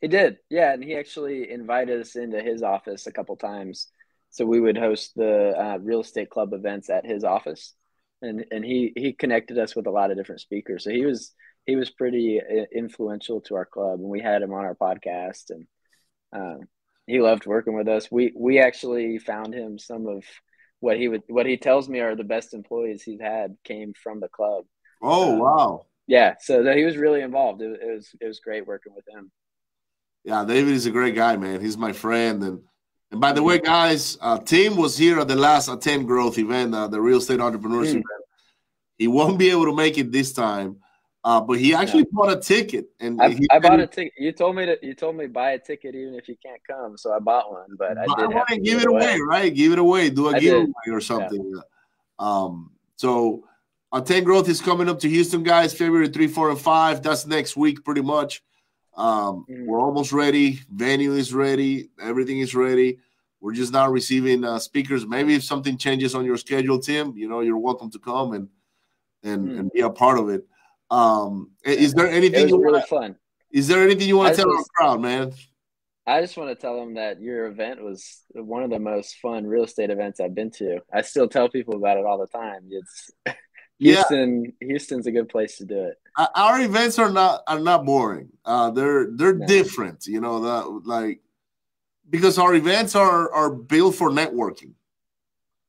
He 0.00 0.08
did, 0.08 0.38
yeah, 0.48 0.72
and 0.72 0.82
he 0.82 0.96
actually 0.96 1.50
invited 1.50 2.00
us 2.00 2.16
into 2.16 2.40
his 2.40 2.62
office 2.62 3.06
a 3.06 3.12
couple 3.12 3.36
times, 3.36 3.88
so 4.30 4.44
we 4.46 4.60
would 4.60 4.76
host 4.78 5.12
the 5.16 5.54
uh, 5.58 5.78
real 5.78 6.00
estate 6.00 6.30
club 6.30 6.52
events 6.52 6.88
at 6.90 7.04
his 7.06 7.24
office, 7.24 7.74
and 8.22 8.44
and 8.50 8.64
he 8.64 8.92
he 8.96 9.12
connected 9.12 9.58
us 9.58 9.74
with 9.74 9.86
a 9.86 9.90
lot 9.90 10.10
of 10.10 10.16
different 10.16 10.40
speakers. 10.40 10.84
So 10.84 10.90
he 10.90 11.04
was 11.04 11.34
he 11.66 11.76
was 11.76 11.90
pretty 11.90 12.40
uh, 12.40 12.64
influential 12.74 13.40
to 13.42 13.56
our 13.56 13.66
club, 13.66 14.00
and 14.00 14.08
we 14.08 14.20
had 14.20 14.42
him 14.42 14.52
on 14.52 14.64
our 14.64 14.76
podcast, 14.76 15.50
and 15.50 15.66
um, 16.32 16.60
he 17.06 17.20
loved 17.20 17.46
working 17.46 17.74
with 17.74 17.88
us. 17.88 18.10
We 18.10 18.32
we 18.36 18.60
actually 18.60 19.18
found 19.18 19.54
him 19.54 19.78
some 19.78 20.06
of 20.06 20.24
what 20.80 20.96
he 20.96 21.08
would 21.08 21.22
what 21.28 21.46
he 21.46 21.56
tells 21.56 21.88
me 21.88 22.00
are 22.00 22.14
the 22.14 22.24
best 22.24 22.54
employees 22.54 23.02
he's 23.02 23.20
had 23.20 23.56
came 23.64 23.94
from 23.94 24.20
the 24.20 24.28
club. 24.28 24.64
Oh 25.02 25.32
Um, 25.32 25.38
wow, 25.40 25.86
Yeah, 26.06 26.34
so 26.40 26.62
that 26.64 26.76
he 26.76 26.84
was 26.84 26.96
really 26.96 27.20
involved. 27.22 27.62
It, 27.62 27.80
it 27.82 27.94
was 27.94 28.10
it 28.20 28.26
was 28.26 28.40
great 28.40 28.66
working 28.66 28.94
with 28.94 29.04
him. 29.08 29.30
Yeah, 30.28 30.44
David 30.44 30.74
is 30.74 30.84
a 30.84 30.90
great 30.90 31.14
guy, 31.14 31.36
man. 31.36 31.58
He's 31.62 31.78
my 31.78 31.92
friend, 31.92 32.42
and 32.42 32.60
and 33.10 33.18
by 33.18 33.32
the 33.32 33.42
way, 33.42 33.58
guys, 33.58 34.18
uh, 34.20 34.36
Tim 34.38 34.76
was 34.76 34.98
here 34.98 35.18
at 35.18 35.28
the 35.28 35.36
last 35.36 35.68
Attend 35.68 36.06
Growth 36.06 36.36
event, 36.36 36.74
uh, 36.74 36.86
the 36.86 37.00
real 37.00 37.16
estate 37.16 37.40
entrepreneurs 37.40 37.88
Mm. 37.88 37.92
event. 37.92 38.22
He 38.98 39.08
won't 39.08 39.38
be 39.38 39.48
able 39.48 39.64
to 39.64 39.74
make 39.74 39.96
it 39.96 40.12
this 40.12 40.34
time, 40.34 40.76
uh, 41.24 41.40
but 41.40 41.58
he 41.58 41.72
actually 41.72 42.04
bought 42.12 42.30
a 42.30 42.36
ticket, 42.38 42.90
and 43.00 43.18
I, 43.22 43.38
I 43.50 43.58
bought 43.58 43.80
a 43.80 43.86
ticket. 43.86 44.12
You 44.18 44.32
told 44.32 44.56
me 44.56 44.66
to. 44.66 44.76
You 44.82 44.92
told 44.94 45.16
me 45.16 45.26
buy 45.28 45.52
a 45.52 45.58
ticket 45.58 45.94
even 45.94 46.14
if 46.14 46.28
you 46.28 46.36
can't 46.44 46.60
come. 46.66 46.98
So 46.98 47.14
I 47.14 47.18
bought 47.20 47.50
one, 47.50 47.70
but 47.78 47.96
I 47.96 48.04
did. 48.04 48.10
I 48.18 48.20
have 48.20 48.30
want 48.34 48.48
to 48.50 48.54
to 48.56 48.60
give 48.60 48.82
it 48.82 48.88
away, 48.88 49.18
right? 49.26 49.54
Give 49.54 49.72
it 49.72 49.78
away. 49.78 50.10
Do 50.10 50.26
a 50.28 50.30
I 50.34 50.38
did. 50.38 50.42
giveaway 50.42 50.88
or 50.92 51.00
something. 51.00 51.62
Um, 52.18 52.72
so 52.96 53.44
Attend 53.92 54.26
Growth 54.26 54.50
is 54.50 54.60
coming 54.60 54.90
up 54.90 54.98
to 55.00 55.08
Houston, 55.08 55.42
guys, 55.42 55.72
February 55.72 56.08
3, 56.08 56.26
4, 56.28 56.50
and 56.50 56.60
5. 56.60 57.02
That's 57.02 57.26
next 57.26 57.56
week, 57.56 57.82
pretty 57.84 58.02
much. 58.02 58.42
Um, 58.98 59.46
Mhm. 59.48 59.66
We're 59.66 59.80
almost 59.80 60.12
ready. 60.12 60.58
Venue 60.70 61.12
is 61.12 61.32
ready. 61.32 61.88
Everything 62.00 62.40
is 62.40 62.54
ready. 62.54 62.98
We're 63.40 63.54
just 63.54 63.72
now 63.72 63.88
receiving 63.88 64.42
uh, 64.44 64.58
speakers. 64.58 65.06
Maybe 65.06 65.34
if 65.36 65.44
something 65.44 65.78
changes 65.78 66.14
on 66.16 66.24
your 66.24 66.36
schedule, 66.36 66.78
Tim, 66.80 67.16
you 67.16 67.28
know, 67.28 67.40
you're 67.40 67.58
welcome 67.58 67.90
to 67.92 67.98
come 68.00 68.32
and 68.32 68.48
and, 69.24 69.48
Mm. 69.48 69.58
and 69.58 69.72
be 69.72 69.80
a 69.80 69.90
part 69.90 70.18
of 70.18 70.28
it. 70.28 70.46
Um, 70.90 71.50
is 71.64 71.92
there 71.94 72.08
anything 72.08 72.48
you 72.48 72.58
really 72.60 72.78
want? 72.78 72.88
fun. 72.88 73.16
Is 73.52 73.66
there 73.68 73.82
anything 73.82 74.06
you 74.08 74.16
want 74.16 74.34
to 74.36 74.42
tell 74.42 74.50
our 74.50 74.58
just- 74.58 74.72
crowd, 74.74 75.00
man? 75.00 75.32
I 76.06 76.20
just 76.22 76.36
want 76.36 76.50
to 76.50 76.54
tell 76.54 76.76
them 76.78 76.94
that 76.94 77.20
your 77.20 77.46
event 77.46 77.82
was 77.82 78.24
one 78.34 78.62
of 78.62 78.70
the 78.70 78.78
most 78.78 79.16
fun 79.16 79.44
real 79.46 79.64
estate 79.64 79.90
events 79.90 80.20
I've 80.20 80.34
been 80.34 80.50
to. 80.52 80.80
I 80.92 81.02
still 81.02 81.28
tell 81.28 81.48
people 81.48 81.74
about 81.76 81.98
it 81.98 82.06
all 82.06 82.16
the 82.18 82.26
time. 82.28 82.68
It's 82.70 83.10
Yeah. 83.78 84.02
Houston's 84.60 85.06
a 85.06 85.12
good 85.12 85.28
place 85.28 85.56
to 85.58 85.64
do 85.64 85.84
it. 85.84 86.00
Our 86.34 86.60
events 86.60 86.98
are 86.98 87.10
not 87.10 87.42
are 87.46 87.60
not 87.60 87.84
boring. 87.84 88.28
Uh, 88.44 88.70
they're 88.70 89.06
they're 89.12 89.34
No. 89.34 89.46
different, 89.46 90.06
you 90.06 90.20
know. 90.20 90.40
That 90.40 90.86
like 90.86 91.20
because 92.10 92.38
our 92.38 92.54
events 92.54 92.96
are 92.96 93.32
are 93.32 93.50
built 93.50 93.94
for 93.94 94.10
networking. 94.10 94.72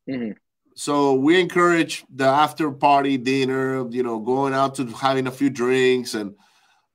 Mhm. 0.09 0.35
So 0.75 1.13
we 1.13 1.39
encourage 1.39 2.05
the 2.15 2.25
after 2.25 2.71
party 2.71 3.17
dinner, 3.17 3.87
you 3.89 4.01
know, 4.01 4.17
going 4.19 4.53
out 4.53 4.75
to 4.75 4.87
having 4.87 5.27
a 5.27 5.31
few 5.31 5.49
drinks 5.49 6.13
and 6.15 6.35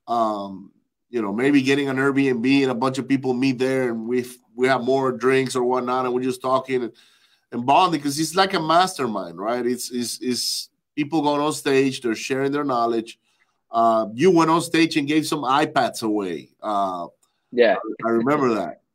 um, 0.09 0.73
you 1.11 1.23
know, 1.23 1.33
maybe 1.33 1.63
getting 1.63 1.89
an 1.89 1.97
Airbnb 1.97 2.63
and 2.63 2.71
a 2.73 2.75
bunch 2.75 2.99
of 2.99 3.07
people 3.07 3.35
meet 3.35 3.59
there 3.59 3.91
and 3.91 4.09
we 4.09 4.25
we 4.57 4.67
have 4.67 4.83
more 4.83 5.13
drinks 5.13 5.55
or 5.55 5.63
whatnot 5.63 6.07
and 6.07 6.15
we're 6.15 6.23
just 6.23 6.43
talking 6.43 6.83
and, 6.83 6.93
and 7.53 7.65
bonding 7.65 8.01
because 8.01 8.19
it's 8.19 8.35
like 8.35 8.55
a 8.55 8.61
mastermind, 8.61 9.39
right? 9.39 9.65
It's 9.65 9.91
it's 9.93 10.19
it's 10.21 10.71
people 10.95 11.23
going 11.23 11.41
on 11.41 11.53
stage, 11.53 12.01
they're 12.01 12.15
sharing 12.15 12.53
their 12.53 12.65
knowledge. 12.65 13.19
Uh, 13.71 14.07
you 14.15 14.31
went 14.31 14.51
on 14.51 14.61
stage 14.61 14.97
and 14.97 15.09
gave 15.09 15.27
some 15.27 15.43
iPads 15.43 16.03
away. 16.03 16.51
Uh, 16.63 17.09
Yeah. 17.53 17.77
I 18.05 18.09
remember 18.11 18.55
that. 18.55 18.81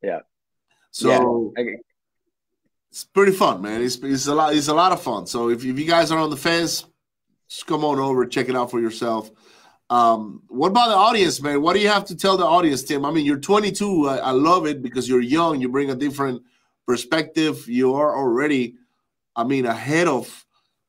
Yeah. 0.00 0.20
So 0.92 1.52
I, 1.58 1.64
it's 2.90 3.02
pretty 3.02 3.32
fun, 3.32 3.60
man. 3.60 3.82
It's, 3.82 3.96
it's 3.96 4.28
a 4.28 4.34
lot. 4.34 4.54
It's 4.54 4.68
a 4.68 4.74
lot 4.74 4.92
of 4.92 5.02
fun. 5.02 5.26
So 5.26 5.50
if, 5.50 5.64
if 5.64 5.76
you 5.76 5.84
guys 5.84 6.12
are 6.12 6.18
on 6.20 6.30
the 6.30 6.36
fence, 6.36 6.84
just 7.48 7.66
come 7.66 7.84
on 7.84 7.98
over, 7.98 8.24
check 8.26 8.48
it 8.48 8.54
out 8.54 8.70
for 8.70 8.80
yourself. 8.80 9.30
Um, 9.90 10.42
what 10.48 10.68
about 10.68 10.88
the 10.90 10.94
audience, 10.94 11.42
man? 11.42 11.62
What 11.62 11.74
do 11.74 11.80
you 11.80 11.88
have 11.88 12.04
to 12.06 12.16
tell 12.16 12.36
the 12.36 12.44
audience, 12.44 12.84
Tim? 12.84 13.04
I 13.04 13.10
mean, 13.10 13.26
you're 13.26 13.38
22. 13.40 14.08
I, 14.08 14.18
I 14.18 14.30
love 14.30 14.66
it 14.66 14.82
because 14.82 15.08
you're 15.08 15.20
young. 15.20 15.60
You 15.60 15.68
bring 15.68 15.90
a 15.90 15.96
different 15.96 16.42
perspective. 16.86 17.68
You 17.68 17.94
are 17.94 18.16
already, 18.16 18.76
I 19.34 19.42
mean, 19.44 19.66
ahead 19.66 20.06
of 20.06 20.46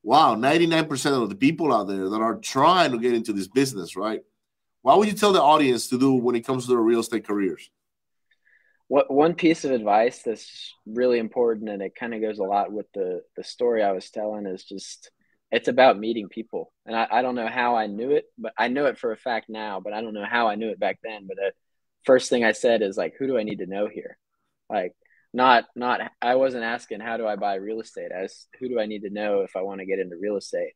wow, 0.10 0.34
99% 0.34 1.22
of 1.22 1.30
the 1.30 1.36
people 1.36 1.72
out 1.72 1.88
there 1.88 2.10
that 2.10 2.20
are 2.20 2.38
trying 2.38 2.92
to 2.92 2.98
get 2.98 3.14
into 3.14 3.32
this 3.32 3.48
business, 3.48 3.96
right? 3.96 4.22
What 4.82 4.98
would 4.98 5.08
you 5.08 5.14
tell 5.14 5.34
the 5.34 5.42
audience 5.42 5.88
to 5.90 6.00
do 6.00 6.16
when 6.16 6.36
it 6.36 6.48
comes 6.48 6.66
to 6.66 6.72
their 6.72 6.82
real 6.82 7.02
estate 7.02 7.28
careers? 7.28 7.70
What 8.88 9.14
one 9.14 9.36
piece 9.36 9.66
of 9.66 9.72
advice 9.72 10.24
that's 10.24 10.74
really 10.88 11.20
important, 11.20 11.70
and 11.70 11.84
it 11.84 11.94
kind 11.94 12.16
of 12.16 12.22
goes 12.22 12.40
a 12.40 12.44
lot 12.44 12.72
with 12.72 12.88
the 12.96 13.22
the 13.38 13.44
story 13.44 13.84
I 13.84 13.92
was 13.92 14.10
telling, 14.10 14.48
is 14.48 14.64
just 14.64 15.12
it's 15.52 15.68
about 15.68 16.00
meeting 16.00 16.28
people. 16.28 16.74
And 16.88 16.96
I, 16.96 17.08
I 17.12 17.22
don't 17.22 17.36
know 17.36 17.48
how 17.48 17.76
I 17.76 17.86
knew 17.86 18.10
it, 18.10 18.26
but 18.36 18.54
I 18.58 18.68
know 18.68 18.88
it 18.88 18.98
for 18.98 19.12
a 19.12 19.18
fact 19.18 19.48
now. 19.48 19.80
But 19.80 19.94
I 19.94 20.02
don't 20.02 20.16
know 20.16 20.26
how 20.26 20.48
I 20.48 20.56
knew 20.56 20.70
it 20.70 20.80
back 20.80 20.98
then. 21.04 21.28
But 21.28 21.38
the 21.38 21.52
first 22.04 22.32
thing 22.32 22.44
I 22.44 22.54
said 22.54 22.82
is 22.82 22.98
like, 22.98 23.14
who 23.20 23.28
do 23.28 23.38
I 23.38 23.44
need 23.44 23.60
to 23.60 23.68
know 23.68 23.88
here? 23.88 24.18
Like, 24.72 24.94
not 25.34 25.66
not 25.76 26.02
I 26.22 26.36
wasn't 26.36 26.64
asking 26.64 27.02
how 27.02 27.18
do 27.18 27.28
I 27.28 27.36
buy 27.36 27.56
real 27.56 27.82
estate. 27.82 28.12
I 28.16 28.24
was 28.24 28.48
who 28.60 28.70
do 28.70 28.80
I 28.80 28.86
need 28.86 29.04
to 29.04 29.10
know 29.10 29.42
if 29.42 29.56
I 29.56 29.62
want 29.62 29.80
to 29.80 29.86
get 29.86 30.00
into 30.00 30.18
real 30.18 30.38
estate. 30.38 30.74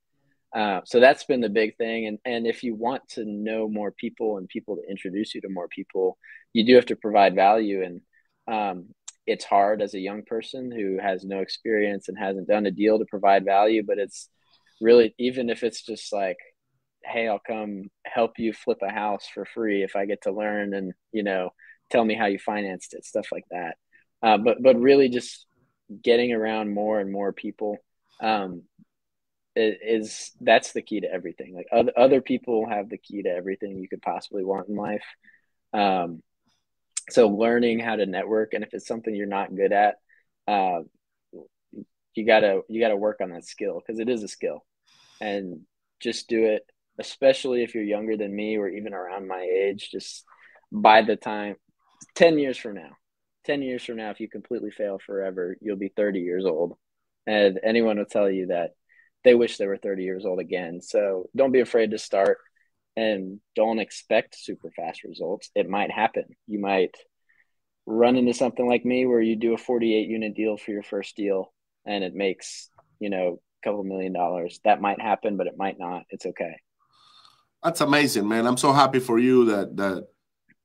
Uh, 0.55 0.81
so 0.85 0.99
that's 0.99 1.23
been 1.23 1.41
the 1.41 1.49
big 1.49 1.75
thing. 1.77 2.05
And 2.05 2.19
and 2.25 2.45
if 2.45 2.63
you 2.63 2.75
want 2.75 3.07
to 3.09 3.25
know 3.25 3.67
more 3.67 3.91
people 3.91 4.37
and 4.37 4.47
people 4.47 4.75
to 4.75 4.89
introduce 4.89 5.33
you 5.33 5.41
to 5.41 5.49
more 5.49 5.67
people, 5.67 6.17
you 6.53 6.65
do 6.65 6.75
have 6.75 6.85
to 6.87 6.95
provide 6.95 7.33
value. 7.35 7.83
And 7.83 8.01
um, 8.47 8.89
it's 9.25 9.45
hard 9.45 9.81
as 9.81 9.95
a 9.95 9.99
young 9.99 10.23
person 10.23 10.71
who 10.71 10.99
has 11.01 11.23
no 11.23 11.39
experience 11.39 12.07
and 12.07 12.17
hasn't 12.17 12.47
done 12.47 12.67
a 12.67 12.71
deal 12.71 12.99
to 12.99 13.05
provide 13.05 13.45
value. 13.45 13.83
But 13.85 13.97
it's 13.97 14.29
really 14.79 15.15
even 15.17 15.49
if 15.49 15.63
it's 15.63 15.81
just 15.83 16.13
like, 16.13 16.37
hey, 17.03 17.27
I'll 17.27 17.39
come 17.39 17.89
help 18.05 18.33
you 18.37 18.53
flip 18.53 18.79
a 18.83 18.91
house 18.91 19.27
for 19.33 19.45
free 19.45 19.83
if 19.83 19.95
I 19.95 20.05
get 20.05 20.23
to 20.23 20.31
learn 20.31 20.75
and 20.75 20.93
you 21.11 21.23
know 21.23 21.49
tell 21.89 22.05
me 22.05 22.13
how 22.15 22.27
you 22.27 22.39
financed 22.39 22.93
it, 22.93 23.05
stuff 23.05 23.27
like 23.31 23.45
that. 23.51 23.75
Uh, 24.23 24.37
but 24.37 24.63
but 24.63 24.79
really 24.79 25.09
just 25.09 25.45
getting 26.01 26.31
around 26.31 26.73
more 26.73 26.99
and 26.99 27.11
more 27.11 27.33
people 27.33 27.77
um, 28.21 28.63
is 29.55 30.31
that's 30.39 30.71
the 30.71 30.81
key 30.81 31.01
to 31.01 31.11
everything. 31.11 31.53
Like 31.53 31.67
other 31.71 31.91
other 31.97 32.21
people 32.21 32.67
have 32.67 32.89
the 32.89 32.97
key 32.97 33.23
to 33.23 33.29
everything 33.29 33.77
you 33.77 33.89
could 33.89 34.01
possibly 34.01 34.45
want 34.45 34.69
in 34.69 34.75
life. 34.75 35.05
Um, 35.73 36.23
so 37.09 37.27
learning 37.27 37.79
how 37.79 37.97
to 37.97 38.05
network, 38.05 38.53
and 38.53 38.63
if 38.63 38.73
it's 38.73 38.87
something 38.87 39.13
you're 39.13 39.27
not 39.27 39.53
good 39.53 39.73
at, 39.73 39.95
uh, 40.47 40.81
you 42.15 42.25
gotta 42.25 42.61
you 42.69 42.79
gotta 42.79 42.95
work 42.95 43.19
on 43.21 43.31
that 43.31 43.45
skill 43.45 43.81
because 43.85 43.99
it 43.99 44.07
is 44.07 44.23
a 44.23 44.27
skill, 44.29 44.65
and 45.19 45.61
just 45.99 46.29
do 46.29 46.45
it. 46.45 46.65
Especially 46.99 47.63
if 47.63 47.75
you're 47.75 47.83
younger 47.83 48.15
than 48.15 48.33
me 48.33 48.55
or 48.55 48.69
even 48.69 48.93
around 48.93 49.27
my 49.27 49.41
age, 49.41 49.89
just 49.91 50.23
by 50.71 51.01
the 51.01 51.15
time 51.15 51.55
10 52.15 52.37
years 52.37 52.57
from 52.57 52.75
now 52.75 52.91
10 53.45 53.61
years 53.61 53.83
from 53.83 53.97
now 53.97 54.09
if 54.09 54.19
you 54.19 54.29
completely 54.29 54.71
fail 54.71 54.99
forever 55.05 55.57
you'll 55.61 55.77
be 55.77 55.91
30 55.95 56.19
years 56.19 56.45
old 56.45 56.73
and 57.27 57.59
anyone 57.63 57.97
will 57.97 58.05
tell 58.05 58.29
you 58.29 58.47
that 58.47 58.71
they 59.23 59.35
wish 59.35 59.57
they 59.57 59.67
were 59.67 59.77
30 59.77 60.03
years 60.03 60.25
old 60.25 60.39
again 60.39 60.81
so 60.81 61.29
don't 61.35 61.51
be 61.51 61.61
afraid 61.61 61.91
to 61.91 61.97
start 61.97 62.37
and 62.95 63.39
don't 63.55 63.79
expect 63.79 64.35
super 64.37 64.71
fast 64.75 65.03
results 65.03 65.49
it 65.55 65.69
might 65.69 65.91
happen 65.91 66.25
you 66.47 66.59
might 66.59 66.95
run 67.85 68.15
into 68.15 68.33
something 68.33 68.67
like 68.67 68.85
me 68.85 69.05
where 69.05 69.21
you 69.21 69.35
do 69.35 69.53
a 69.53 69.57
48 69.57 70.07
unit 70.07 70.35
deal 70.35 70.57
for 70.57 70.71
your 70.71 70.83
first 70.83 71.15
deal 71.15 71.53
and 71.85 72.03
it 72.03 72.13
makes 72.13 72.69
you 72.99 73.09
know 73.09 73.39
a 73.63 73.67
couple 73.67 73.83
million 73.83 74.13
dollars. 74.13 74.59
That 74.63 74.81
might 74.81 75.01
happen, 75.01 75.37
but 75.37 75.47
it 75.47 75.57
might 75.57 75.79
not. 75.79 76.03
It's 76.09 76.25
okay. 76.25 76.55
That's 77.63 77.81
amazing, 77.81 78.27
man. 78.27 78.45
I'm 78.45 78.57
so 78.57 78.73
happy 78.73 78.99
for 78.99 79.19
you 79.19 79.45
that 79.45 79.77
that 79.77 80.07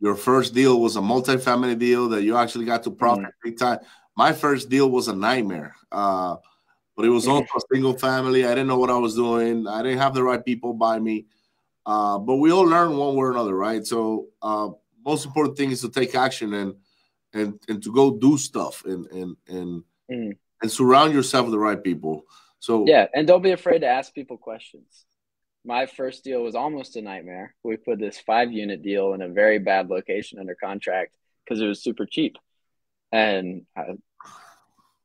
your 0.01 0.15
first 0.15 0.55
deal 0.55 0.81
was 0.81 0.97
a 0.97 1.03
multi-family 1.03 1.75
deal 1.75 2.09
that 2.11 2.23
you 2.23 2.37
actually 2.37 2.65
got 2.65 2.83
to 2.85 2.91
profit 2.91 3.25
mm. 3.25 3.31
big 3.43 3.59
time. 3.59 3.79
My 4.17 4.33
first 4.33 4.69
deal 4.69 4.91
was 4.91 5.09
a 5.09 5.15
nightmare. 5.15 5.75
Uh, 5.91 6.37
but 6.99 7.07
it 7.07 7.11
was 7.11 7.29
also 7.29 7.47
a 7.57 7.61
single 7.73 7.97
family. 7.97 8.45
I 8.45 8.49
didn't 8.49 8.67
know 8.67 8.79
what 8.79 8.91
I 8.91 8.99
was 8.99 9.15
doing. 9.15 9.69
I 9.69 9.83
didn't 9.85 9.99
have 9.99 10.15
the 10.15 10.25
right 10.25 10.45
people 10.45 10.75
by 10.75 10.99
me. 10.99 11.27
Uh, 11.87 12.19
but 12.19 12.37
we 12.37 12.51
all 12.51 12.65
learn 12.65 12.97
one 12.97 13.15
way 13.15 13.21
or 13.21 13.31
another, 13.31 13.55
right? 13.55 13.87
So 13.87 14.27
uh, 14.43 14.71
most 15.05 15.25
important 15.25 15.57
thing 15.57 15.71
is 15.71 15.81
to 15.83 15.91
take 15.91 16.17
action 16.17 16.55
and 16.55 16.75
and 17.33 17.61
and 17.69 17.81
to 17.85 17.93
go 17.93 18.19
do 18.19 18.37
stuff 18.37 18.85
and 18.85 19.07
and 19.13 19.37
and 19.47 19.85
mm. 20.11 20.37
and 20.61 20.71
surround 20.73 21.15
yourself 21.15 21.47
with 21.47 21.53
the 21.53 21.59
right 21.59 21.83
people. 21.83 22.25
So 22.59 22.85
yeah, 22.87 23.07
and 23.15 23.29
don't 23.29 23.43
be 23.43 23.53
afraid 23.53 23.79
to 23.83 23.87
ask 23.87 24.13
people 24.13 24.37
questions. 24.37 25.07
My 25.65 25.87
first 25.87 26.25
deal 26.25 26.43
was 26.43 26.55
almost 26.55 26.97
a 26.97 27.03
nightmare. 27.03 27.55
We 27.63 27.77
put 27.77 27.99
this 27.99 28.19
five 28.19 28.53
unit 28.53 28.83
deal 28.83 29.13
in 29.13 29.23
a 29.23 29.29
very 29.29 29.59
bad 29.59 29.89
location 29.91 30.39
under 30.39 30.55
contract 30.55 31.13
because 31.45 31.61
it 31.61 31.67
was 31.67 31.83
super 31.83 32.07
cheap, 32.07 32.37
and 33.13 33.67
I 33.77 33.97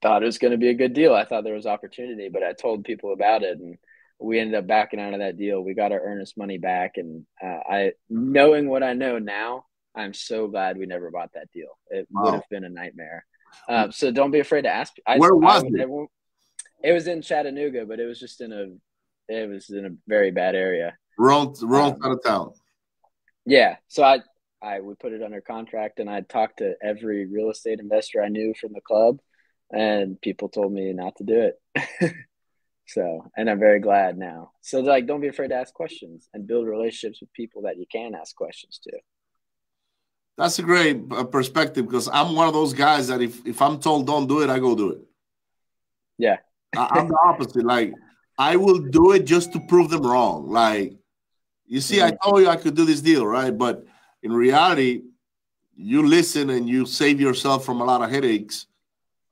thought 0.01 0.23
it 0.23 0.27
was 0.27 0.37
going 0.37 0.51
to 0.51 0.57
be 0.57 0.69
a 0.69 0.73
good 0.75 0.93
deal. 0.93 1.13
I 1.13 1.25
thought 1.25 1.43
there 1.43 1.53
was 1.53 1.65
opportunity, 1.65 2.29
but 2.29 2.43
I 2.43 2.53
told 2.53 2.83
people 2.83 3.13
about 3.13 3.43
it, 3.43 3.57
and 3.57 3.77
we 4.19 4.39
ended 4.39 4.55
up 4.55 4.67
backing 4.67 4.99
out 4.99 5.13
of 5.13 5.19
that 5.19 5.37
deal. 5.37 5.61
We 5.61 5.73
got 5.73 5.91
our 5.91 6.01
earnest 6.01 6.37
money 6.37 6.57
back, 6.57 6.97
and 6.97 7.25
uh, 7.43 7.59
I, 7.69 7.91
knowing 8.09 8.69
what 8.69 8.83
I 8.83 8.93
know 8.93 9.19
now, 9.19 9.65
I'm 9.95 10.13
so 10.13 10.47
glad 10.47 10.77
we 10.77 10.85
never 10.85 11.11
bought 11.11 11.31
that 11.33 11.51
deal. 11.51 11.77
It 11.89 12.07
wow. 12.11 12.23
would 12.23 12.33
have 12.35 12.49
been 12.49 12.63
a 12.63 12.69
nightmare. 12.69 13.25
Um, 13.67 13.91
so 13.91 14.11
don't 14.11 14.31
be 14.31 14.39
afraid 14.39 14.63
to 14.63 14.69
ask. 14.69 14.93
I, 15.05 15.17
Where 15.17 15.35
was 15.35 15.63
I, 15.63 15.67
it? 15.67 15.89
It 16.83 16.91
was 16.91 17.07
in 17.07 17.21
Chattanooga, 17.21 17.85
but 17.85 17.99
it 17.99 18.05
was 18.05 18.19
just 18.19 18.41
in 18.41 18.51
a, 18.51 18.65
it 19.27 19.49
was 19.49 19.69
in 19.69 19.85
a 19.85 19.89
very 20.07 20.31
bad 20.31 20.55
area. 20.55 20.97
Wrong, 21.17 21.55
wrong 21.61 21.99
um, 22.03 22.11
of 22.11 22.23
town. 22.23 22.53
Yeah, 23.45 23.77
so 23.87 24.03
I, 24.03 24.19
I 24.61 24.79
would 24.79 24.99
put 24.99 25.13
it 25.13 25.21
under 25.21 25.41
contract, 25.41 25.99
and 25.99 26.09
I'd 26.09 26.29
talk 26.29 26.57
to 26.57 26.75
every 26.81 27.25
real 27.25 27.49
estate 27.49 27.79
investor 27.79 28.23
I 28.23 28.29
knew 28.29 28.53
from 28.59 28.73
the 28.73 28.81
club 28.81 29.19
and 29.73 30.21
people 30.21 30.49
told 30.49 30.71
me 30.71 30.93
not 30.93 31.15
to 31.17 31.23
do 31.23 31.49
it. 31.49 32.15
so, 32.87 33.25
and 33.35 33.49
I'm 33.49 33.59
very 33.59 33.79
glad 33.79 34.17
now. 34.17 34.51
So, 34.61 34.81
like, 34.81 35.07
don't 35.07 35.21
be 35.21 35.27
afraid 35.27 35.49
to 35.49 35.55
ask 35.55 35.73
questions 35.73 36.29
and 36.33 36.47
build 36.47 36.67
relationships 36.67 37.19
with 37.21 37.33
people 37.33 37.63
that 37.63 37.77
you 37.77 37.85
can 37.91 38.13
ask 38.15 38.35
questions 38.35 38.79
to. 38.83 38.91
That's 40.37 40.59
a 40.59 40.63
great 40.63 41.01
uh, 41.11 41.23
perspective 41.25 41.85
because 41.85 42.07
I'm 42.07 42.35
one 42.35 42.47
of 42.47 42.53
those 42.53 42.73
guys 42.73 43.07
that 43.07 43.21
if, 43.21 43.45
if 43.45 43.61
I'm 43.61 43.79
told 43.79 44.07
don't 44.07 44.27
do 44.27 44.41
it, 44.41 44.49
I 44.49 44.59
go 44.59 44.75
do 44.75 44.91
it. 44.91 45.01
Yeah. 46.17 46.37
I, 46.75 46.99
am 46.99 47.07
the 47.07 47.17
opposite. 47.25 47.65
Like, 47.65 47.93
I 48.37 48.55
will 48.55 48.79
do 48.79 49.11
it 49.11 49.25
just 49.25 49.53
to 49.53 49.59
prove 49.59 49.89
them 49.89 50.03
wrong. 50.03 50.49
Like, 50.49 50.93
you 51.67 51.81
see, 51.81 52.01
I 52.01 52.11
told 52.23 52.41
you 52.41 52.49
I 52.49 52.55
could 52.55 52.75
do 52.75 52.85
this 52.85 53.01
deal, 53.01 53.25
right? 53.25 53.55
But 53.55 53.85
in 54.21 54.31
reality, 54.31 55.03
you 55.75 56.05
listen 56.05 56.49
and 56.49 56.67
you 56.67 56.85
save 56.85 57.21
yourself 57.21 57.65
from 57.65 57.81
a 57.81 57.83
lot 57.83 58.01
of 58.01 58.09
headaches 58.09 58.67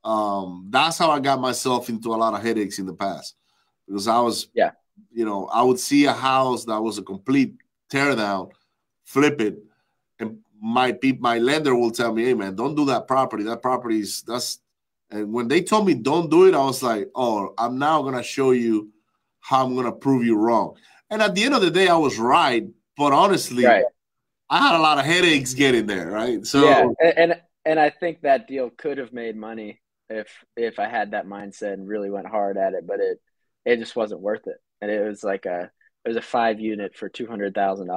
um, 0.04 0.66
that's 0.70 0.98
how 0.98 1.10
I 1.10 1.20
got 1.20 1.40
myself 1.40 1.88
into 1.88 2.14
a 2.14 2.16
lot 2.16 2.34
of 2.34 2.42
headaches 2.42 2.78
in 2.78 2.86
the 2.86 2.94
past 2.94 3.36
because 3.86 4.08
I 4.08 4.18
was, 4.20 4.48
yeah, 4.54 4.72
you 5.12 5.24
know, 5.24 5.46
I 5.46 5.62
would 5.62 5.78
see 5.78 6.06
a 6.06 6.12
house 6.12 6.64
that 6.64 6.80
was 6.80 6.98
a 6.98 7.02
complete 7.02 7.54
teardown, 7.90 8.50
flip 9.04 9.40
it, 9.40 9.58
and 10.18 10.38
my 10.60 10.96
my 11.20 11.38
lender 11.38 11.76
will 11.76 11.92
tell 11.92 12.12
me, 12.12 12.24
"Hey, 12.24 12.34
man, 12.34 12.56
don't 12.56 12.74
do 12.74 12.84
that 12.86 13.06
property. 13.06 13.44
That 13.44 13.62
property 13.62 14.00
is 14.00 14.22
that's." 14.22 14.58
And 15.12 15.32
when 15.32 15.46
they 15.46 15.62
told 15.62 15.86
me 15.86 15.94
don't 15.94 16.30
do 16.30 16.48
it, 16.48 16.54
I 16.54 16.64
was 16.64 16.82
like, 16.82 17.10
"Oh, 17.14 17.54
I'm 17.58 17.78
now 17.78 18.02
gonna 18.02 18.22
show 18.22 18.52
you 18.52 18.90
how 19.40 19.64
I'm 19.64 19.76
gonna 19.76 19.92
prove 19.92 20.24
you 20.24 20.36
wrong." 20.36 20.76
And 21.10 21.20
at 21.22 21.34
the 21.34 21.44
end 21.44 21.54
of 21.54 21.60
the 21.60 21.70
day, 21.70 21.88
I 21.88 21.96
was 21.96 22.18
right, 22.18 22.66
but 22.96 23.12
honestly, 23.12 23.64
right. 23.64 23.84
I 24.48 24.58
had 24.58 24.76
a 24.76 24.82
lot 24.82 24.98
of 24.98 25.04
headaches 25.04 25.54
getting 25.54 25.86
there, 25.86 26.10
right? 26.10 26.44
So 26.46 26.64
yeah, 26.64 26.88
and, 26.98 27.18
and 27.18 27.40
and 27.64 27.78
I 27.78 27.90
think 27.90 28.22
that 28.22 28.48
deal 28.48 28.70
could 28.70 28.98
have 28.98 29.12
made 29.12 29.36
money 29.36 29.80
if 30.08 30.28
if 30.56 30.78
I 30.78 30.88
had 30.88 31.10
that 31.12 31.26
mindset 31.26 31.74
and 31.74 31.86
really 31.86 32.10
went 32.10 32.26
hard 32.26 32.56
at 32.56 32.74
it, 32.74 32.86
but 32.86 33.00
it 33.00 33.20
it 33.64 33.78
just 33.78 33.94
wasn't 33.94 34.20
worth 34.20 34.46
it. 34.46 34.56
And 34.80 34.90
it 34.90 35.06
was 35.06 35.22
like 35.22 35.46
a 35.46 35.70
it 36.04 36.08
was 36.08 36.16
a 36.16 36.22
five 36.22 36.58
unit 36.58 36.96
for 36.96 37.08
two 37.08 37.26
hundred 37.26 37.54
thousand 37.54 37.90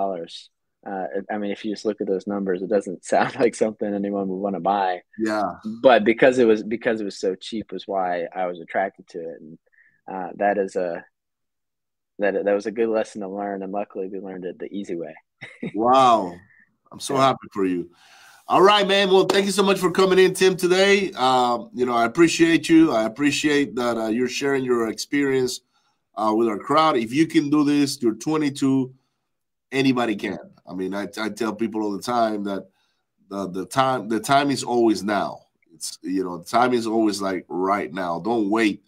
uh. 0.86 1.06
I 1.32 1.38
mean, 1.38 1.52
if 1.52 1.66
you 1.66 1.72
just 1.72 1.86
look 1.86 2.02
at 2.02 2.08
those 2.08 2.28
numbers, 2.28 2.62
it 2.62 2.70
doesn't 2.70 3.06
sound 3.14 3.36
like 3.36 3.56
something 3.56 3.94
anyone 3.94 4.28
would 4.28 4.36
want 4.36 4.56
to 4.56 4.60
buy. 4.60 5.02
Yeah. 5.18 5.54
But 5.82 6.04
because 6.04 6.38
it 6.38 6.46
was 6.46 6.64
because 6.64 7.02
it 7.02 7.06
was 7.06 7.20
so 7.20 7.36
cheap 7.36 7.72
was 7.72 7.88
why 7.88 8.28
I 8.36 8.48
was 8.48 8.60
attracted 8.60 9.08
to 9.10 9.20
it, 9.20 9.42
and 9.42 9.58
uh, 10.12 10.30
that 10.36 10.58
is 10.58 10.76
a 10.76 11.04
that 12.20 12.46
that 12.46 12.54
was 12.54 12.66
a 12.66 12.72
good 12.72 12.90
lesson 12.90 13.22
to 13.22 13.28
learn, 13.28 13.64
and 13.64 13.72
luckily 13.72 14.08
we 14.08 14.20
learned 14.20 14.46
it 14.46 14.60
the 14.60 14.72
easy 14.74 14.96
way. 14.96 15.16
wow, 15.76 16.34
I'm 16.92 17.00
so 17.00 17.18
happy 17.18 17.48
for 17.54 17.66
you. 17.66 17.90
All 18.48 18.62
right, 18.62 18.88
man. 18.88 19.10
Well, 19.10 19.26
thank 19.26 19.48
you 19.48 19.52
so 19.52 19.64
much 19.64 19.80
for 19.80 19.90
coming 19.90 20.20
in, 20.20 20.36
Tim, 20.36 20.56
today. 20.56 21.12
Um, 21.14 21.72
you 21.74 21.84
know, 21.84 21.96
I 21.96 22.06
appreciate 22.06 22.70
you. 22.70 22.92
I 22.92 23.06
appreciate 23.06 23.76
that 23.76 23.98
uh, 23.98 24.08
you're 24.10 24.30
sharing 24.30 24.64
your 24.64 24.90
experience 24.90 25.62
uh, 26.16 26.32
with 26.36 26.48
our 26.48 26.60
crowd. 26.60 26.96
If 26.96 27.12
you 27.12 27.26
can 27.26 27.50
do 27.50 27.64
this, 27.64 28.00
you're 28.04 28.14
22, 28.14 28.94
anybody 29.72 30.16
can. 30.16 30.38
I 30.68 30.74
mean, 30.74 30.94
I, 30.94 31.08
I 31.20 31.30
tell 31.30 31.54
people 31.54 31.84
all 31.84 31.92
the 31.92 32.02
time 32.02 32.44
that 32.46 32.68
the, 33.30 33.50
the 33.50 33.66
time 33.66 34.08
the 34.10 34.20
time 34.20 34.52
is 34.52 34.64
always 34.64 35.04
now. 35.04 35.42
It's 35.74 35.98
you 36.02 36.24
know, 36.24 36.38
the 36.38 36.46
time 36.46 36.74
is 36.74 36.88
always 36.88 37.22
like 37.22 37.46
right 37.48 37.92
now. 37.92 38.20
Don't 38.20 38.50
wait 38.50 38.84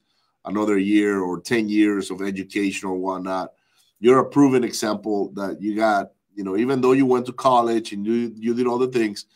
another 0.46 0.78
year 0.78 1.20
or 1.20 1.42
10 1.42 1.68
years 1.68 2.10
of 2.10 2.22
education 2.22 2.88
or 2.88 2.96
whatnot. 2.96 3.54
You're 4.00 4.20
a 4.20 4.30
proven 4.30 4.64
example 4.64 5.32
that 5.34 5.62
you 5.62 5.76
got, 5.76 6.12
you 6.36 6.44
know, 6.44 6.56
even 6.56 6.80
though 6.80 6.94
you 6.94 7.06
went 7.06 7.26
to 7.26 7.34
college 7.34 7.92
and 7.92 8.06
you 8.06 8.34
you 8.36 8.54
did 8.54 8.68
all 8.68 8.78
the 8.78 8.88
things– 8.88 9.26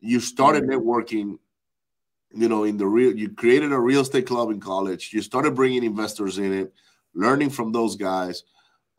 you 0.00 0.18
started 0.18 0.64
mm-hmm. 0.64 0.72
networking 0.72 1.38
you 2.32 2.48
know 2.48 2.64
in 2.64 2.76
the 2.76 2.86
real 2.86 3.16
you 3.16 3.28
created 3.28 3.72
a 3.72 3.78
real 3.78 4.00
estate 4.00 4.26
club 4.26 4.50
in 4.50 4.60
college 4.60 5.12
you 5.12 5.20
started 5.20 5.54
bringing 5.54 5.84
investors 5.84 6.38
in 6.38 6.52
it 6.52 6.72
learning 7.14 7.50
from 7.50 7.72
those 7.72 7.96
guys 7.96 8.44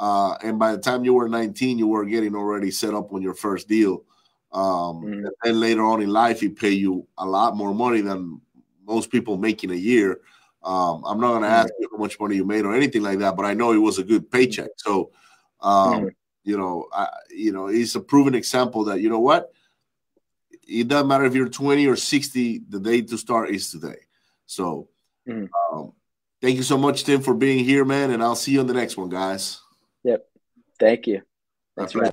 uh, 0.02 0.36
and 0.44 0.58
by 0.58 0.72
the 0.72 0.82
time 0.82 1.06
you 1.06 1.14
were 1.14 1.30
19 1.30 1.78
you 1.78 1.88
were 1.88 2.06
getting 2.06 2.36
already 2.36 2.72
set 2.72 2.94
up 2.94 3.14
on 3.14 3.22
your 3.22 3.36
first 3.36 3.68
deal 3.68 4.04
um, 4.52 5.02
mm-hmm. 5.02 5.26
and 5.26 5.32
then 5.44 5.60
later 5.60 5.84
on 5.84 6.02
in 6.02 6.10
life 6.10 6.42
he 6.42 6.50
pay 6.50 6.72
you 6.72 7.08
a 7.20 7.26
lot 7.26 7.56
more 7.56 7.74
money 7.74 8.02
than 8.02 8.42
most 8.86 9.12
people 9.12 9.38
making 9.38 9.72
a 9.72 9.76
year 9.76 10.20
um, 10.64 11.04
i'm 11.06 11.20
not 11.20 11.30
going 11.30 11.44
to 11.44 11.48
mm-hmm. 11.48 11.56
ask 11.56 11.74
you 11.80 11.88
how 11.92 11.98
much 11.98 12.20
money 12.20 12.36
you 12.36 12.46
made 12.46 12.66
or 12.66 12.76
anything 12.76 13.04
like 13.04 13.20
that 13.20 13.38
but 13.38 13.46
i 13.46 13.54
know 13.54 13.72
it 13.72 13.78
was 13.78 14.00
a 14.00 14.04
good 14.04 14.30
paycheck 14.30 14.72
so 14.76 15.12
um, 15.62 15.94
mm-hmm. 15.94 16.08
you 16.44 16.58
know 16.58 16.88
I, 16.92 17.08
you 17.30 17.54
know 17.54 17.68
it's 17.68 17.96
a 17.96 18.02
proven 18.02 18.36
example 18.36 18.84
that 18.86 19.00
you 19.00 19.10
know 19.10 19.20
what 19.20 19.52
it 20.72 20.88
doesn't 20.88 21.08
matter 21.08 21.26
if 21.26 21.36
you're 21.36 21.50
20 21.50 21.86
or 21.88 21.96
60, 21.96 22.62
the 22.70 22.80
day 22.80 23.02
to 23.02 23.18
start 23.18 23.50
is 23.50 23.72
today. 23.72 23.98
So, 24.46 24.88
mm. 25.28 25.48
um, 25.72 25.94
thank 26.42 26.58
you 26.58 26.64
so 26.64 26.78
much, 26.78 27.04
Tim, 27.04 27.22
for 27.22 27.34
being 27.34 27.64
here, 27.64 27.84
man. 27.84 28.12
And 28.12 28.24
I'll 28.24 28.36
see 28.36 28.54
you 28.54 28.62
on 28.62 28.68
the 28.68 28.74
next 28.74 28.98
one, 28.98 29.10
guys. 29.10 29.61
Thank 30.82 31.06
you. 31.06 31.22
Thanks 31.78 31.94
for 31.94 32.12